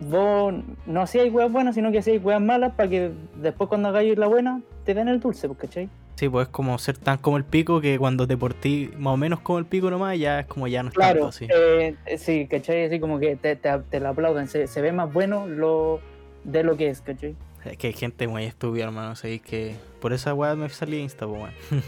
vos 0.00 0.54
no 0.86 1.02
hacías 1.02 1.30
huevas 1.30 1.52
buenas, 1.52 1.74
sino 1.74 1.90
que 1.92 1.98
hacías 1.98 2.22
huevas 2.22 2.42
malas 2.42 2.72
para 2.74 2.88
que 2.88 3.10
después 3.36 3.68
cuando 3.68 3.88
hagáis 3.88 4.16
la 4.18 4.26
buena 4.26 4.60
te 4.84 4.94
den 4.94 5.08
el 5.08 5.20
dulce, 5.20 5.48
pues, 5.48 5.58
¿cachai? 5.60 5.88
sí, 6.14 6.28
pues 6.28 6.48
es 6.48 6.52
como 6.52 6.76
ser 6.78 6.98
tan 6.98 7.18
como 7.18 7.36
el 7.36 7.44
pico 7.44 7.80
que 7.80 7.96
cuando 7.96 8.26
te 8.26 8.36
portí 8.36 8.90
más 8.98 9.14
o 9.14 9.16
menos 9.16 9.38
como 9.40 9.60
el 9.60 9.66
pico 9.66 9.88
nomás, 9.88 10.18
ya 10.18 10.40
es 10.40 10.46
como 10.46 10.66
ya 10.66 10.82
no 10.82 10.88
es 10.88 10.94
Claro, 10.96 11.20
tanto, 11.30 11.32
sí. 11.32 11.46
eh, 11.48 11.94
sí, 12.16 12.46
¿cachai? 12.50 12.86
Así 12.86 12.98
como 12.98 13.20
que 13.20 13.36
te, 13.36 13.54
te, 13.54 13.70
te 13.88 14.00
lo 14.00 14.08
aplauden, 14.08 14.48
se, 14.48 14.66
se 14.66 14.80
ve 14.80 14.90
más 14.90 15.12
bueno 15.12 15.46
lo 15.46 16.00
de 16.42 16.64
lo 16.64 16.76
que 16.76 16.88
es, 16.88 17.00
¿cachai? 17.02 17.36
Es 17.64 17.76
que 17.76 17.88
hay 17.88 17.92
gente 17.92 18.26
muy 18.28 18.44
estúpida, 18.44 18.84
hermano. 18.84 19.14
Sabéis 19.16 19.42
que 19.42 19.74
por 20.00 20.12
esa 20.12 20.32
weá 20.32 20.54
me 20.56 20.68
salí 20.70 20.98
Insta, 21.00 21.26
pues. 21.26 21.52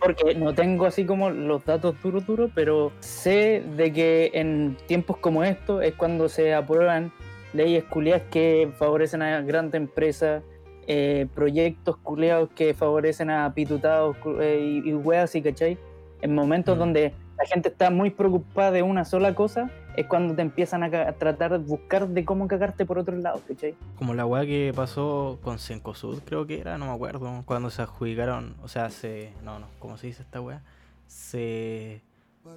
Porque 0.00 0.34
no 0.34 0.52
tengo 0.54 0.84
así 0.86 1.04
como 1.06 1.30
los 1.30 1.64
datos 1.64 1.94
duros, 2.02 2.26
duros, 2.26 2.50
pero 2.54 2.92
sé 3.00 3.62
de 3.76 3.92
que 3.92 4.30
en 4.34 4.76
tiempos 4.86 5.16
como 5.16 5.42
estos 5.44 5.82
es 5.82 5.94
cuando 5.94 6.28
se 6.28 6.52
aprueban 6.52 7.10
leyes 7.54 7.84
culiadas 7.84 8.22
que 8.30 8.70
favorecen 8.78 9.22
a 9.22 9.40
grandes 9.40 9.80
empresas, 9.80 10.42
eh, 10.86 11.26
proyectos 11.34 11.96
culiados 11.96 12.50
que 12.54 12.74
favorecen 12.74 13.30
a 13.30 13.54
pitutados 13.54 14.16
eh, 14.40 14.80
y, 14.84 14.90
y 14.90 14.94
weas 14.94 15.24
así, 15.24 15.40
¿cachai? 15.40 15.78
En 16.20 16.34
momentos 16.34 16.76
Mm. 16.76 16.78
donde 16.78 17.14
la 17.38 17.46
gente 17.46 17.68
está 17.68 17.90
muy 17.90 18.10
preocupada 18.10 18.70
de 18.70 18.82
una 18.82 19.04
sola 19.04 19.34
cosa, 19.34 19.70
es 19.96 20.06
cuando 20.06 20.34
te 20.34 20.42
empiezan 20.42 20.82
a, 20.82 21.12
tratar 21.12 21.52
de 21.52 21.58
buscar 21.58 22.08
de 22.08 22.24
cómo 22.24 22.46
cagarte 22.48 22.84
por 22.84 22.98
otro 22.98 23.16
lado, 23.16 23.40
¿cachai? 23.46 23.74
Como 23.96 24.14
la 24.14 24.26
weá 24.26 24.44
que 24.44 24.72
pasó 24.74 25.38
con 25.42 25.58
Cencosud, 25.58 26.20
creo 26.24 26.46
que 26.46 26.60
era, 26.60 26.78
no 26.78 26.86
me 26.86 26.92
acuerdo. 26.92 27.42
Cuando 27.44 27.70
se 27.70 27.82
adjudicaron, 27.82 28.54
o 28.62 28.68
sea, 28.68 28.90
se. 28.90 29.32
No, 29.42 29.58
no, 29.58 29.66
¿cómo 29.78 29.96
se 29.96 30.08
dice 30.08 30.22
esta 30.22 30.40
weá? 30.40 30.62
Se. 31.06 32.02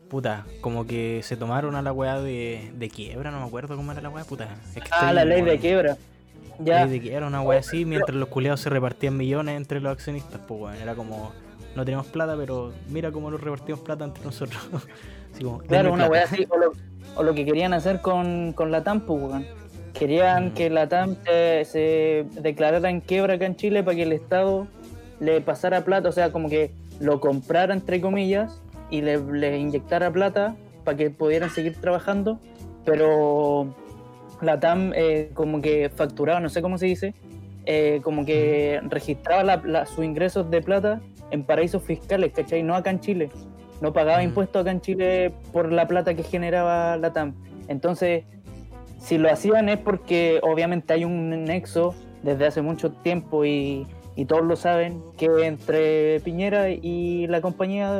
Puta, 0.10 0.45
como 0.62 0.86
que 0.86 1.21
se 1.23 1.38
tomaron 1.38 1.76
a 1.76 1.82
la 1.82 1.91
weá 1.93 2.19
de, 2.21 2.71
de 2.76 2.89
quiebra, 2.89 3.32
no 3.32 3.39
me 3.39 3.45
acuerdo 3.45 3.76
cómo 3.76 3.91
era 3.91 4.02
la 4.02 4.10
weá, 4.10 4.23
puta. 4.26 4.50
Es 4.76 4.84
que 4.84 4.89
Ah, 4.91 5.13
la 5.13 5.23
ley 5.26 5.41
de 5.41 5.58
quiebra. 5.60 5.97
Ya. 6.60 6.86
Ley 6.86 7.00
de 7.00 7.08
quiebra, 7.08 7.28
una 7.28 7.41
weá 7.41 7.60
así, 7.60 7.86
mientras 7.86 8.15
los 8.15 8.28
culeados 8.30 8.60
se 8.62 8.69
repartían 8.69 9.15
millones 9.15 9.56
entre 9.56 9.80
los 9.80 9.91
accionistas, 9.91 10.39
pues 10.47 10.60
weón. 10.62 10.76
Era 10.76 10.95
como. 10.95 11.32
No 11.76 11.86
tenemos 11.86 12.08
plata, 12.08 12.36
pero 12.38 12.73
mira 12.89 13.12
cómo 13.12 13.30
nos 13.30 13.39
repartimos 13.39 13.82
plata 13.82 14.04
entre 14.04 14.23
nosotros. 14.23 14.60
así 15.34 15.43
como, 15.43 15.60
Claro, 15.60 15.93
una 15.93 16.08
weá 16.10 16.23
así, 16.23 16.45
o 16.50 16.58
lo, 16.58 16.71
o 17.15 17.23
lo 17.23 17.34
que 17.34 17.45
querían 17.45 17.73
hacer 17.73 18.02
con, 18.02 18.54
con 18.54 18.71
la 18.71 18.84
TAM, 18.84 19.02
pues, 19.02 19.21
weón. 19.21 19.45
Querían 19.93 20.47
Mm. 20.47 20.52
que 20.54 20.69
la 20.69 20.88
TAM 20.89 21.15
se, 21.26 21.65
se 21.65 22.26
declarara 22.41 22.89
en 22.89 23.02
quiebra 23.02 23.36
acá 23.36 23.45
en 23.45 23.56
Chile 23.56 23.84
para 23.84 23.95
que 23.95 24.04
el 24.04 24.12
Estado 24.13 24.67
le 25.19 25.39
pasara 25.41 25.84
plata, 25.86 26.10
o 26.10 26.12
sea, 26.12 26.32
como 26.32 26.50
que 26.50 26.71
lo 27.00 27.19
comprara, 27.19 27.73
entre 27.73 28.02
comillas, 28.02 28.60
y 28.89 29.02
le, 29.02 29.17
le 29.19 29.58
inyectara 29.58 30.12
plata 30.12 30.56
para 30.84 30.97
que 30.97 31.10
pudieran 31.10 31.50
seguir 31.50 31.76
trabajando, 31.80 32.39
pero 32.86 33.73
la 34.41 34.60
TAM 34.60 34.93
eh, 34.95 35.30
como 35.34 35.62
que 35.62 35.89
facturaba, 35.89 36.39
no 36.39 36.50
sé 36.50 36.62
cómo 36.62 36.78
se 36.78 36.86
dice, 36.86 37.13
eh, 37.65 38.00
como 38.04 38.26
que 38.26 38.80
registraba 38.89 39.43
la- 39.43 39.62
la- 39.65 39.86
sus 39.86 40.06
ingresos 40.06 40.50
de 40.50 40.62
plata 40.62 41.02
en 41.32 41.43
paraísos 41.43 41.84
fiscales, 41.84 42.32
¿cachai? 42.34 42.63
No 42.63 42.76
acá 42.76 42.89
en 42.91 43.00
Chile. 43.02 43.30
No 43.82 43.91
pagaba 43.93 44.23
impuestos 44.23 44.62
acá 44.62 44.71
en 44.71 44.80
Chile 44.82 45.34
por 45.52 45.71
la 45.71 45.88
plata 45.88 46.13
que 46.13 46.23
generaba 46.23 46.95
la 46.97 47.12
TAM. 47.12 47.34
Entonces, 47.67 48.23
si 49.00 49.17
lo 49.17 49.30
hacían 49.32 49.67
es 49.69 49.78
porque 49.80 50.39
obviamente 50.41 50.93
hay 50.93 51.04
un 51.04 51.43
nexo 51.43 51.93
desde 52.23 52.47
hace 52.47 52.62
mucho 52.62 52.91
tiempo 52.91 53.43
y, 53.45 53.86
y 54.17 54.25
todos 54.25 54.43
lo 54.43 54.56
saben, 54.56 55.03
que 55.15 55.27
entre 55.45 56.19
Piñera 56.21 56.71
y 56.71 57.27
la 57.27 57.39
compañía 57.39 57.93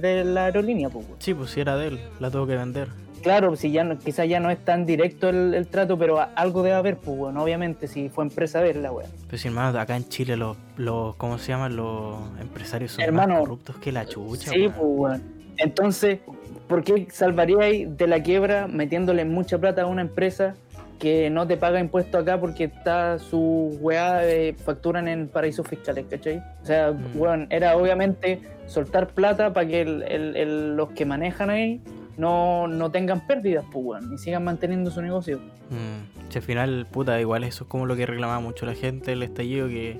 de 0.00 0.24
la 0.24 0.44
aerolínea, 0.44 0.88
pues. 0.88 1.04
Sí, 1.18 1.34
pues 1.34 1.50
si 1.50 1.60
era 1.60 1.76
de 1.76 1.88
él, 1.88 2.00
la 2.20 2.30
tuvo 2.30 2.46
que 2.46 2.54
vender. 2.54 2.88
Claro, 3.24 3.56
si 3.56 3.72
ya 3.72 3.82
no, 3.82 3.98
quizás 3.98 4.28
ya 4.28 4.38
no 4.38 4.50
es 4.50 4.64
tan 4.64 4.86
directo 4.86 5.28
el, 5.28 5.52
el 5.54 5.66
trato, 5.66 5.98
pero 5.98 6.24
algo 6.36 6.62
debe 6.62 6.76
haber, 6.76 6.96
pues, 6.96 7.18
bueno, 7.18 7.42
obviamente, 7.42 7.88
si 7.88 8.08
fue 8.08 8.22
empresa 8.22 8.60
de 8.60 8.70
él, 8.70 8.82
la 8.82 8.92
wea. 8.92 9.08
Pero 9.26 9.36
si 9.36 9.48
hermano, 9.48 9.76
acá 9.76 9.96
en 9.96 10.08
Chile 10.08 10.36
los, 10.36 10.56
los 10.76 11.16
¿cómo 11.16 11.38
se 11.38 11.48
llaman? 11.48 11.74
Los 11.74 12.18
empresarios 12.40 12.92
son 12.92 13.02
Hermano, 13.02 13.34
más 13.34 13.40
corruptos 13.40 13.76
que 13.78 13.90
la 13.90 14.06
chucha. 14.06 14.52
Sí, 14.52 14.68
pues. 14.68 15.20
Entonces, 15.56 16.20
¿por 16.68 16.84
qué 16.84 17.08
salvaríais 17.10 17.96
de 17.96 18.06
la 18.06 18.22
quiebra 18.22 18.68
metiéndole 18.68 19.24
mucha 19.24 19.58
plata 19.58 19.82
a 19.82 19.86
una 19.86 20.02
empresa 20.02 20.54
que 20.98 21.30
no 21.30 21.46
te 21.46 21.56
paga 21.56 21.78
impuestos 21.80 22.22
acá 22.22 22.38
porque 22.40 22.64
está 22.64 23.18
su 23.18 23.78
weá 23.80 24.26
eh, 24.28 24.54
facturan 24.54 25.08
en 25.08 25.28
paraísos 25.28 25.66
fiscales, 25.66 26.06
¿cachai? 26.10 26.38
O 26.62 26.66
sea, 26.66 26.92
Mm. 26.92 27.18
weón, 27.20 27.46
era 27.50 27.76
obviamente 27.76 28.40
soltar 28.66 29.08
plata 29.08 29.52
para 29.52 29.66
que 29.66 29.80
el- 29.82 30.02
el- 30.02 30.36
el- 30.36 30.76
los 30.76 30.90
que 30.90 31.04
manejan 31.06 31.50
ahí 31.50 31.80
no, 32.16 32.66
no 32.66 32.90
tengan 32.90 33.26
pérdidas, 33.26 33.64
pues, 33.72 33.84
weón, 33.84 34.12
y 34.12 34.18
sigan 34.18 34.42
manteniendo 34.44 34.90
su 34.90 35.00
negocio. 35.00 35.38
Mm, 35.70 36.30
si 36.30 36.38
al 36.38 36.44
final, 36.44 36.86
puta, 36.90 37.20
igual 37.20 37.44
eso 37.44 37.64
es 37.64 37.70
como 37.70 37.86
lo 37.86 37.94
que 37.94 38.04
reclamaba 38.06 38.40
mucho 38.40 38.66
la 38.66 38.74
gente 38.74 39.12
del 39.12 39.22
estallido, 39.22 39.68
que 39.68 39.98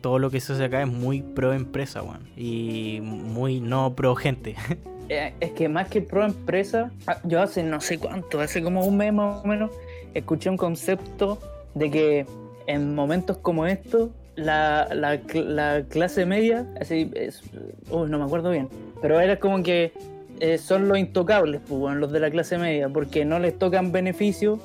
todo 0.00 0.18
lo 0.18 0.30
que 0.30 0.40
se 0.40 0.54
hace 0.54 0.64
acá 0.64 0.80
es 0.80 0.88
muy 0.88 1.20
pro 1.20 1.52
empresa, 1.52 2.02
weón. 2.02 2.20
Y 2.36 3.00
muy 3.02 3.60
no 3.60 3.94
pro 3.94 4.14
gente. 4.16 4.54
Eh, 5.12 5.34
es 5.40 5.50
que 5.50 5.68
más 5.68 5.88
que 5.88 6.00
pro 6.02 6.24
empresa, 6.24 6.92
ah, 7.08 7.16
yo 7.24 7.42
hace 7.42 7.64
no 7.64 7.80
sé 7.80 7.98
cuánto, 7.98 8.40
hace 8.40 8.62
como 8.62 8.84
un 8.86 8.96
mes 8.96 9.12
más 9.12 9.44
o 9.44 9.48
menos, 9.48 9.72
escuché 10.14 10.50
un 10.50 10.56
concepto 10.56 11.38
de 11.74 11.90
que 11.90 12.26
en 12.66 12.94
momentos 12.94 13.38
como 13.38 13.66
estos, 13.66 14.10
la, 14.36 14.88
la 14.94 15.20
cl- 15.22 15.44
la 15.44 15.82
clase 15.88 16.24
media, 16.26 16.66
así, 16.80 17.10
es, 17.14 17.42
no 17.90 18.06
me 18.18 18.24
acuerdo 18.24 18.50
bien, 18.50 18.68
pero 19.02 19.20
era 19.20 19.38
como 19.38 19.62
que 19.62 19.92
eh, 20.40 20.56
son 20.58 20.88
los 20.88 20.98
intocables, 20.98 21.60
pues, 21.68 21.78
bueno, 21.80 21.98
los 21.98 22.12
de 22.12 22.20
la 22.20 22.30
clase 22.30 22.56
media, 22.58 22.88
porque 22.88 23.24
no 23.24 23.38
les 23.38 23.58
tocan 23.58 23.92
beneficios, 23.92 24.58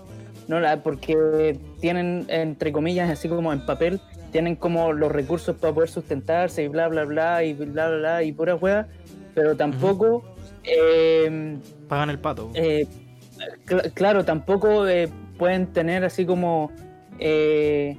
no 0.48 0.60
la, 0.60 0.82
porque 0.84 1.58
tienen, 1.82 2.26
entre 2.30 2.72
comillas, 2.72 3.10
así 3.10 3.28
como 3.28 3.52
en 3.52 3.66
papel, 3.66 4.00
tienen 4.32 4.56
como 4.56 4.94
los 4.94 5.12
recursos 5.12 5.56
para 5.58 5.74
poder 5.74 5.90
sustentarse 5.90 6.64
y 6.64 6.68
bla, 6.68 6.88
bla, 6.88 7.04
bla, 7.06 7.44
y 7.44 7.54
bla, 7.54 7.66
bla, 7.90 7.98
bla, 7.98 8.24
y 8.24 8.32
pura 8.32 8.56
hueá, 8.56 8.88
pero 9.34 9.56
tampoco, 9.58 10.24
eh, 10.64 11.58
Pagan 11.90 12.10
el 12.10 12.20
pato. 12.20 12.52
eh, 12.54 12.88
cl- 13.68 13.92
claro, 13.94 14.24
tampoco 14.24 14.88
eh, 14.88 15.10
pueden 15.38 15.68
tener 15.68 16.04
así 16.04 16.26
como, 16.26 16.72
eh, 17.20 17.98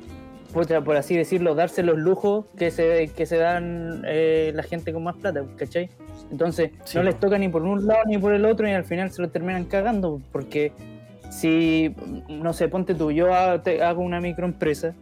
por 0.52 0.96
así 0.96 1.16
decirlo, 1.16 1.54
darse 1.54 1.82
los 1.82 1.98
lujos 1.98 2.46
que 2.56 2.70
se, 2.70 3.10
que 3.14 3.26
se 3.26 3.36
dan 3.36 4.02
eh, 4.06 4.52
la 4.54 4.62
gente 4.62 4.92
con 4.92 5.04
más 5.04 5.16
plata, 5.16 5.44
¿cachai? 5.56 5.90
Entonces, 6.30 6.70
Sí, 6.84 6.96
no 6.96 7.04
les 7.04 7.18
toca 7.20 7.38
ni 7.38 7.48
por 7.48 7.62
un 7.62 7.86
lado 7.86 8.00
ni 8.06 8.18
por 8.18 8.32
el 8.32 8.44
otro 8.44 8.66
y 8.68 8.72
al 8.72 8.84
final 8.84 9.10
se 9.10 9.22
lo 9.22 9.28
terminan 9.28 9.64
cagando, 9.66 10.20
porque 10.32 10.72
si, 11.30 11.94
no 12.28 12.52
sé, 12.52 12.68
ponte 12.68 12.94
tú, 12.94 13.10
yo 13.12 13.34
hago 13.34 14.02
una 14.02 14.20
microempresa 14.20 14.94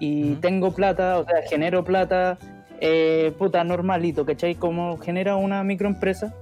y 0.00 0.32
Ujú. 0.32 0.40
tengo 0.40 0.74
plata, 0.74 1.18
o 1.18 1.24
sea, 1.24 1.42
genero 1.48 1.84
plata, 1.84 2.38
eh, 2.80 3.32
puta, 3.36 3.62
normalito, 3.64 4.24
¿cachai? 4.24 4.54
Como 4.54 4.96
genera 4.98 5.36
una 5.36 5.62
microempresa, 5.64 6.32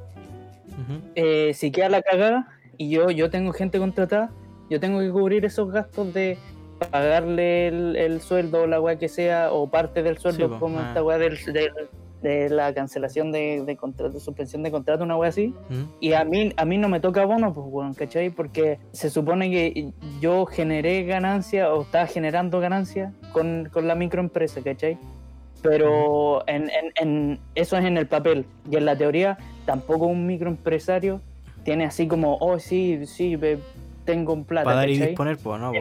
Ujú. 0.68 1.01
eh, 1.14 1.53
si 1.55 1.70
queda 1.70 1.89
la 1.89 2.03
cagada 2.03 2.47
y 2.77 2.91
yo, 2.91 3.11
yo 3.11 3.31
tengo 3.31 3.53
gente 3.53 3.79
contratada, 3.79 4.31
yo 4.70 4.80
tengo 4.80 5.00
que 5.00 5.10
cubrir 5.10 5.44
esos 5.44 5.70
gastos 5.70 6.12
de 6.14 6.38
pagarle 6.90 7.68
el, 7.68 7.96
el 7.96 8.20
sueldo 8.20 8.62
o 8.62 8.66
la 8.66 8.80
weá 8.80 8.98
que 8.98 9.08
sea, 9.08 9.52
o 9.52 9.68
parte 9.68 10.02
del 10.02 10.18
sueldo, 10.18 10.48
Sí, 10.48 10.54
como 10.58 10.78
ah. 10.78 10.88
esta 10.88 11.02
weá 11.02 11.18
del- 11.18 11.38
del- 11.52 11.72
de 12.22 12.48
la 12.50 12.72
cancelación 12.74 13.30
de, 13.30 13.62
de 13.64 13.76
contrato, 13.76 14.18
suspensión 14.18 14.62
de 14.62 14.70
contrato, 14.70 15.04
una 15.04 15.16
weá 15.16 15.28
así. 15.28 15.54
Ujú. 15.70 15.88
Y 16.00 16.14
a 16.14 16.24
mí, 16.24 16.52
a 16.56 16.64
mí 16.64 16.76
no 16.78 16.88
me 16.88 16.98
toca 16.98 17.24
bono, 17.24 17.52
pues, 17.54 17.66
weón, 17.70 17.94
¿cachai? 17.94 18.30
Porque 18.30 18.78
se 18.92 19.10
supone 19.10 19.50
que 19.50 19.92
yo 20.20 20.44
generé 20.46 21.04
ganancia 21.04 21.72
o 21.72 21.82
estaba 21.82 22.06
generando 22.06 22.58
ganancia 22.58 23.12
con, 23.32 23.68
con 23.72 23.86
la 23.86 23.94
microempresa, 23.94 24.60
¿cachai? 24.62 24.98
Pero 25.62 26.46
en, 26.48 26.64
en- 26.70 26.92
en- 27.00 27.40
eso 27.54 27.76
es 27.76 27.84
en 27.84 27.96
el 27.96 28.06
papel. 28.06 28.44
Y 28.70 28.76
en 28.76 28.86
la 28.86 28.96
teoría, 28.96 29.38
tampoco 29.64 30.06
un 30.06 30.26
microempresario 30.26 31.20
tiene 31.64 31.84
así 31.84 32.06
como, 32.08 32.36
oh, 32.40 32.58
sí, 32.58 33.06
sí, 33.06 33.36
tengo 34.07 34.32
un 34.32 34.44
plata, 34.46 34.64
Para 34.64 34.76
dar 34.78 34.88
y 34.88 34.98
disponer, 34.98 35.36
pues, 35.36 35.61
no. 35.61 35.72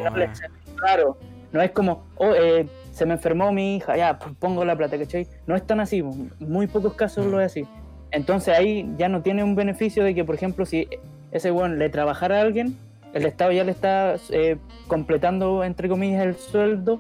Claro, 0.76 1.18
no 1.54 1.62
es 1.62 1.72
como, 1.72 2.04
oh, 2.18 2.34
eh, 2.34 2.68
se 2.92 3.06
me 3.06 3.14
enfermó 3.14 3.52
mi 3.54 3.78
hija, 3.78 3.96
ya, 3.96 4.20
pues 4.20 4.36
pongo 4.38 4.66
la 4.66 4.76
plata, 4.76 4.98
¿cachai? 4.98 5.28
No 5.48 5.56
es 5.56 5.66
tan 5.66 5.80
así, 5.80 6.02
muy 6.40 6.68
pocos 6.68 6.94
casos 6.96 7.26
Mm. 7.26 7.30
lo 7.32 7.40
es 7.40 7.46
así. 7.48 7.66
Entonces 8.12 8.58
ahí 8.58 8.90
ya 8.98 9.08
no 9.10 9.22
tiene 9.22 9.44
un 9.44 9.56
beneficio 9.56 10.04
de 10.04 10.14
que, 10.14 10.24
por 10.26 10.36
ejemplo, 10.36 10.66
si 10.66 10.88
ese 11.32 11.52
weón 11.52 11.80
le 11.80 11.90
trabajara 11.90 12.40
a 12.40 12.42
alguien, 12.42 12.78
el 13.14 13.26
Estado 13.26 13.52
ya 13.54 13.64
le 13.64 13.72
está 13.72 14.16
eh, 14.32 14.58
completando, 14.88 15.64
entre 15.64 15.88
comillas, 15.88 16.26
el 16.26 16.36
sueldo 16.36 17.00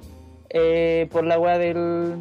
eh, 0.49 1.07
por 1.11 1.25
la 1.25 1.37
weá 1.39 1.57
del, 1.57 2.15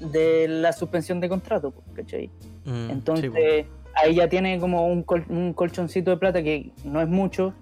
de 0.00 0.46
la 0.48 0.72
suspensión 0.72 1.20
de 1.20 1.28
contrato, 1.28 1.72
¿cachai? 1.94 2.28
Mm, 2.64 2.70
sí, 2.86 2.86
Entonces, 2.90 3.66
ahí 3.94 4.14
ya 4.14 4.28
tiene 4.28 4.58
como 4.60 4.86
un, 4.86 5.02
col- 5.02 5.24
un 5.28 5.52
colchoncito 5.54 6.10
de 6.10 6.16
plata 6.18 6.42
que 6.42 6.70
no 6.84 7.00
es 7.00 7.08
mucho, 7.08 7.52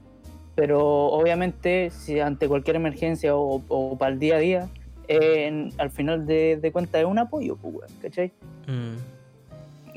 pero 0.57 0.81
obviamente 0.85 1.91
si 1.91 2.19
ante 2.19 2.49
cualquier 2.49 2.75
emergencia 2.77 3.37
o, 3.37 3.63
o 3.69 3.97
para 3.97 4.11
el 4.13 4.19
día 4.19 4.37
a 4.37 4.39
día, 4.41 4.69
eh, 5.07 5.47
en- 5.47 5.71
al 5.79 5.91
final 5.91 6.27
de, 6.27 6.57
de 6.57 6.73
cuentas 6.73 7.03
es 7.03 7.07
un 7.07 7.19
apoyo, 7.21 7.55
pues, 7.57 7.93
¿cachai? 8.03 8.33
Mm. 8.67 8.97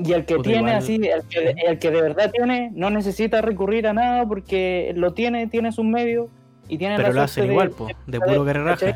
Y 0.06 0.14
el 0.14 0.26
que 0.26 0.36
Puta, 0.36 0.50
tiene 0.50 0.60
igual- 0.70 0.76
así, 0.76 0.96
el 0.96 1.24
que, 1.24 1.56
el 1.66 1.80
que 1.80 1.92
de 1.92 2.02
verdad 2.02 2.30
tiene, 2.32 2.72
no 2.76 2.90
necesita 2.90 3.42
recurrir 3.42 3.88
a 3.88 3.94
nada 3.94 4.26
porque 4.28 4.94
lo 4.96 5.14
tiene, 5.14 5.48
tiene 5.48 5.72
sus 5.72 5.84
medios 5.86 6.28
y 6.68 6.78
tiene 6.78 6.96
Pero 6.98 7.08
la 7.10 7.14
lo 7.16 7.22
hacen 7.24 7.46
de- 7.48 7.52
igual, 7.52 7.72
po, 7.72 7.88
de 7.88 8.20
puro 8.20 8.28
¿cachai? 8.28 8.46
guerreraje. 8.46 8.96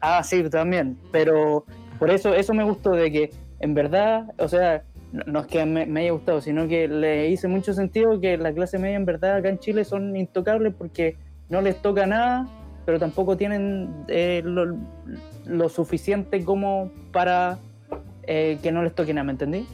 Ah, 0.00 0.22
sí, 0.24 0.42
también. 0.50 0.98
Pero 1.12 1.64
por 1.98 2.10
eso, 2.10 2.34
eso 2.34 2.52
me 2.54 2.64
gustó 2.64 2.90
de 2.90 3.12
que, 3.12 3.30
en 3.60 3.72
verdad, 3.74 4.32
o 4.38 4.48
sea, 4.48 4.82
no, 5.12 5.40
es 5.40 5.46
que 5.46 5.64
me, 5.66 5.86
me 5.86 6.00
haya 6.00 6.12
gustado, 6.12 6.40
sino 6.40 6.66
que 6.68 6.88
le 6.88 7.28
hice 7.28 7.48
mucho 7.48 7.72
sentido 7.74 8.18
que 8.20 8.36
la 8.38 8.52
clase 8.52 8.78
media, 8.78 8.96
en 8.96 9.04
verdad, 9.04 9.36
acá 9.36 9.48
en 9.48 9.58
Chile 9.58 9.84
son 9.84 10.16
intocables 10.16 10.72
porque 10.76 11.16
no 11.48 11.60
les 11.60 11.76
toca 11.82 12.06
nada, 12.06 12.48
pero 12.86 12.98
tampoco 12.98 13.36
tienen 13.36 14.04
eh, 14.08 14.40
lo, 14.44 14.76
lo 15.46 15.68
suficiente 15.68 16.44
como 16.44 16.90
para 17.12 17.58
eh, 18.24 18.58
que 18.62 18.72
no 18.72 18.82
les 18.82 18.94
toque 18.94 19.12
nada, 19.12 19.24
¿me 19.24 19.32
entendí? 19.32 19.66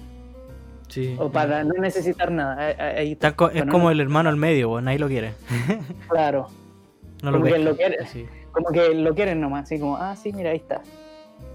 Sí. 0.88 1.14
O 1.18 1.30
para 1.30 1.64
no 1.64 1.74
necesitar 1.74 2.30
nada. 2.32 2.70
Eh, 2.70 2.76
eh, 2.78 2.94
Ahí 2.98 3.12
está, 3.12 3.28
es 3.28 3.36
Bueno, 3.36 3.70
como 3.72 3.90
el 3.90 4.00
hermano 4.00 4.30
al 4.30 4.36
medio, 4.36 4.68
po, 4.70 4.80
nadie 4.80 4.98
lo 4.98 5.08
quiere. 5.08 5.32
claro. 6.08 6.48
No 7.22 7.32
lo 7.32 7.38
Como 7.38 7.46
que 7.46 7.50
pescan, 7.54 7.64
lo 7.70 7.76
quiere. 7.76 8.06
sí. 8.06 8.26
Como 8.52 8.68
que 8.70 8.94
lo 8.94 9.12
quieren 9.14 9.40
nomás, 9.40 9.64
así 9.64 9.80
como, 9.80 9.96
ah, 9.96 10.14
sí, 10.14 10.32
mira, 10.32 10.50
ahí 10.50 10.58
está. 10.58 10.82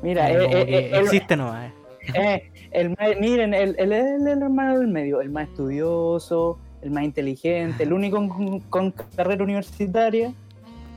Mira, 0.02 0.30
eh, 0.30 0.92
existe 1.00 1.38
nomás. 1.38 1.72
eh. 2.14 2.52
El 2.74 2.90
más- 2.90 3.18
miren, 3.20 3.54
el, 3.54 3.76
el, 3.78 3.92
el- 3.94 4.28
el 4.28 4.42
hermano 4.42 4.80
del 4.80 4.88
medio, 4.88 5.22
el 5.22 5.30
más 5.30 5.48
estudioso, 5.48 6.58
el 6.82 6.92
más 6.92 7.04
inteligente, 7.04 7.84
el 7.84 7.94
único 7.94 8.18
con, 8.28 8.60
con 8.62 8.92
carrera 9.16 9.44
universitaria, 9.44 10.34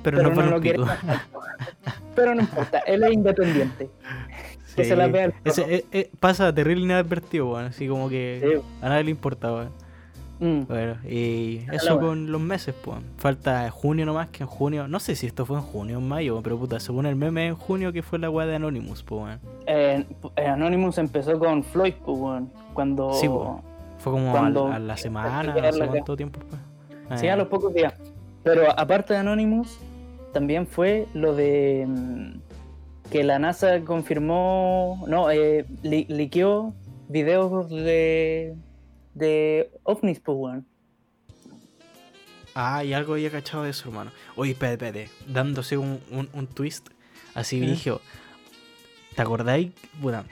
Pero, 0.03 0.19
pero 0.19 0.35
no, 0.35 0.43
lo 0.51 0.61
quiere. 0.61 0.79
Pero 2.15 2.35
no 2.35 2.41
importa, 2.41 2.79
él 2.81 3.03
es 3.05 3.13
independiente. 3.13 3.89
Que 4.77 4.85
se 4.85 4.95
la 4.95 5.07
vea 5.07 5.25
el 5.27 5.35
Ese, 5.43 5.63
eh, 5.75 5.85
eh, 5.91 6.11
pasa 6.21 6.55
terrible 6.55 6.85
inadvertido, 6.85 7.49
weón. 7.53 7.65
Así 7.65 7.89
como 7.89 8.11
que 8.11 8.43
Sí. 8.61 8.63
a 8.83 8.91
nadie 8.91 9.05
le 9.05 9.11
importa, 9.11 9.51
weón. 9.51 9.71
Mm, 10.39 10.63
Bueno, 10.69 10.97
y 11.09 11.63
eso 11.73 11.99
con 11.99 12.31
los 12.31 12.41
meses, 12.41 12.75
pues. 12.85 12.99
Falta 13.17 13.71
junio 13.71 14.05
nomás, 14.05 14.29
que 14.29 14.43
en 14.43 14.49
junio. 14.49 14.87
No 14.89 15.01
sé 15.01 15.17
si 15.17 15.27
esto 15.27 15.47
fue 15.47 15.57
en 15.57 15.63
junio 15.63 15.97
o 15.97 16.01
en 16.01 16.09
mayo, 16.09 16.41
pero 16.43 16.59
puta, 16.59 16.79
según 16.81 17.07
el 17.07 17.17
meme 17.17 17.47
en 17.47 17.55
junio 17.55 17.93
que 17.93 18.03
fue 18.03 18.19
la 18.19 18.29
weá 18.29 18.47
de 18.47 18.57
Anonymous, 18.57 19.03
pues, 19.03 19.39
eh, 19.67 20.05
eh, 20.37 20.47
Anonymous 20.47 20.99
empezó 20.99 21.39
con 21.39 21.63
Floyd, 21.65 21.95
pues, 22.05 22.43
cuando... 22.75 23.13
Sí, 23.15 23.29
po. 23.29 23.63
Fue 23.99 24.13
como 24.13 24.31
Cuando- 24.31 24.67
a, 24.69 24.79
la 24.79 24.97
semana, 24.97 25.55
que 25.55 25.63
no 25.63 25.73
sé 25.73 25.87
cuánto 25.87 26.17
tiempo 26.17 26.41
fue. 26.49 27.17
Sí, 27.17 27.27
Eh, 27.27 27.31
a 27.31 27.37
los 27.37 27.49
pocos 27.49 27.73
días. 27.73 27.95
Pero 28.43 28.71
aparte 28.79 29.15
de 29.15 29.21
Anonymous, 29.21 29.79
también 30.35 30.67
fue 30.67 31.07
lo 31.15 31.35
de 31.35 31.87
mm, 31.89 33.11
que 33.11 33.25
la 33.25 33.39
NASA 33.39 33.81
confirmó, 33.81 35.03
no, 35.09 35.31
eh, 35.31 35.65
li- 35.83 36.07
liqueó 36.11 36.75
videos 37.09 37.71
de, 37.71 38.55
de 39.17 39.71
ovnis, 39.83 40.21
pues, 40.21 40.37
weón. 40.39 40.67
Ah, 42.55 42.85
y 42.85 42.93
algo 42.93 43.15
había 43.15 43.31
cachado 43.31 43.65
de 43.65 43.71
eso, 43.71 43.89
hermano. 43.89 44.13
Oye, 44.35 44.53
espérate, 44.53 44.87
espérate. 44.87 45.11
Dándose 45.27 45.77
un, 45.77 46.01
un, 46.11 46.29
un 46.33 46.47
twist 46.47 46.89
así 47.35 47.61
¿Mm? 47.61 47.67
dije, 47.67 47.93
¿Te 49.15 49.23
acordáis? 49.23 49.73
Bueno, 50.01 50.25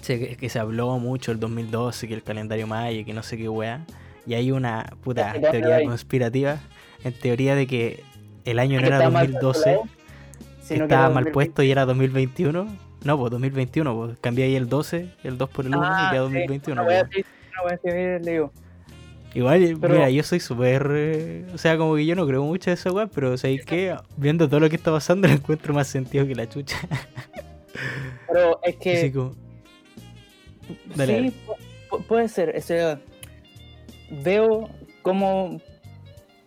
sé 0.00 0.18
que, 0.18 0.36
que 0.36 0.48
se 0.48 0.58
habló 0.58 0.98
mucho 0.98 1.32
el 1.32 1.40
2012, 1.40 2.08
que 2.08 2.14
el 2.14 2.22
calendario 2.22 2.66
maya, 2.66 3.04
que 3.04 3.12
no 3.12 3.22
sé 3.22 3.36
qué 3.36 3.48
weá. 3.48 3.84
Y 4.26 4.34
hay 4.34 4.50
una 4.50 4.92
puta 5.02 5.32
¿De 5.32 5.40
dónde 5.40 5.60
teoría 5.60 5.84
conspirativa. 5.84 6.58
En 7.04 7.12
teoría 7.12 7.54
de 7.54 7.66
que 7.66 8.02
el 8.44 8.58
año 8.58 8.80
no 8.80 8.86
era 8.86 8.96
está 8.98 9.10
mal 9.10 9.26
2012, 9.32 9.64
calculado, 9.64 9.88
que 10.58 10.64
sino 10.66 10.84
estaba 10.84 11.02
mal 11.10 11.24
2020. 11.24 11.32
puesto 11.32 11.62
y 11.62 11.70
era 11.70 11.86
2021. 11.86 12.76
No, 13.04 13.18
pues 13.18 13.30
2021, 13.30 13.94
pues 13.94 14.18
cambié 14.20 14.46
ahí 14.46 14.56
el 14.56 14.68
12, 14.68 15.08
el 15.22 15.38
2 15.38 15.50
por 15.50 15.66
el 15.66 15.76
1 15.76 15.80
Ah, 15.84 16.06
y 16.08 16.10
queda 16.10 16.26
sí, 16.26 16.32
2021. 16.32 16.82
Una 16.82 17.08
le 17.84 18.18
digo. 18.30 18.52
Igual, 19.34 19.76
Pero- 19.80 19.94
mira, 19.94 20.08
yo 20.10 20.22
soy 20.22 20.40
súper. 20.40 20.88
eh, 20.92 21.44
o 21.52 21.58
sea, 21.58 21.76
como 21.76 21.94
que 21.96 22.06
yo 22.06 22.14
no 22.16 22.26
creo 22.26 22.42
mucho 22.42 22.70
de 22.70 22.74
esa 22.74 22.90
weá, 22.90 23.06
pero 23.06 23.36
¿sabéis 23.36 23.64
que 23.66 23.94
Viendo 24.16 24.48
todo 24.48 24.60
lo 24.60 24.70
que 24.70 24.76
está 24.76 24.90
pasando, 24.90 25.28
le 25.28 25.34
encuentro 25.34 25.74
más 25.74 25.88
sentido 25.88 26.26
que 26.26 26.34
la 26.34 26.48
chucha. 26.48 26.76
Pero 28.28 28.58
es 28.62 28.76
que... 28.76 28.96
Así 28.96 29.12
como. 29.12 29.34
Dale, 30.94 31.30
sí, 31.30 31.36
pu- 31.90 32.02
puede 32.06 32.28
ser. 32.28 32.54
O 32.56 32.60
sea, 32.62 32.98
veo 34.10 34.68
cómo. 35.02 35.60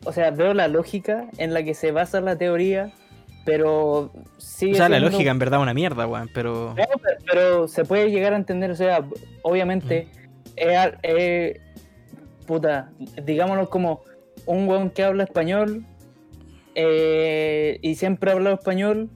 O 0.06 0.12
sea, 0.14 0.32
veo 0.32 0.54
la 0.54 0.68
lógica 0.68 1.28
en 1.38 1.54
la 1.54 1.64
que 1.64 1.74
se 1.74 1.92
basa 1.92 2.22
la 2.22 2.38
teoría, 2.38 2.92
pero 3.46 4.12
sigue 4.38 4.74
O 4.74 4.76
sea, 4.76 4.90
la 4.90 5.00
lógica 5.00 5.30
en 5.30 5.40
verdad 5.40 5.60
es 5.60 5.64
una 5.64 5.74
mierda, 5.74 6.08
weón, 6.08 6.30
pero, 6.34 6.74
pero 7.30 7.68
se 7.68 7.84
puede 7.86 8.10
llegar 8.10 8.34
a 8.34 8.38
entender, 8.38 8.72
o 8.72 8.76
sea, 8.76 9.06
obviamente, 9.42 10.08
es 10.60 11.60
puta, 12.46 12.92
digámoslo 13.26 13.70
como 13.70 14.02
un 14.46 14.68
weón 14.68 14.90
que 14.90 15.04
habla 15.04 15.24
español 15.24 15.86
eh, 16.76 17.80
y 17.82 17.96
siempre 17.96 18.32
ha 18.32 18.34
hablado 18.34 18.56
español, 18.56 19.10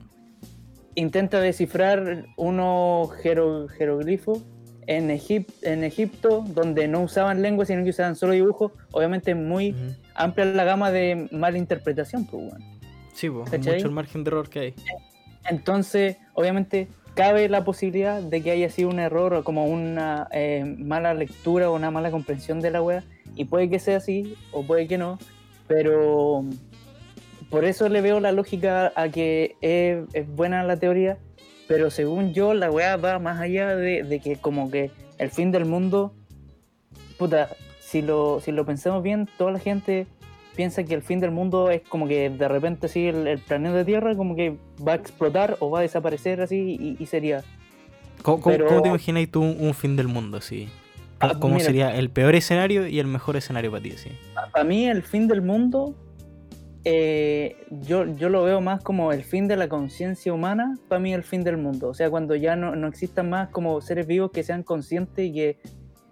intenta 0.96 1.40
descifrar 1.40 2.26
unos 2.38 3.10
jero- 3.24 3.68
jeroglifos 3.70 4.42
en, 4.86 5.10
Egip- 5.10 5.54
en 5.62 5.84
Egipto, 5.84 6.44
donde 6.48 6.88
no 6.88 7.02
usaban 7.02 7.42
lengua, 7.42 7.66
sino 7.66 7.84
que 7.84 7.92
usaban 7.92 8.16
solo 8.16 8.34
dibujos, 8.34 8.74
obviamente 8.92 9.32
es 9.32 9.38
muy 9.38 9.76
amplia 10.16 10.46
la 10.46 10.64
gama 10.66 10.92
de 10.92 11.28
mala 11.32 11.58
interpretación, 11.58 12.26
pues, 12.26 12.44
weón. 12.52 12.62
Sí, 13.14 13.30
pues, 13.30 13.50
mucho 13.76 13.88
el 13.88 13.92
margen 13.92 14.24
de 14.24 14.30
error 14.30 14.50
que 14.50 14.60
hay. 14.60 14.74
Entonces, 15.50 16.18
obviamente, 16.34 16.88
cabe 17.14 17.48
la 17.50 17.64
posibilidad 17.64 18.22
de 18.22 18.42
que 18.42 18.52
haya 18.52 18.70
sido 18.70 18.90
un 18.90 19.00
error 19.00 19.34
o 19.34 19.44
como 19.44 19.66
una 19.66 20.28
eh, 20.32 20.64
mala 20.78 21.14
lectura 21.14 21.70
o 21.70 21.76
una 21.76 21.92
mala 21.92 22.12
comprensión 22.12 22.60
de 22.60 22.72
la 22.72 22.82
wea. 22.82 23.04
Y 23.36 23.46
puede 23.46 23.70
que 23.70 23.80
sea 23.80 23.98
así 23.98 24.36
o 24.52 24.64
puede 24.64 24.88
que 24.88 24.98
no. 24.98 25.20
Pero 25.68 26.46
por 27.50 27.66
eso 27.66 27.90
le 27.90 28.02
veo 28.02 28.20
la 28.20 28.32
lógica 28.32 28.92
a 28.96 29.10
que 29.10 29.56
es, 29.62 30.28
buena 30.36 30.64
la 30.64 30.78
teoría. 30.78 31.18
Pero 31.68 31.92
según 31.92 32.34
yo, 32.34 32.54
la 32.54 32.70
wea 32.70 32.98
va 32.98 33.20
más 33.20 33.40
allá 33.40 33.76
de, 33.76 34.04
de 34.04 34.20
que 34.20 34.36
como 34.36 34.70
que 34.70 34.92
el 35.18 35.30
fin 35.30 35.52
del 35.52 35.66
mundo... 35.66 36.14
Puta, 37.18 37.50
si 37.80 38.02
lo, 38.02 38.42
si 38.42 38.52
lo 38.52 38.66
pensamos 38.66 39.04
bien, 39.04 39.30
toda 39.38 39.52
la 39.52 39.60
gente 39.60 40.08
piensa 40.56 40.84
que 40.84 40.94
el 40.94 41.02
fin 41.02 41.20
del 41.20 41.32
mundo 41.32 41.70
es 41.72 41.82
como 41.82 42.08
que 42.08 42.30
de 42.30 42.48
repente 42.48 42.88
sí 42.88 43.08
el, 43.08 43.28
el 43.28 43.40
planeta 43.40 43.84
Tierra 43.86 44.16
como 44.16 44.36
que 44.36 44.58
va 44.86 44.94
a 44.94 44.96
explotar 44.96 45.58
o 45.60 45.70
va 45.70 45.80
a 45.80 45.82
desaparecer 45.82 46.42
así 46.42 46.78
y, 46.80 46.96
y 47.02 47.06
sería 47.08 47.44
¿Cómo, 48.22 48.40
cómo- 48.42 48.56
Pero- 48.56 48.68
cómo 48.68 48.82
te 48.82 48.88
imaginas 48.90 49.28
tú 49.30 49.42
un, 49.42 49.58
un 49.60 49.74
fin 49.74 49.96
del 49.96 50.08
mundo, 50.08 50.40
sí? 50.42 50.70
Ah, 51.20 51.36
¿Cómo 51.40 51.56
mira. 51.56 51.66
sería 51.66 51.96
el 51.98 52.10
peor 52.10 52.36
escenario 52.36 52.86
y 52.88 53.00
el 53.00 53.08
mejor 53.08 53.36
escenario 53.38 53.72
para 53.72 53.82
ti, 53.84 53.92
sí? 53.92 54.10
para 54.52 54.64
mí 54.66 54.88
el 54.88 55.04
fin 55.04 55.28
del 55.28 55.42
mundo 55.42 55.96
eh, 56.86 57.56
yo, 57.70 58.06
yo 58.16 58.28
lo 58.30 58.44
veo 58.44 58.60
más 58.60 58.84
como 58.84 59.14
el 59.14 59.24
fin 59.24 59.48
de 59.48 59.56
la 59.56 59.70
conciencia 59.70 60.34
humana, 60.34 60.78
para 60.90 61.00
mí 61.00 61.14
el 61.14 61.24
fin 61.24 61.44
del 61.46 61.56
mundo. 61.58 61.88
O 61.90 61.94
sea, 61.94 62.10
cuando 62.10 62.36
ya 62.36 62.56
no, 62.58 62.76
no 62.76 62.88
existan 62.88 63.30
más 63.30 63.50
como 63.50 63.80
seres 63.80 64.06
vivos 64.06 64.32
que 64.32 64.44
sean 64.44 64.64
conscientes 64.64 65.26
y 65.26 65.32
que, 65.34 65.58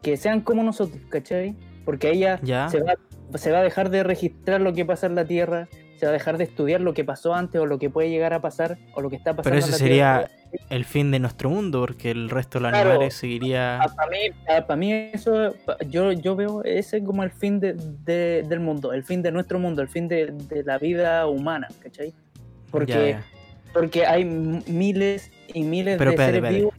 que 0.01 0.15
sean 0.15 0.39
como 0.41 0.63
nosotros, 0.63 1.01
¿cachai? 1.09 1.55
Porque 1.83 2.07
ahí 2.07 2.19
ya, 2.19 2.39
Ya. 2.41 2.69
Se, 2.69 2.81
va, 2.81 2.93
se 3.35 3.51
va 3.51 3.59
a 3.59 3.63
dejar 3.63 3.89
de 3.89 4.03
registrar 4.03 4.61
lo 4.61 4.73
que 4.73 4.85
pasa 4.85 5.07
en 5.07 5.15
la 5.15 5.25
Tierra, 5.25 5.67
se 5.97 6.05
va 6.05 6.09
a 6.09 6.13
dejar 6.13 6.37
de 6.37 6.45
estudiar 6.45 6.81
lo 6.81 6.93
que 6.93 7.03
pasó 7.03 7.33
antes 7.35 7.61
o 7.61 7.65
lo 7.65 7.77
que 7.77 7.89
puede 7.89 8.09
llegar 8.09 8.33
a 8.33 8.41
pasar 8.41 8.77
o 8.95 9.01
lo 9.01 9.09
que 9.09 9.15
está 9.15 9.35
pasando 9.35 9.43
Pero 9.43 9.55
en 9.57 9.59
ese 9.59 9.71
la 9.71 9.77
sería 9.77 10.29
Tierra. 10.49 10.65
el 10.69 10.85
fin 10.85 11.11
de 11.11 11.19
nuestro 11.19 11.49
mundo, 11.49 11.79
porque 11.81 12.09
el 12.11 12.29
resto 12.29 12.57
de 12.59 12.63
los 12.63 12.71
Claro. 12.71 12.89
animales 12.91 13.13
seguiría. 13.13 13.79
Para 13.95 14.09
mí, 14.09 14.17
pa- 14.47 14.65
pa' 14.67 14.75
mí 14.75 14.91
eso, 15.13 15.53
yo, 15.87 16.11
yo 16.11 16.35
veo 16.35 16.63
ese 16.63 17.03
como 17.03 17.23
el 17.23 17.31
fin 17.31 17.59
de, 17.59 17.73
de- 17.73 18.43
del 18.47 18.59
mundo, 18.59 18.93
el 18.93 19.03
fin 19.03 19.21
de 19.21 19.31
nuestro 19.31 19.59
mundo, 19.59 19.81
el 19.83 19.89
fin 19.89 20.07
de, 20.07 20.31
de 20.31 20.63
la 20.63 20.77
vida 20.79 21.27
humana, 21.27 21.67
¿cachai? 21.79 22.13
Porque, 22.71 22.93
Ya, 22.93 23.05
ya. 23.09 23.25
porque 23.73 24.05
hay 24.07 24.25
miles 24.25 25.31
y 25.53 25.63
miles 25.63 25.97
Pero 25.97 26.11
de 26.11 26.15
espérate, 26.15 26.33
seres 26.33 26.35
espérate. 26.37 26.57
vivos. 26.57 26.73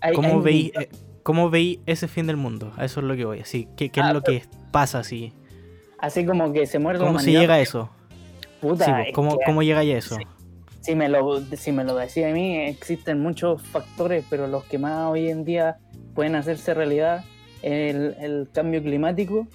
Hay- 0.00 0.14
¿Cómo 0.14 0.28
hay 0.28 0.40
veis, 0.40 0.64
millones. 0.64 0.88
eh, 0.92 0.96
¿Cómo 1.22 1.50
veis 1.50 1.78
ese 1.86 2.08
fin 2.08 2.26
del 2.26 2.36
mundo? 2.36 2.72
A 2.76 2.84
eso 2.84 3.00
es 3.00 3.06
lo 3.06 3.14
que 3.16 3.24
voy. 3.24 3.40
Así, 3.40 3.68
¿qué, 3.76 3.90
qué 3.90 4.00
Ah, 4.00 4.08
es 4.08 4.14
lo 4.14 4.22
que 4.22 4.42
pasa 4.72 4.98
así? 5.00 5.32
Así 6.02 6.26
como 6.26 6.52
que 6.52 6.66
se 6.66 6.78
muere 6.78 6.98
la 6.98 7.06
¿Cómo 7.06 7.18
se 7.20 7.30
llega 7.30 7.54
a 7.54 7.60
eso? 7.60 7.88
Puta, 8.60 8.84
Sí, 8.84 8.90
pues, 8.90 9.06
es 9.08 9.14
¿cómo, 9.14 9.38
que 9.38 9.44
¿Cómo 9.46 9.62
llega 9.62 9.80
a 9.80 9.84
eso? 9.84 10.18
Si, 10.80 10.94
me 10.96 11.08
lo, 11.08 11.40
si 11.40 11.70
me 11.72 11.84
lo 11.84 11.94
decía 11.94 12.28
a 12.28 12.32
mí, 12.32 12.58
existen 12.58 13.20
muchos 13.22 13.62
factores, 13.62 14.24
pero 14.28 14.48
los 14.48 14.64
que 14.64 14.78
más 14.78 15.10
hoy 15.10 15.30
en 15.30 15.44
día 15.44 15.78
pueden 16.14 16.34
hacerse 16.34 16.74
realidad 16.74 17.24
el, 17.62 18.16
el 18.20 18.48
cambio 18.52 18.82
climático, 18.82 19.46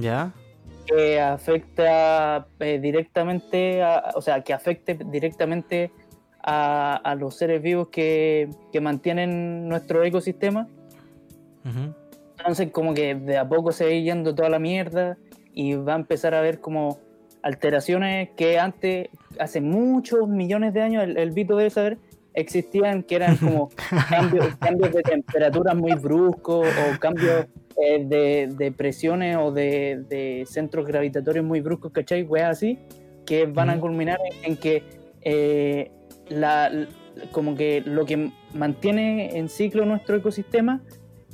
¿Ya? 0.00 0.32
que 0.86 1.20
afecta 1.20 2.46
eh, 2.58 2.80
directamente, 2.82 3.80
a- 3.82 4.10
o 4.16 4.20
sea, 4.20 4.42
que 4.42 4.52
afecte 4.52 4.98
directamente 5.06 5.92
a, 6.42 6.96
a 6.96 7.14
los 7.14 7.36
seres 7.36 7.62
vivos 7.62 7.88
que, 7.88 8.48
que 8.72 8.80
mantienen 8.80 9.68
nuestro 9.68 10.02
ecosistema. 10.02 10.66
Entonces, 12.38 12.70
como 12.72 12.92
que 12.92 13.14
de 13.14 13.38
a 13.38 13.48
poco 13.48 13.72
se 13.72 13.84
va 13.84 13.90
yendo 13.92 14.34
toda 14.34 14.48
la 14.50 14.58
mierda 14.58 15.16
y 15.54 15.74
va 15.74 15.94
a 15.94 15.96
empezar 15.96 16.34
a 16.34 16.40
haber 16.40 16.60
como 16.60 16.98
alteraciones 17.42 18.30
que 18.36 18.58
antes, 18.58 19.08
hace 19.38 19.60
muchos 19.60 20.28
millones 20.28 20.74
de 20.74 20.82
años, 20.82 21.04
el, 21.04 21.16
el 21.16 21.30
Vito 21.30 21.56
debe 21.56 21.70
saber, 21.70 21.98
existían, 22.34 23.02
que 23.02 23.16
eran 23.16 23.36
como 23.36 23.70
cambios, 24.08 24.56
cambios 24.56 24.92
de 24.92 25.02
temperatura 25.02 25.74
muy 25.74 25.94
bruscos 25.94 26.66
o 26.66 26.98
cambios 26.98 27.46
eh, 27.76 28.04
de, 28.04 28.48
de 28.52 28.72
presiones 28.72 29.36
o 29.36 29.52
de, 29.52 30.04
de 30.08 30.44
centros 30.46 30.86
gravitatorios 30.86 31.44
muy 31.44 31.60
bruscos, 31.60 31.92
¿cachai? 31.92 32.22
Weas 32.22 32.50
así, 32.50 32.78
que 33.24 33.46
van 33.46 33.70
a 33.70 33.78
culminar 33.78 34.18
en, 34.42 34.52
en 34.52 34.56
que 34.56 34.82
eh, 35.22 35.90
la, 36.28 36.70
como 37.32 37.54
que 37.54 37.80
lo 37.80 38.04
que 38.04 38.30
mantiene 38.52 39.36
en 39.38 39.48
ciclo 39.48 39.86
nuestro 39.86 40.16
ecosistema 40.16 40.82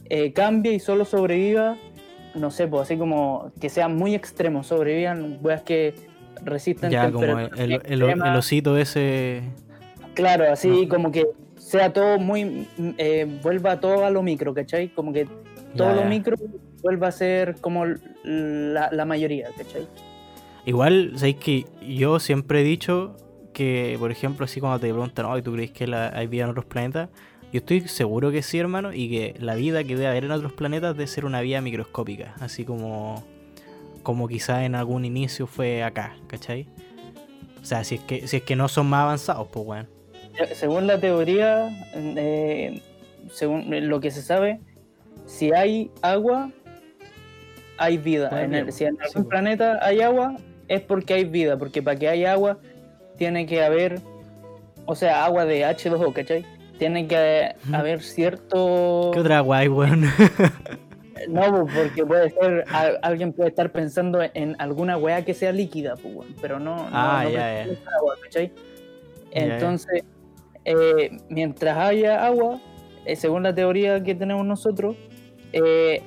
eh, 0.08 0.32
cambie 0.32 0.72
y 0.72 0.80
solo 0.80 1.04
sobreviva, 1.04 1.76
no 2.34 2.50
sé, 2.50 2.66
pues 2.68 2.82
así 2.82 2.96
como 2.96 3.52
que 3.60 3.68
sean 3.68 3.96
muy 3.96 4.14
extremos, 4.14 4.66
sobrevivan 4.68 5.38
weas 5.42 5.62
que 5.62 5.94
resistan 6.44 6.90
Ya, 6.90 7.10
como 7.10 7.38
el, 7.38 7.50
el, 7.56 7.82
el- 8.02 8.36
osito 8.36 8.76
ese. 8.78 9.42
Claro, 10.14 10.50
así 10.50 10.68
No. 10.68 10.88
como 10.88 11.12
que 11.12 11.26
sea 11.56 11.92
todo 11.92 12.18
muy, 12.18 12.66
eh, 12.98 13.26
vuelva 13.42 13.80
todo 13.80 14.04
a 14.04 14.10
lo 14.10 14.22
micro, 14.22 14.54
¿cachai? 14.54 14.88
Como 14.88 15.12
que 15.12 15.26
todo 15.76 15.88
Ya, 15.90 15.94
lo 15.94 16.02
ya. 16.02 16.08
micro 16.08 16.36
vuelva 16.82 17.08
a 17.08 17.12
ser 17.12 17.56
como 17.60 17.84
la, 18.24 18.90
la 18.90 19.04
mayoría, 19.04 19.48
¿cachai? 19.56 19.86
Igual, 20.66 21.12
sabéis 21.16 21.36
que 21.36 21.66
yo 21.86 22.18
siempre 22.20 22.60
he 22.60 22.64
dicho 22.64 23.16
que, 23.52 23.96
por 23.98 24.10
ejemplo, 24.10 24.44
así 24.44 24.60
cuando 24.60 24.78
te 24.78 24.88
preguntan, 24.88 25.26
¿y 25.38 25.42
tú 25.42 25.52
crees 25.52 25.70
que 25.72 25.86
la- 25.86 26.08
hay 26.14 26.26
vida 26.26 26.44
en 26.44 26.50
otros 26.50 26.64
planetas? 26.66 27.08
Yo 27.52 27.58
estoy 27.58 27.80
seguro 27.88 28.30
que 28.30 28.42
sí, 28.42 28.58
hermano, 28.58 28.92
y 28.92 29.10
que 29.10 29.34
la 29.40 29.54
vida 29.56 29.82
que 29.82 29.96
debe 29.96 30.06
haber 30.06 30.24
en 30.24 30.30
otros 30.30 30.52
planetas 30.52 30.96
debe 30.96 31.06
ser 31.08 31.24
una 31.24 31.40
vida 31.40 31.60
microscópica, 31.60 32.34
así 32.40 32.64
como, 32.64 33.24
como 34.04 34.28
quizá 34.28 34.64
en 34.64 34.76
algún 34.76 35.04
inicio 35.04 35.46
fue 35.48 35.82
acá, 35.82 36.16
¿cachai? 36.28 36.68
O 37.60 37.64
sea, 37.64 37.82
si 37.82 37.96
es 37.96 38.00
que, 38.02 38.28
si 38.28 38.36
es 38.38 38.42
que 38.44 38.54
no 38.56 38.68
son 38.68 38.88
más 38.88 39.02
avanzados, 39.02 39.48
pues 39.52 39.66
bueno. 39.66 39.88
Eh, 40.38 40.54
Según 40.54 40.86
la 40.86 41.00
teoría, 41.00 41.68
eh, 41.94 42.80
según 43.32 43.64
lo 43.88 44.00
que 44.00 44.12
se 44.12 44.22
sabe, 44.22 44.60
si 45.26 45.52
hay 45.52 45.90
agua, 46.02 46.50
hay 47.78 47.98
vida. 47.98 48.44
En 48.44 48.54
el- 48.54 48.72
si 48.72 48.84
en 48.84 48.94
sí, 48.94 49.00
algún 49.02 49.22
pues. 49.24 49.26
planeta 49.26 49.78
hay 49.84 50.00
agua, 50.02 50.36
es 50.68 50.80
porque 50.82 51.14
hay 51.14 51.24
vida, 51.24 51.58
porque 51.58 51.82
para 51.82 51.98
que 51.98 52.08
haya 52.08 52.32
agua 52.32 52.58
tiene 53.18 53.44
que 53.44 53.62
haber, 53.64 54.00
o 54.86 54.94
sea, 54.94 55.24
agua 55.24 55.44
de 55.44 55.64
H2O, 55.66 56.12
¿cachai? 56.12 56.46
Tiene 56.80 57.06
que 57.06 57.54
haber 57.74 58.02
cierto... 58.02 59.10
¿Qué 59.12 59.20
otra 59.20 59.40
guay, 59.40 59.68
weón? 59.68 60.04
No, 61.28 61.66
pues, 61.66 61.74
porque 61.74 62.06
puede 62.06 62.30
ser, 62.30 62.64
alguien 63.02 63.34
puede 63.34 63.50
estar 63.50 63.70
pensando 63.70 64.20
en 64.32 64.56
alguna 64.58 64.96
weá 64.96 65.22
que 65.22 65.34
sea 65.34 65.52
líquida, 65.52 65.94
pues, 65.96 66.14
weón, 66.14 66.34
pero 66.40 66.58
no, 66.58 66.76
no, 66.76 66.88
Ah, 66.90 67.24
no 67.24 67.28
en 67.28 67.78
agua, 67.94 68.16
¿cachai? 68.22 68.50
Entonces, 69.32 70.02
eh, 70.64 71.18
mientras 71.28 71.76
haya 71.76 72.24
agua, 72.24 72.58
eh, 73.04 73.16
según 73.16 73.42
la 73.42 73.54
teoría 73.54 74.02
que 74.02 74.14
tenemos 74.14 74.46
nosotros, 74.46 74.96
eh, 75.52 76.02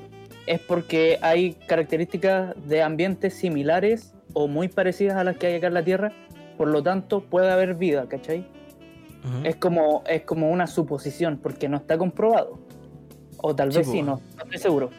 es 0.47 0.59
porque 0.61 1.19
hay 1.21 1.53
características 1.67 2.55
de 2.67 2.81
ambientes 2.81 3.35
similares 3.35 4.15
o 4.33 4.47
muy 4.47 4.67
parecidas 4.67 5.17
a 5.17 5.23
las 5.23 5.37
que 5.37 5.45
hay 5.45 5.55
acá 5.57 5.67
en 5.67 5.75
la 5.75 5.83
Tierra, 5.83 6.11
por 6.57 6.69
lo 6.69 6.81
tanto 6.81 7.21
puede 7.21 7.51
haber 7.51 7.75
vida, 7.75 8.07
¿cachai? 8.09 8.47
Ujú. 9.25 9.45
Es 9.45 9.55
como, 9.55 10.03
es 10.07 10.21
como 10.23 10.49
una 10.49 10.67
suposición, 10.67 11.39
porque 11.41 11.69
no 11.69 11.77
está 11.77 11.97
comprobado. 11.97 12.59
O 13.37 13.55
tal 13.55 13.69
vez 13.69 13.87
sí, 13.87 14.01
no, 14.01 14.21
no 14.37 14.43
estoy 14.43 14.59
seguro. 14.59 14.89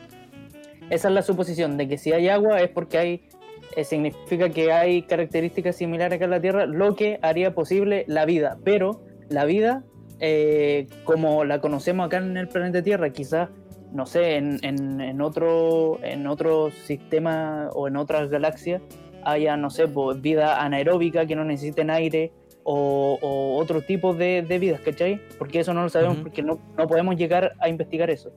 Esa 0.91 1.09
es 1.09 1.15
la 1.15 1.23
suposición, 1.23 1.77
de 1.77 1.89
que 1.89 1.97
si 1.97 2.13
hay 2.13 2.29
agua 2.29 2.61
es 2.61 2.69
porque 2.69 2.99
hay, 2.99 3.29
eh, 3.75 3.85
significa 3.85 4.51
que 4.51 4.71
hay 4.73 5.03
características 5.03 5.77
similares 5.77 6.17
acá 6.17 6.27
en 6.27 6.31
la 6.31 6.41
Tierra, 6.41 6.67
lo 6.67 6.95
que 6.95 7.19
haría 7.23 7.55
posible 7.55 8.05
la 8.07 8.27
vida. 8.27 8.59
Pero 8.65 9.01
la 9.31 9.47
vida, 9.47 9.83
eh, 10.21 10.87
como 11.05 11.45
la 11.45 11.61
conocemos 11.61 12.07
acá 12.07 12.19
en 12.19 12.37
el 12.37 12.49
planeta 12.49 12.83
Tierra, 12.83 13.11
quizás, 13.11 13.49
no 13.93 14.05
sé, 14.05 14.37
en, 14.37 14.59
en, 14.63 15.01
en 15.01 15.21
otro, 15.23 15.99
en 16.03 16.27
otro 16.27 16.71
sistema 16.71 17.71
o 17.73 17.89
en 17.89 17.97
otras 17.97 18.29
galaxias, 18.29 18.83
haya, 19.23 19.57
no 19.57 19.71
sé, 19.71 19.89
pues, 19.89 20.21
vida 20.21 20.63
anaeróbica 20.63 21.25
que 21.25 21.35
no 21.35 21.45
necesiten 21.45 21.89
aire 21.89 22.33
o, 22.65 23.19
o 23.21 23.57
otro 23.59 23.83
tipo 23.83 24.15
de, 24.15 24.43
de 24.43 24.59
vidas, 24.59 24.81
¿cachai? 24.81 25.21
Porque 25.39 25.61
eso 25.61 25.73
no 25.75 25.83
lo 25.83 25.89
sabemos, 25.89 26.19
porque 26.19 26.43
no, 26.43 26.59
no 26.77 26.89
podemos 26.89 27.17
llegar 27.17 27.55
a 27.61 27.69
investigar 27.69 28.11
eso. 28.11 28.33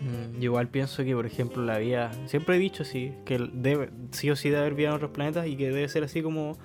Mm, 0.00 0.42
igual 0.42 0.68
pienso 0.68 1.04
que, 1.04 1.14
por 1.14 1.24
ejemplo, 1.24 1.64
la 1.64 1.78
vida. 1.78 2.10
Siempre 2.26 2.56
he 2.56 2.58
dicho 2.58 2.84
sí, 2.84 3.12
que 3.24 3.38
debe, 3.52 3.90
sí 4.10 4.30
o 4.30 4.36
sí 4.36 4.50
debe 4.50 4.60
haber 4.60 4.74
vida 4.74 4.88
en 4.88 4.94
otros 4.94 5.12
planetas 5.12 5.46
y 5.46 5.56
que 5.56 5.70
debe 5.70 5.88
ser 5.88 6.04
así 6.04 6.22
como. 6.22 6.56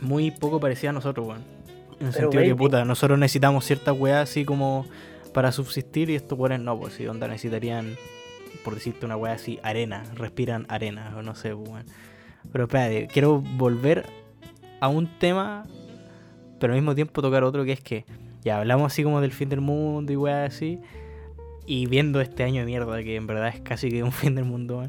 Muy 0.00 0.30
poco 0.30 0.60
parecida 0.60 0.90
a 0.90 0.92
nosotros, 0.92 1.26
weón. 1.26 1.42
En 1.98 2.06
el 2.06 2.12
Pero, 2.12 2.12
sentido 2.12 2.40
de 2.40 2.46
que, 2.46 2.52
baby. 2.52 2.58
puta, 2.58 2.84
nosotros 2.84 3.18
necesitamos 3.18 3.64
ciertas 3.64 3.98
weas 3.98 4.30
así 4.30 4.44
como 4.44 4.86
para 5.32 5.50
subsistir 5.50 6.10
y 6.10 6.14
estos 6.14 6.38
weones 6.38 6.60
no, 6.60 6.78
pues 6.78 6.94
si 6.94 7.06
onda 7.08 7.26
necesitarían, 7.26 7.96
por 8.64 8.74
decirte 8.74 9.06
una 9.06 9.16
wea 9.16 9.32
así, 9.32 9.58
arena, 9.64 10.04
respiran 10.14 10.66
arena, 10.68 11.14
o 11.16 11.22
no 11.22 11.34
sé, 11.34 11.52
weón. 11.54 11.84
Pero 12.52 12.64
espérate, 12.64 13.08
quiero 13.08 13.40
volver 13.40 14.06
a 14.80 14.88
un 14.88 15.06
tema, 15.18 15.66
pero 16.58 16.72
al 16.72 16.78
mismo 16.78 16.94
tiempo 16.94 17.22
tocar 17.22 17.44
otro 17.44 17.64
que 17.64 17.72
es 17.72 17.80
que 17.80 18.04
ya 18.42 18.58
hablamos 18.58 18.92
así 18.92 19.02
como 19.02 19.20
del 19.20 19.32
fin 19.32 19.48
del 19.48 19.60
mundo 19.60 20.12
y 20.12 20.16
weas 20.16 20.54
así. 20.54 20.80
Y 21.66 21.86
viendo 21.86 22.20
este 22.20 22.44
año 22.44 22.60
de 22.60 22.66
mierda, 22.66 23.02
que 23.02 23.16
en 23.16 23.26
verdad 23.26 23.48
es 23.48 23.60
casi 23.60 23.90
que 23.90 24.02
un 24.02 24.12
fin 24.12 24.34
del 24.34 24.44
mundo, 24.44 24.88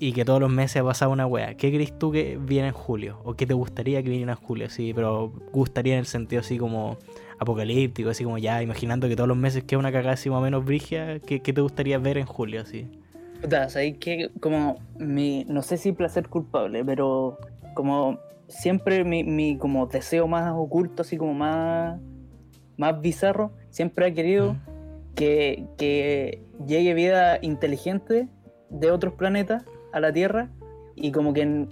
y 0.00 0.12
que 0.12 0.24
todos 0.24 0.40
los 0.40 0.50
meses 0.50 0.82
ha 0.82 0.84
pasado 0.84 1.10
una 1.10 1.26
wea, 1.26 1.54
¿qué 1.54 1.72
crees 1.72 1.98
tú 1.98 2.12
que 2.12 2.38
viene 2.40 2.68
en 2.68 2.74
julio? 2.74 3.20
¿O 3.24 3.34
qué 3.34 3.46
te 3.46 3.54
gustaría 3.54 4.02
que 4.02 4.10
viniera 4.10 4.32
en 4.32 4.38
julio? 4.38 4.70
Sí, 4.70 4.92
pero 4.94 5.32
gustaría 5.52 5.94
en 5.94 6.00
el 6.00 6.06
sentido 6.06 6.40
así 6.40 6.56
como 6.56 6.98
apocalíptico, 7.38 8.10
así 8.10 8.24
como 8.24 8.38
ya 8.38 8.62
imaginando 8.62 9.08
que 9.08 9.16
todos 9.16 9.28
los 9.28 9.36
meses 9.36 9.64
queda 9.64 9.78
una 9.78 9.92
cagada 9.92 10.14
así 10.14 10.30
más 10.30 10.38
o 10.38 10.42
menos 10.42 10.64
brigia, 10.64 11.20
¿qué, 11.20 11.40
qué 11.40 11.52
te 11.52 11.60
gustaría 11.60 11.98
ver 11.98 12.18
en 12.18 12.26
julio? 12.26 12.60
Así? 12.62 12.86
Puta, 13.40 13.68
¿sabes 13.68 13.96
qué? 13.98 14.30
Como 14.40 14.80
mi, 14.98 15.44
no 15.48 15.62
sé 15.62 15.76
si 15.76 15.92
placer 15.92 16.28
culpable, 16.28 16.84
pero 16.84 17.38
como 17.74 18.18
siempre 18.48 19.04
mi, 19.04 19.24
mi 19.24 19.56
como 19.58 19.86
deseo 19.86 20.26
más 20.26 20.52
oculto, 20.54 21.02
así 21.02 21.16
como 21.16 21.34
más, 21.34 22.00
más 22.76 23.00
bizarro, 23.00 23.52
siempre 23.70 24.06
ha 24.06 24.14
querido 24.14 24.56
que, 25.14 25.66
que 25.76 26.42
llegue 26.66 26.94
vida 26.94 27.38
inteligente 27.42 28.28
de 28.70 28.90
otros 28.90 29.14
planetas 29.14 29.64
a 29.92 30.00
la 30.00 30.12
Tierra 30.12 30.50
y 30.94 31.12
como 31.12 31.32
que 31.32 31.66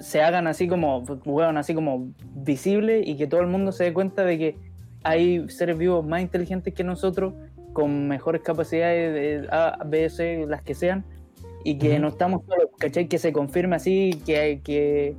se 0.00 0.22
hagan 0.22 0.46
así 0.46 0.68
como, 0.68 1.04
weón, 1.24 1.56
así 1.56 1.74
como 1.74 2.12
visible 2.34 3.02
y 3.04 3.16
que 3.16 3.26
todo 3.26 3.40
el 3.40 3.46
mundo 3.46 3.72
se 3.72 3.84
dé 3.84 3.92
cuenta 3.92 4.24
de 4.24 4.38
que 4.38 4.58
hay 5.02 5.48
seres 5.48 5.78
vivos 5.78 6.04
más 6.04 6.22
inteligentes 6.22 6.74
que 6.74 6.84
nosotros 6.84 7.34
con 7.72 8.08
mejores 8.08 8.42
capacidades 8.42 9.14
de 9.14 9.48
A, 9.50 9.82
B, 9.84 10.08
C, 10.08 10.46
las 10.48 10.62
que 10.62 10.74
sean 10.74 11.04
y 11.64 11.78
que 11.78 11.98
no 11.98 12.08
estamos 12.08 12.42
solos, 12.46 12.68
¿cachai? 12.78 13.08
Que 13.08 13.18
se 13.18 13.32
confirme 13.32 13.76
así, 13.76 14.20
que, 14.26 14.60
que, 14.62 15.14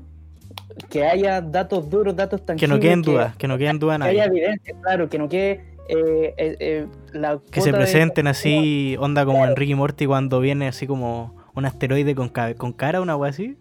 que 0.89 1.03
haya 1.05 1.41
datos 1.41 1.89
duros, 1.89 2.15
datos 2.15 2.41
Que 2.41 2.45
tangibles. 2.47 2.75
no 2.77 2.79
queden 2.81 3.01
dudas, 3.01 3.35
que 3.35 3.47
no 3.47 3.57
queden 3.57 3.79
dudas 3.79 3.99
Que 3.99 4.07
haya 4.09 4.25
evidencia, 4.25 4.75
claro, 4.81 5.09
que 5.09 5.17
no 5.17 5.27
quede 5.27 5.51
eh, 5.87 6.33
eh, 6.37 6.55
eh, 6.59 6.87
la 7.13 7.39
Que 7.51 7.61
se 7.61 7.71
de- 7.71 7.77
presenten 7.77 8.27
así, 8.27 8.95
onda 8.99 9.25
como 9.25 9.45
en 9.45 9.55
Ricky 9.55 9.75
Morty 9.75 10.05
cuando 10.05 10.39
viene 10.39 10.67
así 10.67 10.87
como 10.87 11.35
un 11.55 11.65
asteroide 11.65 12.15
con, 12.15 12.29
ca- 12.29 12.53
con 12.55 12.73
cara, 12.73 13.01
una 13.01 13.15
wea 13.15 13.29
así. 13.31 13.57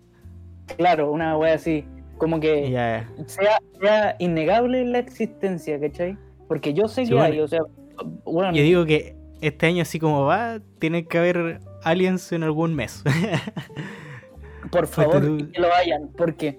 Claro, 0.77 1.11
una 1.13 1.37
wea 1.37 1.55
así. 1.55 1.85
Como 2.19 2.39
que 2.41 2.69
sea, 3.27 3.59
sea 3.81 4.17
innegable 4.19 4.85
la 4.85 4.99
existencia, 5.01 5.79
¿cachai? 5.81 6.17
Porque 6.49 6.73
yo 6.73 6.87
sé 6.89 7.03
Sí, 7.05 7.09
que 7.11 7.15
bueno. 7.17 7.33
hay, 7.35 7.41
o 7.41 7.49
sea, 7.49 7.61
bueno, 8.25 8.53
Yo 8.53 8.63
digo 8.63 8.85
que 8.87 9.17
este 9.41 9.67
año 9.67 9.83
así 9.83 9.99
como 9.99 10.25
va, 10.25 10.61
tiene 10.79 11.07
que 11.07 11.19
haber 11.19 11.61
aliens 11.85 12.33
en 12.33 12.43
algún 12.43 12.75
mes. 12.75 13.03
por 14.71 14.87
favor 14.87 15.37
que 15.53 15.61
lo 15.61 15.73
hayan, 15.75 16.09
porque 16.17 16.59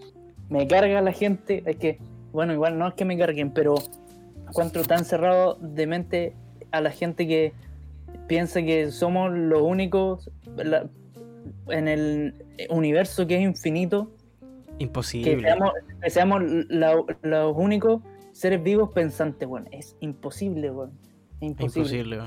me 0.49 0.67
carga 0.67 1.01
la 1.01 1.11
gente, 1.11 1.63
es 1.65 1.75
que, 1.77 1.99
bueno, 2.31 2.53
igual 2.53 2.77
no 2.77 2.87
es 2.87 2.93
que 2.93 3.05
me 3.05 3.17
carguen, 3.17 3.51
pero 3.51 3.75
encuentro 4.47 4.83
tan 4.83 5.05
cerrado 5.05 5.55
de 5.55 5.87
mente 5.87 6.33
a 6.71 6.81
la 6.81 6.91
gente 6.91 7.27
que 7.27 7.53
piensa 8.27 8.61
que 8.61 8.91
somos 8.91 9.31
los 9.31 9.61
únicos 9.61 10.29
la- 10.55 10.87
en 11.67 11.87
el 11.87 12.45
universo 12.69 13.25
que 13.27 13.35
es 13.37 13.41
infinito, 13.41 14.11
que 14.77 14.83
Imposible. 14.85 15.41
seamos, 15.41 15.71
que 16.01 16.09
seamos 16.09 16.41
la- 16.69 17.01
los 17.23 17.55
únicos 17.57 18.01
seres 18.31 18.61
vivos 18.61 18.91
pensantes, 18.91 19.47
bueno, 19.47 19.67
es 19.71 19.95
imposible, 19.99 20.69
bueno, 20.69 20.91
es 21.39 21.47
imposible. 21.49 21.97
Imposible. 21.99 22.19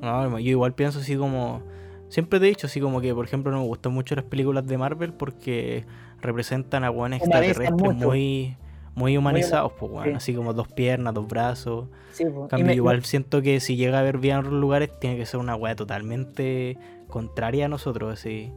No, 0.00 0.38
yo 0.38 0.50
igual 0.50 0.74
pienso 0.74 0.98
así 1.00 1.16
como. 1.16 1.62
Siempre 2.10 2.38
te 2.40 2.46
he 2.46 2.48
dicho 2.50 2.66
así 2.66 2.80
como 2.80 3.00
que, 3.00 3.14
por 3.14 3.24
ejemplo, 3.24 3.50
no 3.52 3.60
me 3.60 3.66
gustan 3.66 3.92
mucho 3.92 4.14
las 4.14 4.24
películas 4.24 4.66
de 4.66 4.76
Marvel 4.76 5.12
porque 5.14 5.84
representan 6.20 6.84
a 6.84 6.90
Humanizan 6.90 7.28
extraterrestres 7.44 7.70
muy, 8.08 8.56
muy 8.94 9.16
humanizados, 9.16 9.72
pues, 9.78 9.92
sí. 10.04 10.10
Así 10.16 10.34
como 10.34 10.52
dos 10.52 10.68
piernas, 10.68 11.14
dos 11.14 11.26
brazos. 11.26 11.88
Sí, 12.12 12.24
Y 12.24 12.48
cambio, 12.48 12.66
me- 12.66 12.74
igual 12.74 13.04
siento 13.04 13.40
que 13.42 13.60
si 13.60 13.76
llega 13.76 14.00
a 14.00 14.02
ver 14.02 14.18
bien 14.18 14.34
en 14.34 14.40
otros 14.40 14.54
lugares, 14.60 14.90
tiene 15.00 15.16
que 15.16 15.24
ser 15.24 15.40
una 15.40 15.54
weá 15.56 15.74
totalmente 15.76 16.76
contraria 17.08 17.66
a 17.66 17.68
nosotros, 17.68 18.12
así. 18.12 18.52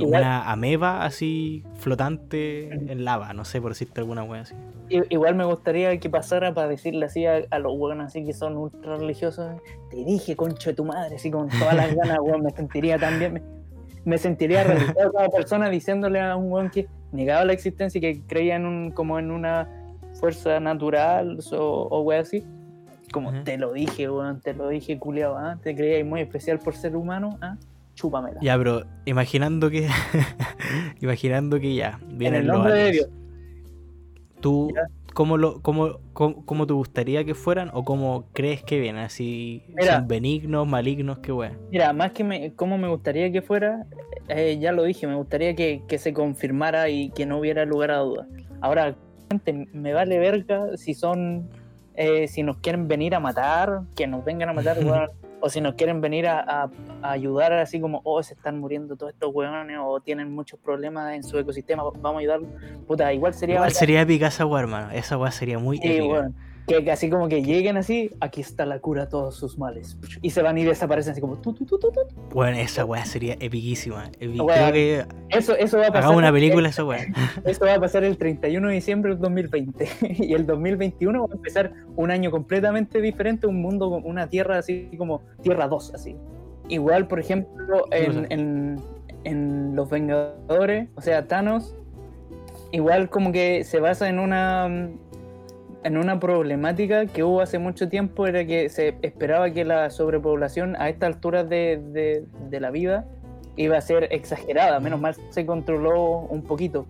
Igual- 0.00 0.22
una 0.22 0.50
ameba 0.50 1.04
así 1.04 1.64
flotante 1.74 2.72
en 2.72 3.04
lava, 3.04 3.32
no 3.32 3.44
sé 3.44 3.60
por 3.60 3.72
decirte 3.72 4.00
alguna 4.00 4.22
weá 4.24 4.42
así. 4.42 4.54
Igual 5.10 5.34
me 5.34 5.44
gustaría 5.44 5.98
que 5.98 6.08
pasara 6.10 6.52
para 6.54 6.68
decirle 6.68 7.06
así 7.06 7.26
a, 7.26 7.42
a 7.50 7.58
los 7.58 7.72
hueones 7.76 8.06
así 8.06 8.24
que 8.24 8.32
son 8.32 8.56
ultra 8.56 8.96
religiosos, 8.96 9.60
te 9.90 9.96
dije 9.96 10.36
concho 10.36 10.70
de 10.70 10.76
tu 10.76 10.84
madre, 10.84 11.16
así 11.16 11.30
con 11.30 11.48
todas 11.48 11.74
las 11.74 11.94
ganas, 11.94 12.18
weón, 12.20 12.42
me 12.42 12.50
sentiría 12.50 12.98
también, 12.98 13.32
me, 13.34 13.42
me 14.04 14.18
sentiría 14.18 14.64
realizado 14.64 15.12
como 15.12 15.30
persona 15.30 15.68
diciéndole 15.70 16.20
a 16.20 16.36
un 16.36 16.52
weón 16.52 16.70
que 16.70 16.88
negaba 17.10 17.44
la 17.44 17.52
existencia 17.54 17.98
y 17.98 18.00
que 18.02 18.22
creía 18.26 18.56
en 18.56 18.66
un, 18.66 18.90
como 18.90 19.18
en 19.18 19.30
una 19.30 19.68
fuerza 20.14 20.60
natural 20.60 21.38
o, 21.52 21.88
o 21.90 22.00
weón 22.02 22.20
así. 22.22 22.44
Como 23.12 23.30
te 23.44 23.58
lo 23.58 23.72
dije, 23.72 24.08
weón, 24.10 24.40
te 24.40 24.54
lo 24.54 24.68
dije, 24.68 24.98
culiao, 24.98 25.36
¿ah? 25.36 25.58
Te 25.62 25.74
creías 25.74 26.06
muy 26.06 26.20
especial 26.22 26.58
por 26.58 26.74
ser 26.74 26.96
humano, 26.96 27.38
¿ah? 27.42 27.56
Chúpamela. 27.94 28.38
Ya, 28.40 28.56
pero 28.58 28.84
imaginando 29.04 29.70
que. 29.70 29.88
imaginando 31.00 31.60
que 31.60 31.74
ya. 31.74 31.98
en 32.08 32.18
Vienen 32.18 32.40
el 32.42 32.46
los 32.46 32.56
nombre 32.56 32.74
de 32.74 32.80
aliens. 32.88 33.06
Dios. 33.08 33.18
¿Tú 34.40 34.72
Ya. 34.74 34.82
cómo, 35.14 35.36
lo, 35.36 35.62
cómo, 35.62 36.00
cómo, 36.12 36.44
cómo 36.44 36.66
te 36.66 36.72
gustaría 36.72 37.24
que 37.24 37.34
fueran 37.34 37.70
o 37.74 37.84
cómo 37.84 38.26
crees 38.32 38.62
que 38.64 38.80
vienen? 38.80 39.02
Así, 39.04 39.62
Mira. 39.68 39.96
¿Son 39.96 40.08
benignos, 40.08 40.66
malignos? 40.66 41.18
¿Qué 41.20 41.32
weá? 41.32 41.56
Mira, 41.70 41.92
más 41.92 42.12
que 42.12 42.24
me, 42.24 42.52
cómo 42.54 42.76
me 42.78 42.88
gustaría 42.88 43.30
que 43.30 43.40
fuera, 43.42 43.86
eh, 44.28 44.58
ya 44.60 44.72
lo 44.72 44.82
dije, 44.84 45.06
me 45.06 45.14
gustaría 45.14 45.54
que, 45.54 45.82
que 45.86 45.98
se 45.98 46.12
confirmara 46.12 46.88
y 46.88 47.10
que 47.10 47.24
no 47.26 47.38
hubiera 47.38 47.64
lugar 47.64 47.92
a 47.92 47.98
dudas. 47.98 48.26
Ahora, 48.60 48.96
gente, 49.30 49.68
me 49.72 49.92
vale 49.92 50.18
verga 50.18 50.76
si 50.76 50.94
son, 50.94 51.48
eh, 51.94 52.26
si 52.26 52.42
nos 52.42 52.56
quieren 52.58 52.88
venir 52.88 53.14
a 53.14 53.20
matar, 53.20 53.82
que 53.94 54.06
nos 54.08 54.24
vengan 54.24 54.48
a 54.48 54.52
matar, 54.54 54.78
weón, 54.84 55.08
o 55.44 55.48
si 55.50 55.60
nos 55.60 55.74
quieren 55.74 56.00
venir 56.00 56.26
a, 56.28 56.40
a- 56.40 56.70
a 57.02 57.10
ayudar 57.10 57.52
así 57.52 57.80
como, 57.80 58.00
oh, 58.04 58.22
se 58.22 58.34
están 58.34 58.60
muriendo 58.60 58.96
todos 58.96 59.12
estos 59.12 59.34
weones 59.34 59.76
o 59.82 60.00
tienen 60.00 60.32
muchos 60.32 60.58
problemas 60.60 61.14
en 61.14 61.24
su 61.24 61.36
ecosistema, 61.38 61.82
vamos 62.00 62.18
a 62.18 62.20
ayudarlos. 62.20 62.48
Puta, 62.86 63.12
igual 63.12 63.34
sería... 63.34 63.56
Igual 63.56 63.70
bacán. 63.70 63.78
sería 63.80 64.00
épica 64.02 64.28
esa 64.28 64.46
weá, 64.46 64.60
hermano. 64.62 64.90
Esa 64.92 65.18
weá 65.18 65.32
sería 65.32 65.58
muy 65.58 65.78
Sí, 65.78 65.88
épica. 65.88 66.30
Que, 66.66 66.90
así 66.92 67.10
como 67.10 67.28
que 67.28 67.42
lleguen 67.42 67.76
así, 67.76 68.10
aquí 68.20 68.40
está 68.40 68.64
la 68.64 68.78
cura 68.78 69.02
a 69.04 69.08
todos 69.08 69.34
sus 69.36 69.58
males. 69.58 69.98
Y 70.22 70.30
se 70.30 70.42
van 70.42 70.56
y 70.58 70.64
desaparecen 70.64 71.10
así 71.12 71.20
como... 71.20 71.36
tu, 71.38 71.52
tu, 71.52 71.64
tu. 71.66 71.90
Bueno, 72.32 72.56
esa 72.58 72.84
weá 72.84 73.04
sería 73.04 73.34
epiquísima. 73.40 74.10
Epi- 74.20 74.40
Weá, 74.40 74.70
Creo 74.70 74.72
que 74.72 75.04
Eso, 75.36 75.56
eso 75.56 75.78
va 75.78 75.84
a 75.84 75.86
pasar. 75.88 76.04
hagamos 76.04 76.18
una 76.18 76.32
película 76.32 76.68
esa 76.68 76.84
weá. 76.84 77.04
Esto 77.44 77.66
va 77.66 77.74
a 77.74 77.80
pasar 77.80 78.04
el 78.04 78.16
31 78.16 78.68
de 78.68 78.74
diciembre 78.74 79.10
del 79.12 79.20
2020 79.20 79.88
y 80.20 80.32
el 80.34 80.46
2021 80.46 81.20
va 81.26 81.32
a 81.32 81.36
empezar 81.36 81.72
un 81.96 82.10
año 82.12 82.30
completamente 82.30 83.00
diferente, 83.00 83.46
un 83.48 83.60
mundo, 83.60 83.88
una 83.88 84.28
tierra 84.28 84.58
así 84.58 84.88
como 84.96 85.22
Tierra 85.42 85.66
2, 85.66 85.94
así. 85.94 86.16
Igual, 86.68 87.08
por 87.08 87.18
ejemplo, 87.18 87.86
en, 87.90 88.30
en- 88.30 88.80
en 89.24 89.74
Los 89.76 89.90
Vengadores, 89.90 90.88
o 90.94 91.00
sea, 91.00 91.26
Thanos, 91.26 91.74
igual 92.70 93.10
como 93.10 93.32
que 93.32 93.64
se 93.64 93.80
basa 93.80 94.08
en 94.08 94.18
una 94.18 94.90
en 95.84 95.96
una 95.96 96.20
problemática 96.20 97.06
que 97.06 97.24
hubo 97.24 97.40
hace 97.40 97.58
mucho 97.58 97.88
tiempo, 97.88 98.26
era 98.26 98.44
que 98.46 98.68
se 98.68 98.94
esperaba 99.02 99.50
que 99.50 99.64
la 99.64 99.90
sobrepoblación 99.90 100.76
a 100.76 100.88
estas 100.88 101.14
alturas 101.14 101.48
de, 101.48 101.80
de- 101.92 102.24
de 102.50 102.60
la 102.60 102.70
vida 102.70 103.06
iba 103.56 103.76
a 103.76 103.80
ser 103.80 104.08
exagerada, 104.12 104.80
menos 104.80 105.00
mal 105.00 105.14
se 105.30 105.44
controló 105.44 106.20
un 106.20 106.42
poquito, 106.42 106.86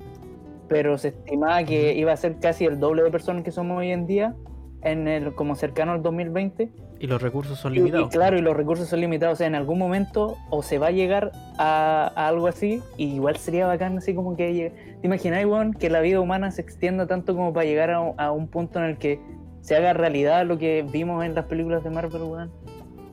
pero 0.69 0.97
se 0.99 1.09
estimaba 1.09 1.63
que 1.65 1.95
iba 1.95 2.13
a 2.13 2.17
ser 2.17 2.37
casi 2.39 2.65
el 2.67 2.79
doble 2.79 3.03
de 3.03 3.11
personas 3.11 3.43
que 3.43 3.51
somos 3.51 3.79
hoy 3.79 3.91
en 3.91 4.07
día, 4.07 4.35
en 4.83 5.09
el, 5.09 5.35
como 5.35 5.55
cercano 5.57 5.93
al 5.93 6.03
2020. 6.03 6.71
Y 7.03 7.09
los 7.09 7.21
recursos 7.21 7.59
son 7.59 7.73
Y- 7.73 7.77
Y, 7.77 7.79
limitados. 7.81 8.11
claro, 8.11 8.39
y 8.39 8.43
los 8.43 8.57
recursos 8.57 8.89
son 8.89 9.01
limitados, 9.01 9.35
o 9.35 9.37
sea, 9.37 9.49
en 9.49 9.57
algún 9.57 9.79
momento 9.79 10.39
o 10.51 10.63
se 10.63 10.79
va 10.79 10.87
a 10.87 10.91
llegar 10.93 11.33
a, 11.59 12.13
a 12.15 12.29
algo 12.29 12.47
así, 12.47 12.81
y 12.97 13.07
igual 13.17 13.37
sería 13.37 13.67
bacán 13.67 13.99
así 13.99 14.15
como 14.15 14.37
que... 14.37 14.73
¿Te 15.01 15.07
imaginas, 15.09 15.45
weón, 15.45 15.75
que 15.75 15.91
la 15.91 16.01
vida 16.01 16.21
humana 16.21 16.53
se 16.53 16.63
extienda 16.63 17.09
tanto 17.09 17.35
como 17.35 17.53
para 17.53 17.67
llegar 17.67 17.91
a, 17.91 18.01
un- 18.01 18.15
a 18.21 18.31
un 18.31 18.47
punto 18.47 18.79
en 18.79 18.85
el 18.85 18.99
que 18.99 19.19
se 19.63 19.75
haga 19.75 19.93
realidad 19.95 20.47
lo 20.47 20.59
que 20.59 20.87
vimos 20.93 21.25
en 21.25 21.35
las 21.35 21.47
películas 21.47 21.83
de 21.83 21.91
Marvel, 21.91 22.23
weón? 22.23 22.51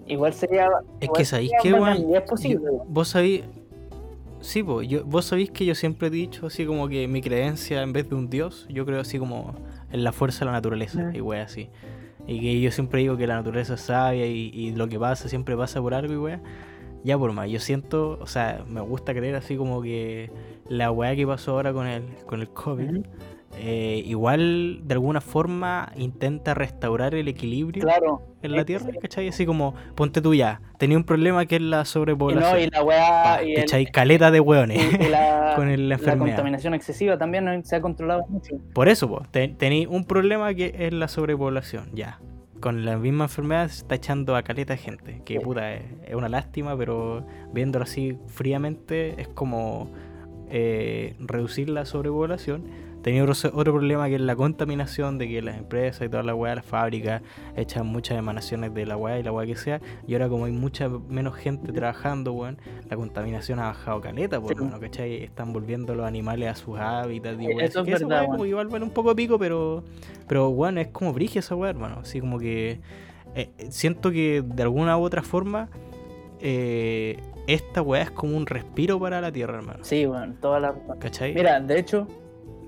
Igual 0.05 0.33
sería... 0.33 0.67
Es 0.99 1.05
igual 1.05 1.17
que 1.17 1.25
sabéis 1.25 1.51
bacán, 1.63 1.81
weón. 1.81 2.15
es 2.15 2.21
posible, 2.21 2.55
Yo- 2.63 2.71
weón. 2.73 2.93
Vos 2.93 3.07
sabéis. 3.07 3.43
Sí, 4.41 4.61
po, 4.63 4.81
yo, 4.83 5.03
vos 5.03 5.25
sabéis 5.25 5.51
que 5.51 5.65
yo 5.65 5.73
siempre 5.75 6.07
he 6.07 6.11
dicho 6.11 6.45
así 6.47 6.65
como 6.65 6.87
que 6.87 7.07
mi 7.07 7.21
creencia 7.21 7.81
en 7.81 7.91
vez 7.91 8.07
de 8.07 8.15
un 8.15 8.29
dios, 8.29 8.67
yo 8.69 8.85
creo 8.85 9.01
así 9.01 9.17
como 9.19 9.53
en 9.91 10.03
la 10.03 10.11
fuerza 10.13 10.39
de 10.41 10.45
la 10.45 10.51
naturaleza 10.53 11.09
y 11.13 11.19
wea 11.21 11.43
así. 11.43 11.69
Y 12.29 12.39
que 12.39 12.61
yo 12.61 12.71
siempre 12.71 13.01
digo 13.01 13.17
que 13.17 13.25
la 13.25 13.37
naturaleza 13.37 13.73
es 13.73 13.81
sabia 13.81 14.27
y, 14.27 14.71
lo 14.75 14.87
que 14.87 14.99
pasa 14.99 15.27
siempre 15.27 15.57
pasa 15.57 15.81
por 15.81 15.95
algo 15.95 16.13
y 16.13 16.17
wea. 16.17 16.39
Ya 17.03 17.17
por 17.17 17.33
más, 17.33 17.49
yo 17.49 17.59
siento, 17.59 18.19
o 18.21 18.27
sea, 18.27 18.63
me 18.67 18.81
gusta 18.81 19.15
creer 19.15 19.35
así 19.35 19.55
como 19.57 19.81
que 19.81 20.29
la 20.67 20.91
weá 20.91 21.15
que 21.15 21.25
pasó 21.25 21.53
ahora 21.53 21.73
con 21.73 21.87
el, 21.87 22.03
con 22.27 22.41
el 22.41 22.49
COVID. 22.49 23.03
Eh, 23.57 24.03
igual 24.05 24.81
de 24.83 24.93
alguna 24.93 25.21
forma 25.21 25.91
intenta 25.97 26.53
restaurar 26.53 27.15
el 27.15 27.27
equilibrio 27.27 27.81
Claro. 27.83 28.21
en 28.43 28.51
la 28.53 28.63
Tierra. 28.65 28.85
¿cachai? 29.01 29.27
Así 29.27 29.45
como, 29.45 29.73
ponte 29.95 30.21
tú 30.21 30.33
ya, 30.33 30.61
tenía 30.77 30.97
un 30.97 31.03
problema 31.03 31.45
que 31.45 31.55
es 31.57 31.61
la 31.61 31.81
Y 31.81 31.85
sobrepoblación. 31.85 32.51
no, 32.53 32.59
y 32.59 32.69
la 32.69 32.83
weá... 32.83 33.23
Pa, 33.23 33.43
y 33.43 33.53
te 33.53 33.59
el- 33.59 33.63
echáis 33.63 33.89
caleta 33.91 34.31
de 34.31 34.39
hueones 34.39 34.77
y- 34.99 35.03
y 35.05 35.09
la, 35.09 35.53
con 35.55 35.67
el- 35.69 35.89
la 35.89 35.97
contaminación 35.97 36.73
excesiva 36.73 37.17
también 37.17 37.45
¿no? 37.45 37.63
se 37.63 37.75
ha 37.75 37.81
controlado 37.81 38.25
mucho. 38.29 38.55
Por 38.73 38.87
eso, 38.87 39.07
po, 39.09 39.23
te- 39.31 39.47
tenéis 39.49 39.87
un 39.87 40.05
problema 40.05 40.53
que 40.53 40.73
es 40.77 40.93
la 40.93 41.07
sobrepoblación, 41.07 41.89
ya. 41.93 42.19
Con 42.61 42.83
la 42.85 42.97
misma 42.97 43.23
enfermedad 43.25 43.67
se 43.69 43.77
está 43.83 43.95
echando 43.95 44.35
a 44.35 44.43
caleta 44.43 44.73
de 44.73 44.77
gente. 44.79 45.21
Que 45.25 45.35
Sí. 45.35 45.39
puta, 45.43 45.73
es, 45.73 45.83
es 46.07 46.13
una 46.15 46.27
lástima, 46.29 46.77
pero 46.77 47.25
viéndolo 47.53 47.83
así 47.83 48.17
fríamente 48.27 49.19
es 49.21 49.27
como 49.29 49.89
eh, 50.49 51.15
reducir 51.19 51.69
la 51.69 51.85
sobrepoblación. 51.85 52.63
Tenía 53.01 53.23
otro, 53.23 53.33
otro 53.53 53.73
problema 53.73 54.07
que 54.09 54.15
es 54.15 54.21
la 54.21 54.35
contaminación, 54.35 55.17
de 55.17 55.27
que 55.29 55.41
las 55.41 55.57
empresas 55.57 56.05
y 56.05 56.09
toda 56.09 56.21
la 56.23 56.35
weá, 56.35 56.55
las 56.55 56.65
fábricas, 56.65 57.21
echan 57.55 57.87
muchas 57.87 58.17
emanaciones 58.17 58.73
de 58.73 58.85
la 58.85 58.97
weá 58.97 59.19
y 59.19 59.23
la 59.23 59.31
weá 59.31 59.45
que 59.45 59.55
sea. 59.55 59.79
Y 60.05 60.13
ahora 60.13 60.27
como 60.27 60.45
hay 60.45 60.51
mucha 60.51 60.89
menos 60.89 61.35
gente 61.35 61.71
trabajando, 61.71 62.33
weón, 62.33 62.57
la 62.89 62.97
contaminación 62.97 63.59
ha 63.59 63.67
bajado 63.67 64.01
caleta, 64.01 64.41
por 64.41 64.49
Sí. 64.49 64.55
hermano, 64.57 64.79
¿cachai? 64.79 65.23
Están 65.23 65.53
volviendo 65.53 65.95
los 65.95 66.05
animales 66.05 66.49
a 66.49 66.55
sus 66.55 66.77
hábitats 66.77 67.41
y 67.41 67.47
weá. 67.47 67.65
eso 67.65 67.79
es 67.79 67.85
Que 67.85 67.91
esa 67.93 68.05
verdad, 68.05 68.21
weá 68.27 68.31
weón. 68.37 68.47
igual 68.49 68.67
vale 68.67 68.83
un 68.83 68.91
poco 68.91 69.15
pico, 69.15 69.39
pero, 69.39 69.83
pero 70.27 70.51
bueno, 70.51 70.81
es 70.81 70.87
como 70.89 71.13
brigia 71.13 71.39
esa 71.39 71.55
weá, 71.55 71.69
hermano. 71.69 71.99
Así 72.01 72.19
como 72.19 72.37
que 72.37 72.81
eh, 73.35 73.49
siento 73.69 74.11
que 74.11 74.43
de 74.45 74.63
alguna 74.63 74.97
u 74.97 75.03
otra 75.03 75.21
forma 75.23 75.69
eh, 76.41 77.17
esta 77.47 77.81
weá 77.81 78.03
es 78.03 78.11
como 78.11 78.35
un 78.37 78.45
respiro 78.45 78.99
para 78.99 79.21
la 79.21 79.31
tierra, 79.31 79.57
hermano. 79.57 79.79
Sí, 79.83 80.05
bueno, 80.05 80.35
toda 80.39 80.59
la... 80.59 80.75
¿Cachai? 80.99 81.33
Mira, 81.33 81.59
de 81.59 81.79
hecho, 81.79 82.07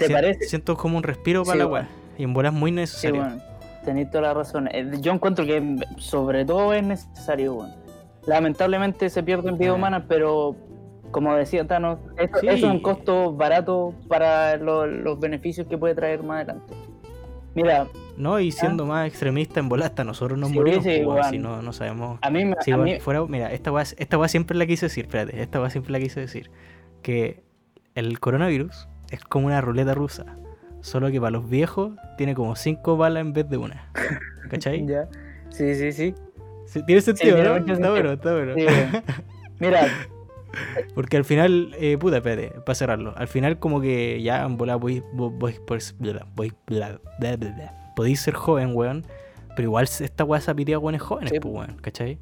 ¿te 0.02 0.08
Sien- 0.08 0.18
parece? 0.18 0.45
Siento 0.45 0.78
como 0.78 0.97
un 0.97 1.04
respiro 1.04 1.43
para 1.43 1.54
Sí, 1.54 1.60
la 1.60 1.68
weá. 1.68 1.88
Y 2.18 2.24
en 2.24 2.34
bola 2.34 2.49
es 2.49 2.54
muy 2.56 2.72
Sí, 2.72 2.76
necesario. 2.76 3.22
bueno, 3.22 3.41
tenéis 3.86 4.10
toda 4.12 4.22
la 4.24 4.34
razón. 4.34 4.68
Eh, 4.72 4.91
Yo 4.99 5.12
encuentro 5.12 5.45
que 5.45 5.78
sobre 5.97 6.45
todo 6.45 6.74
es 6.74 6.84
necesario, 6.84 7.54
bueno. 7.56 7.74
Lamentablemente 8.26 9.10
se 9.10 9.24
pierden 9.24 9.58
vidas 9.58 9.74
Ah. 9.74 9.78
humanas, 9.78 10.04
pero 10.08 10.56
como 11.12 11.34
decía 11.36 11.66
Thanos, 11.68 11.99
eso, 12.18 12.38
Sí. 12.39 12.47
eso 12.47 12.68
es 12.68 12.72
un 12.72 12.80
costo 12.82 13.34
barato 13.34 13.93
para 14.08 14.56
lo- 14.58 14.86
los 14.88 15.20
beneficios 15.20 15.68
que 15.68 15.78
puede 15.78 15.95
traer 15.95 16.22
más 16.24 16.38
adelante. 16.43 16.74
Mira, 17.54 17.88
No, 18.18 18.39
y 18.39 18.52
siendo 18.52 18.86
más 18.86 19.08
extremista 19.08 19.60
en 19.60 19.68
bola, 19.68 19.88
hasta 19.88 20.04
nosotros 20.04 20.38
nos 20.38 20.49
Sí, 20.52 20.56
morimos, 20.56 20.84
sí, 20.84 21.04
weón. 21.04 21.24
si 21.32 21.38
no, 21.39 21.62
no 21.62 21.74
sabemos. 21.74 22.20
a 22.22 22.30
mí, 22.30 22.45
me- 22.45 22.56
Si 22.62 22.72
a 22.72 22.78
mí- 22.78 22.99
fuera, 22.99 23.26
mira, 23.26 23.52
esta 23.52 23.72
weá, 23.72 23.84
esta 23.97 24.28
siempre 24.28 24.56
la 24.58 24.66
quise 24.68 24.86
decir, 24.86 25.06
espérate, 25.06 25.41
esta 25.41 25.60
weá 25.60 25.70
siempre 25.70 25.91
la 25.91 25.99
quise 25.99 26.20
decir. 26.20 26.52
Que 27.02 27.43
el 27.95 28.20
coronavirus 28.20 28.88
es 29.12 29.24
como 29.24 29.47
una 29.47 29.62
ruleta 29.62 29.93
rusa. 29.93 30.26
Solo 30.82 31.12
que 31.12 31.20
para 31.20 31.32
los 31.32 31.47
viejos 31.49 31.91
tiene 32.18 32.34
como 32.34 32.55
cinco 32.55 32.97
balas 32.97 33.22
en 33.22 33.34
vez 33.34 33.47
de 33.49 33.57
una. 33.57 33.91
¿Cachai? 34.49 34.86
ya. 34.88 35.07
Sí, 35.49 35.76
sí, 35.76 35.91
sí. 35.91 36.16
Sí, 36.66 36.84
Tiene 36.86 37.01
sentido, 37.01 37.36
tiene 37.36 37.49
¿no? 37.49 37.74
Está 37.74 37.89
bueno, 37.89 38.12
está 38.14 38.34
bueno. 38.34 38.53
Sí. 38.55 38.66
Mira, 39.59 39.88
Porque 40.95 41.18
al 41.18 41.26
final, 41.26 41.74
eh, 41.80 41.97
puta, 41.97 42.18
espérate, 42.18 42.51
para 42.66 42.76
cerrarlo. 42.76 43.14
Al 43.16 43.28
final, 43.28 43.59
como 43.59 43.82
que 43.82 44.22
ya 44.22 44.43
en 44.43 44.57
bola 44.57 44.76
voy, 44.76 45.03
voy, 45.14 45.32
voy, 45.38 45.55
podéis 47.95 48.20
ser 48.22 48.34
joven, 48.34 48.72
weón. 48.76 49.05
Pero 49.55 49.64
igual 49.64 49.86
esta 49.86 50.24
weá 50.24 50.39
se 50.41 50.53
piteado 50.55 50.82
weones 50.82 51.01
jóvenes, 51.01 51.32
Sí. 51.32 51.39
pues, 51.39 51.53
weón, 51.53 51.78
¿cachai? 51.82 52.18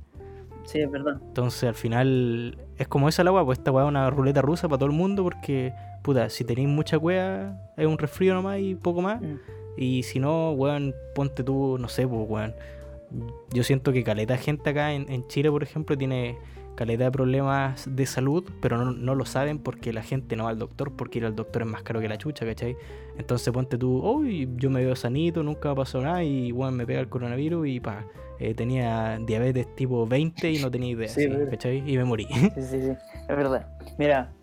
sí, 0.65 0.79
es 0.79 0.91
verdad. 0.91 1.17
Entonces 1.21 1.63
al 1.63 1.73
final 1.73 2.57
es 2.77 2.87
como 2.87 3.09
esa 3.09 3.23
la 3.23 3.31
weá, 3.31 3.43
pues 3.43 3.57
esta 3.57 3.71
weá 3.71 3.85
es 3.85 3.89
una 3.89 4.09
ruleta 4.11 4.41
rusa 4.41 4.67
para 4.67 4.77
todo 4.79 4.89
el 4.89 4.95
mundo 4.95 5.23
porque, 5.23 5.73
puta, 6.09 6.27
si 6.29 6.43
tenéis 6.43 6.67
mucha 6.67 6.97
weá, 6.97 7.55
es 7.77 7.85
un 7.85 7.99
resfrío 7.99 8.33
nomás 8.33 8.59
y 8.59 8.73
poco 8.73 8.99
más. 8.99 9.21
Mm. 9.21 9.35
Y 9.77 10.01
si 10.01 10.19
no, 10.19 10.51
weón, 10.53 10.95
ponte 11.13 11.43
tú, 11.43 11.77
no 11.79 11.87
sé, 11.87 12.07
pues 12.07 12.27
weón. 12.27 12.55
Yo 13.53 13.63
siento 13.63 13.93
que 13.93 14.03
caleta 14.03 14.33
de 14.33 14.39
gente 14.39 14.71
acá 14.71 14.91
en, 14.93 15.07
en 15.11 15.27
Chile, 15.27 15.51
por 15.51 15.61
ejemplo, 15.61 15.95
tiene 15.95 16.35
caleta 16.75 17.03
de 17.03 17.11
problemas 17.11 17.87
de 17.95 18.07
salud, 18.07 18.43
pero 18.59 18.77
no, 18.77 18.91
no 18.91 19.13
lo 19.13 19.25
saben 19.25 19.59
porque 19.59 19.93
la 19.93 20.01
gente 20.01 20.35
no 20.35 20.45
va 20.45 20.49
al 20.49 20.57
doctor, 20.57 20.95
porque 20.95 21.19
ir 21.19 21.25
al 21.25 21.35
doctor 21.35 21.61
es 21.61 21.67
más 21.67 21.83
caro 21.83 21.99
que 21.99 22.09
la 22.09 22.17
chucha, 22.17 22.43
¿cachai? 22.43 22.75
Entonces 23.19 23.53
ponte 23.53 23.77
tú, 23.77 23.99
uy, 23.99 24.49
yo 24.55 24.71
me 24.71 24.83
veo 24.83 24.95
sanito, 24.95 25.43
nunca 25.43 25.75
pasó 25.75 26.01
nada 26.01 26.23
y 26.23 26.51
weón 26.51 26.75
me 26.75 26.87
pega 26.87 27.01
el 27.01 27.09
coronavirus 27.09 27.67
y 27.67 27.79
pa, 27.79 28.05
eh, 28.39 28.55
tenía 28.55 29.19
diabetes 29.19 29.75
tipo 29.75 30.07
20 30.07 30.51
y 30.51 30.57
no 30.59 30.71
tenía 30.71 30.89
idea, 30.89 31.07
Sí, 31.09 31.23
sí. 31.23 31.29
¿cachai? 31.51 31.83
Y 31.85 31.97
me 31.97 32.03
morí. 32.05 32.25
Sí, 32.25 32.49
sí, 32.55 32.81
sí, 32.81 32.91
es 33.27 33.27
verdad. 33.27 33.67
Mira, 33.99 34.33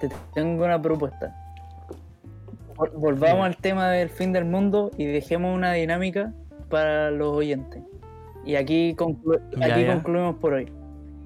te 0.00 0.14
tengo 0.34 0.64
una 0.64 0.80
propuesta. 0.80 1.36
Vol- 2.76 2.92
Volvamos 2.94 3.46
al 3.46 3.56
tema 3.56 3.90
del 3.90 4.08
fin 4.08 4.32
del 4.32 4.44
mundo 4.44 4.90
y 4.96 5.04
dejemos 5.06 5.54
una 5.54 5.72
dinámica 5.74 6.32
para 6.68 7.10
los 7.10 7.36
oyentes. 7.36 7.82
Y 8.44 8.54
aquí, 8.56 8.94
conclu- 8.96 9.40
Ya, 9.58 9.66
aquí 9.74 9.84
ya. 9.84 9.92
concluimos 9.94 10.36
por 10.36 10.54
hoy. 10.54 10.72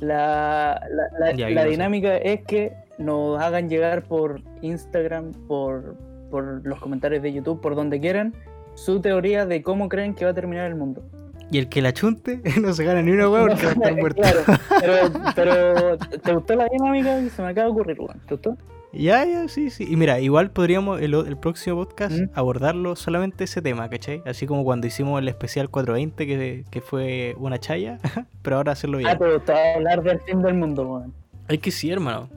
La, 0.01 0.81
la- 0.91 1.19
la- 1.19 1.33
Ya, 1.33 1.45
la 1.45 1.49
¿qué 1.49 1.55
pasó? 1.55 1.69
dinámica 1.71 2.17
es 2.17 2.43
que 2.45 2.73
nos 2.99 3.41
hagan 3.41 3.69
llegar 3.69 4.03
por 4.03 4.41
Instagram, 4.63 5.31
por, 5.47 5.97
por 6.31 6.67
los 6.67 6.81
comentarios 6.81 7.23
de 7.23 7.33
YouTube, 7.33 7.61
por 7.61 7.75
donde 7.77 8.01
quieran, 8.01 8.35
su 8.75 9.01
teoría 9.01 9.47
de 9.47 9.63
cómo 9.63 9.89
creen 9.89 10.15
que 10.15 10.25
va 10.25 10.33
a 10.33 10.35
terminar 10.35 10.67
el 10.67 10.75
mundo. 10.75 11.03
Y 11.51 11.59
el 11.59 11.69
que 11.69 11.83
la 11.83 11.93
chunte 11.93 12.41
no 12.63 12.73
se 12.73 12.85
gana 12.85 13.03
ni 13.03 13.13
una 13.13 13.29
weá 13.29 13.43
porque 13.47 13.65
va 13.67 13.71
a 13.71 13.75
estar 13.75 13.97
muerto. 14.01 14.23
Claro, 14.23 14.41
pero, 14.81 14.95
pero 15.37 15.99
¿te 15.99 16.33
gustó 16.35 16.55
la 16.57 16.67
dinámica? 16.69 17.21
Se 17.31 17.43
me 17.43 17.49
acaba 17.49 17.67
de 17.67 17.73
ocurrir, 17.73 18.01
weón. 18.01 18.21
¿Te 18.27 18.35
gustó? 18.35 18.57
Ya, 18.93 19.25
ya, 19.25 19.49
sí, 19.49 19.71
sí. 19.71 19.85
Y 19.91 19.97
mira, 19.97 20.21
igual 20.21 20.51
podríamos 20.53 21.01
el, 21.01 21.15
el 21.15 21.37
próximo 21.37 21.77
podcast 21.77 22.13
¿Mm? 22.17 22.31
abordarlo 22.35 22.95
solamente 22.95 23.43
ese 23.45 23.61
tema, 23.61 23.89
¿cachai? 23.91 24.23
Así 24.25 24.47
como 24.47 24.63
cuando 24.63 24.87
hicimos 24.87 25.21
el 25.21 25.27
especial 25.27 25.69
420, 25.69 26.27
que, 26.27 26.65
que 26.71 26.81
fue 26.81 27.35
una 27.39 27.59
chaya, 27.59 27.99
pero 28.43 28.57
ahora 28.57 28.71
hacerlo 28.73 28.99
bien. 28.99 29.11
Ah, 29.11 29.19
te 29.19 29.33
gustó 29.35 29.53
hablar 29.75 30.03
del 30.05 30.21
fin 30.21 30.43
del 30.43 30.55
mundo, 30.55 30.83
weón. 30.89 31.13
Hay 31.49 31.59
que 31.59 31.73
sí, 31.73 31.91
hermano. 31.91 32.29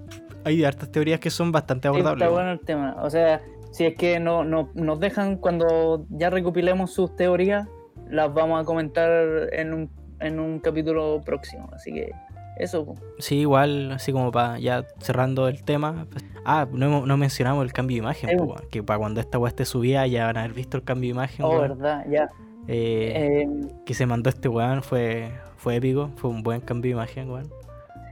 Hay 0.44 0.64
hartas 0.64 0.92
teorías 0.92 1.20
que 1.20 1.30
son 1.30 1.52
bastante 1.52 1.88
Sí, 1.88 1.90
abordables. 1.90 2.24
está 2.24 2.34
bueno 2.34 2.52
el 2.52 2.60
tema. 2.62 2.96
O 3.04 3.10
sea, 3.12 3.40
si 3.72 3.86
es 3.86 3.96
que 3.96 4.20
no, 4.20 4.44
no- 4.44 4.70
nos 4.74 5.00
dejan 5.00 5.38
cuando 5.38 6.06
ya 6.10 6.32
recopilemos 6.32 6.92
sus 6.92 7.16
teorías, 7.16 7.68
las 8.10 8.34
vamos 8.34 8.62
a 8.62 8.66
comentar 8.66 9.12
en 9.54 9.74
un, 9.74 9.90
en 10.20 10.40
un 10.40 10.60
capítulo 10.60 11.22
próximo. 11.26 11.70
Así 11.74 11.94
que 11.94 12.12
eso, 12.58 12.86
po. 12.86 12.96
Sí, 13.20 13.40
igual, 13.40 13.92
así 13.92 14.12
como 14.12 14.32
para 14.32 14.58
ya 14.60 14.86
cerrando 15.00 15.48
el 15.48 15.64
tema. 15.64 16.08
pues- 16.12 16.26
Ah, 16.46 16.66
no, 16.72 17.06
no 17.06 17.18
mencionamos 17.18 17.64
el 17.66 17.74
cambio 17.74 17.96
de 17.96 18.00
imagen, 18.00 18.40
weón, 18.40 18.62
que 18.72 18.82
para 18.82 19.00
cuando 19.00 19.20
esta 19.20 19.38
weá 19.38 19.50
esté 19.50 19.66
subida 19.66 20.08
ya 20.08 20.26
van 20.28 20.38
a 20.38 20.44
haber 20.44 20.54
visto 20.54 20.78
el 20.78 20.84
cambio 20.84 21.10
de 21.10 21.12
imagen. 21.12 21.46
Oh, 21.46 21.60
verdad, 21.60 22.06
ya. 22.10 22.30
Eh, 22.70 23.44
Eh, 23.46 23.48
que 23.86 23.94
se 23.94 24.06
mandó 24.06 24.30
este 24.30 24.48
weón 24.50 24.82
fue, 24.84 25.32
fue 25.58 25.76
épico, 25.76 26.10
fue 26.16 26.30
un 26.30 26.44
buen 26.44 26.62
cambio 26.62 26.90
de 26.90 26.94
imagen, 27.02 27.30
weón. 27.30 27.50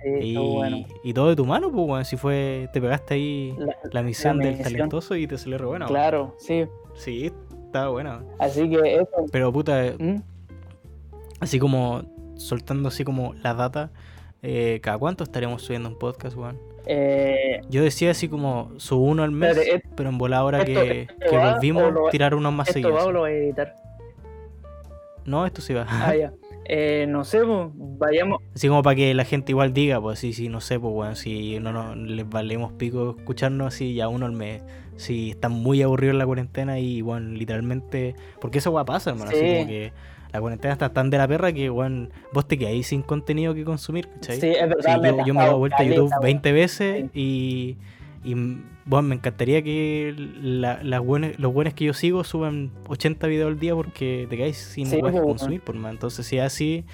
sí, 0.04 0.10
Y, 0.22 0.36
bueno. 0.38 0.78
y 1.04 1.14
todo 1.14 1.30
de 1.30 1.36
tu 1.36 1.46
mano, 1.46 1.72
pues, 1.72 1.88
weón. 1.88 2.06
Si 2.06 2.16
fue, 2.18 2.70
te 2.74 2.80
pegaste 2.82 3.14
ahí 3.16 3.56
La- 3.58 3.76
la 3.92 4.02
misión 4.04 4.38
del 4.40 4.50
misión. 4.58 4.64
talentoso 4.74 5.16
y 5.16 5.28
te 5.28 5.38
salió 5.38 5.58
re 5.58 5.66
buena, 5.66 5.86
weón. 5.86 5.94
claro, 5.96 6.36
sí. 6.38 6.66
Sí, 6.94 7.32
estaba 7.76 7.90
buena. 7.92 8.24
Así 8.40 8.70
que 8.70 8.96
eso. 8.96 9.10
Pero 9.32 9.52
puta, 9.52 9.94
¿Mm? 10.00 10.22
así 11.42 11.60
como 11.60 12.04
soltando 12.36 12.88
así 12.90 13.04
como 13.04 13.34
la 13.44 13.54
data, 13.54 13.92
eh, 14.42 14.80
¿cada 14.82 14.98
cuánto 14.98 15.24
estaríamos 15.24 15.62
subiendo 15.64 15.90
un 15.90 15.98
podcast, 16.00 16.38
weón? 16.38 16.58
Eh, 16.88 17.62
Yo 17.70 17.84
decía 17.84 18.12
así 18.12 18.30
como 18.30 18.72
su 18.78 18.98
uno 18.98 19.24
al 19.24 19.32
mes, 19.32 19.58
et- 19.58 19.84
pero 19.96 20.10
en 20.10 20.18
volar 20.18 20.40
ahora 20.42 20.60
esto- 20.60 20.72
que, 20.82 21.02
esto 21.02 21.16
que 21.30 21.38
volvimos, 21.38 21.92
lo 21.94 22.10
tirar 22.10 22.36
unos 22.36 22.54
más 22.54 22.68
¿Esto 22.68 22.80
seguidos. 22.80 23.00
va 23.02 23.06
o 23.06 23.12
lo 23.12 23.20
voy 23.22 23.32
a 23.32 23.36
editar? 23.38 23.76
No, 25.26 25.46
esto 25.46 25.62
sí 25.62 25.74
va. 25.74 25.86
Ah, 25.90 26.16
ya. 26.16 26.32
Eh, 26.68 27.06
no 27.08 27.24
sé, 27.26 27.42
po, 27.44 27.72
vayamos. 27.76 28.42
Así 28.56 28.68
como 28.68 28.82
para 28.82 28.96
que 28.96 29.14
la 29.14 29.24
gente 29.24 29.52
igual 29.52 29.72
diga, 29.72 30.02
pues 30.02 30.18
sí, 30.18 30.34
sí, 30.34 30.50
no 30.50 30.62
sé, 30.62 30.80
pues 30.80 30.92
bueno, 30.92 31.16
si 31.16 31.60
no 31.60 31.72
nos 31.72 31.96
les 31.96 32.28
valemos 32.28 32.74
pico 32.74 33.16
escucharnos 33.20 33.68
así 33.68 33.94
ya 33.94 34.08
uno 34.08 34.26
al 34.26 34.32
mes. 34.32 34.64
Si 34.98 35.32
están 35.32 35.52
muy 35.52 35.82
aburridos 35.82 36.14
en 36.14 36.20
la 36.20 36.26
cuarentena 36.26 36.80
y 36.80 37.02
bueno, 37.02 37.30
literalmente. 37.32 38.16
Porque 38.40 38.60
eso 38.60 38.72
va 38.74 38.86
pasa, 38.86 39.12
hermano. 39.12 39.32
Así 39.32 39.40
Sí. 39.40 39.54
como 39.56 39.68
que 39.68 39.92
la 40.32 40.42
cuarentena 40.42 40.74
está 40.74 40.90
tan 40.94 41.10
de 41.10 41.18
la 41.18 41.28
perra 41.28 41.52
que 41.54 41.70
bueno, 41.70 42.10
vos 42.34 42.48
te 42.48 42.58
quedáis 42.58 42.88
sin 42.88 43.02
contenido 43.02 43.54
que 43.54 43.64
consumir, 43.64 44.08
¿cachai? 44.10 44.40
Sí, 44.40 44.48
es 44.50 44.68
verdad. 44.70 44.96
Sí, 44.96 45.02
me 45.02 45.26
yo, 45.26 45.34
me 45.34 45.42
he 45.42 45.46
dado 45.46 45.58
vuelta 45.60 45.78
a 45.80 45.84
YouTube 45.84 46.10
weón. 46.12 46.22
20 46.24 46.52
veces 46.52 47.06
y, 47.14 47.78
y 48.24 48.34
bueno, 48.86 49.04
me 49.10 49.16
encantaría 49.16 49.62
que 49.64 50.14
la- 50.42 50.82
las 50.84 51.02
buenas- 51.02 51.38
los 51.40 51.54
buenos 51.54 51.74
que 51.74 51.86
yo 51.86 51.94
sigo 51.94 52.24
suban 52.24 52.72
80 52.88 53.28
videos 53.28 53.48
al 53.52 53.60
día 53.60 53.76
porque 53.76 54.28
te 54.30 54.38
quedáis 54.38 54.58
sin 54.58 54.86
Sí, 54.88 54.96
que 54.98 55.02
pues, 55.02 55.14
consumir, 55.22 55.62
por 55.62 55.76
más. 55.76 55.92
Entonces, 55.94 56.26
si 56.26 56.38
es 56.38 56.44
así, 56.44 56.86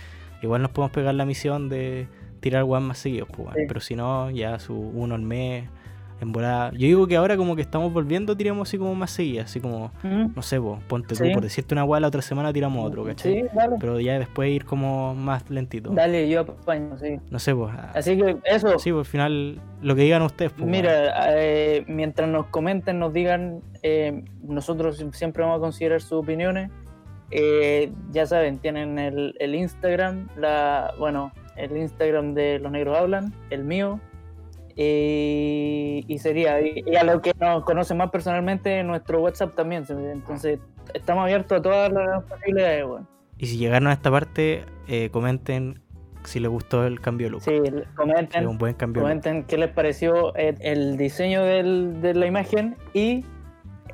igual 0.41 0.61
nos 0.61 0.71
podemos 0.71 0.91
pegar 0.91 1.13
la 1.15 1.25
misión 1.25 1.67
de 1.69 2.07
tirar 2.39 2.63
weas 2.63 2.83
más 2.83 2.97
seguidos, 2.97 3.27
pues, 3.29 3.39
weón. 3.47 3.53
Sí. 3.55 3.63
pero 3.67 3.79
si 3.79 3.95
no, 3.95 4.29
ya 4.31 4.57
su 4.59 4.75
uno 4.75 5.15
al 5.15 5.21
mes. 5.21 5.65
En 6.21 6.31
volada. 6.31 6.69
Yo 6.71 6.77
digo 6.79 7.07
que 7.07 7.15
ahora 7.15 7.35
como 7.35 7.55
que 7.55 7.63
estamos 7.63 7.91
volviendo, 7.91 8.37
tiramos 8.37 8.69
así 8.69 8.77
como 8.77 8.93
más 8.93 9.09
seguidas, 9.09 9.45
así 9.45 9.59
como, 9.59 9.91
¿Mm? 10.03 10.27
no 10.35 10.41
sé, 10.43 10.61
po, 10.61 10.79
ponte 10.87 11.15
Sí. 11.15 11.23
tú, 11.23 11.31
por 11.33 11.41
decirte 11.43 11.73
una 11.73 11.83
wea, 11.83 11.99
la 11.99 12.07
otra 12.07 12.21
semana 12.21 12.53
tiramos 12.53 12.85
otro, 12.85 13.03
¿cachai? 13.03 13.41
Sí, 13.41 13.47
dale. 13.55 13.77
Pero 13.79 13.99
ya 13.99 14.19
después 14.19 14.51
ir 14.51 14.63
como 14.63 15.15
más 15.15 15.49
lentito. 15.49 15.89
Dale, 15.89 16.29
yo 16.29 16.41
apaño, 16.41 16.95
sí. 16.99 17.17
No 17.31 17.39
sé, 17.39 17.55
pues. 17.55 17.73
Así 17.95 18.15
que 18.17 18.37
eso. 18.45 18.77
Sí, 18.77 18.91
pues 18.91 19.07
al 19.07 19.11
final 19.11 19.59
lo 19.81 19.95
que 19.95 20.03
digan 20.03 20.21
ustedes. 20.21 20.51
Pues. 20.51 20.69
Mira, 20.69 21.11
eh, 21.35 21.83
mientras 21.87 22.29
nos 22.29 22.45
comenten, 22.47 22.99
nos 22.99 23.11
digan, 23.13 23.61
eh, 23.81 24.23
nosotros 24.43 25.03
siempre 25.13 25.41
vamos 25.41 25.57
a 25.57 25.61
considerar 25.61 26.01
sus 26.01 26.13
opiniones. 26.13 26.69
Eh, 27.31 27.91
ya 28.11 28.25
saben, 28.27 28.59
tienen 28.59 28.99
el, 28.99 29.35
el 29.39 29.55
Instagram, 29.55 30.27
la, 30.37 30.93
bueno, 30.99 31.31
el 31.55 31.75
Instagram 31.77 32.33
de 32.35 32.59
Los 32.59 32.71
Negros 32.71 32.97
Hablan, 32.97 33.33
el 33.49 33.63
mío. 33.63 33.99
Y 34.75 36.17
sería, 36.19 36.61
y, 36.61 36.83
y 36.85 36.95
a 36.95 37.03
los 37.03 37.21
que 37.21 37.33
nos 37.39 37.63
conocen 37.63 37.97
más 37.97 38.09
personalmente, 38.11 38.83
nuestro 38.83 39.21
WhatsApp 39.21 39.55
también. 39.55 39.85
Entonces, 39.89 40.59
estamos 40.93 41.23
abiertos 41.23 41.59
a 41.59 41.61
todas 41.61 41.91
las 41.91 42.23
posibilidades. 42.23 42.85
Bueno. 42.85 43.07
Y 43.37 43.45
si 43.47 43.57
llegaron 43.57 43.87
a 43.87 43.93
esta 43.93 44.11
parte, 44.11 44.63
eh, 44.87 45.09
comenten 45.11 45.81
si 46.23 46.39
les 46.39 46.49
gustó 46.51 46.85
el 46.85 46.99
cambio 46.99 47.27
de 47.27 47.31
look. 47.31 47.41
Sí, 47.41 47.59
comenten. 47.95 48.47
un 48.47 48.57
buen 48.57 48.75
cambio. 48.75 49.01
Comenten 49.01 49.43
qué 49.45 49.57
les 49.57 49.69
pareció 49.69 50.35
el 50.35 50.95
diseño 50.97 51.43
del- 51.43 51.99
de 52.01 52.13
la 52.13 52.27
imagen 52.27 52.75
y 52.93 53.25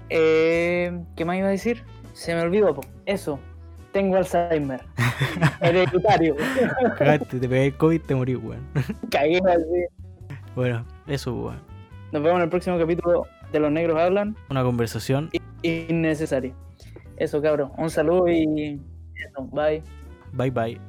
eh, 0.10 1.00
¿qué 1.16 1.24
más 1.26 1.38
iba 1.38 1.48
a 1.48 1.52
decir? 1.52 1.84
Se 2.14 2.36
me 2.36 2.42
olvidó, 2.42 2.74
po. 2.74 2.82
eso. 3.06 3.40
Tengo 3.94 4.18
Alzheimer. 4.18 4.82
Hereditario. 5.62 6.36
Cagaste, 6.98 7.40
te 7.40 7.48
pegué 7.50 7.68
el 7.68 7.78
COVID, 7.78 8.02
te 8.02 8.16
morí, 8.16 8.36
weón. 8.36 8.62
Cagué 9.10 9.38
así. 9.48 9.86
Bueno, 10.58 10.84
eso. 11.06 11.54
Nos 12.12 12.24
vemos 12.24 12.38
en 12.38 12.42
el 12.42 12.50
próximo 12.50 12.80
capítulo 12.80 13.28
de 13.52 13.60
Los 13.60 13.72
Negros 13.72 14.00
Hablan. 14.00 14.36
Una 14.50 14.64
conversación. 14.64 15.30
Innecesario. 15.62 16.56
Eso, 17.18 17.40
cabrón. 17.44 17.72
Un 17.78 17.92
saludo 17.92 18.28
y 18.28 18.82
eso. 19.14 19.44
Bye. 19.52 19.84
Bye 20.34 20.50
bye. 20.50 20.82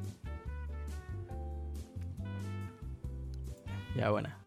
Ya, 3.95 4.09
buena. 4.09 4.38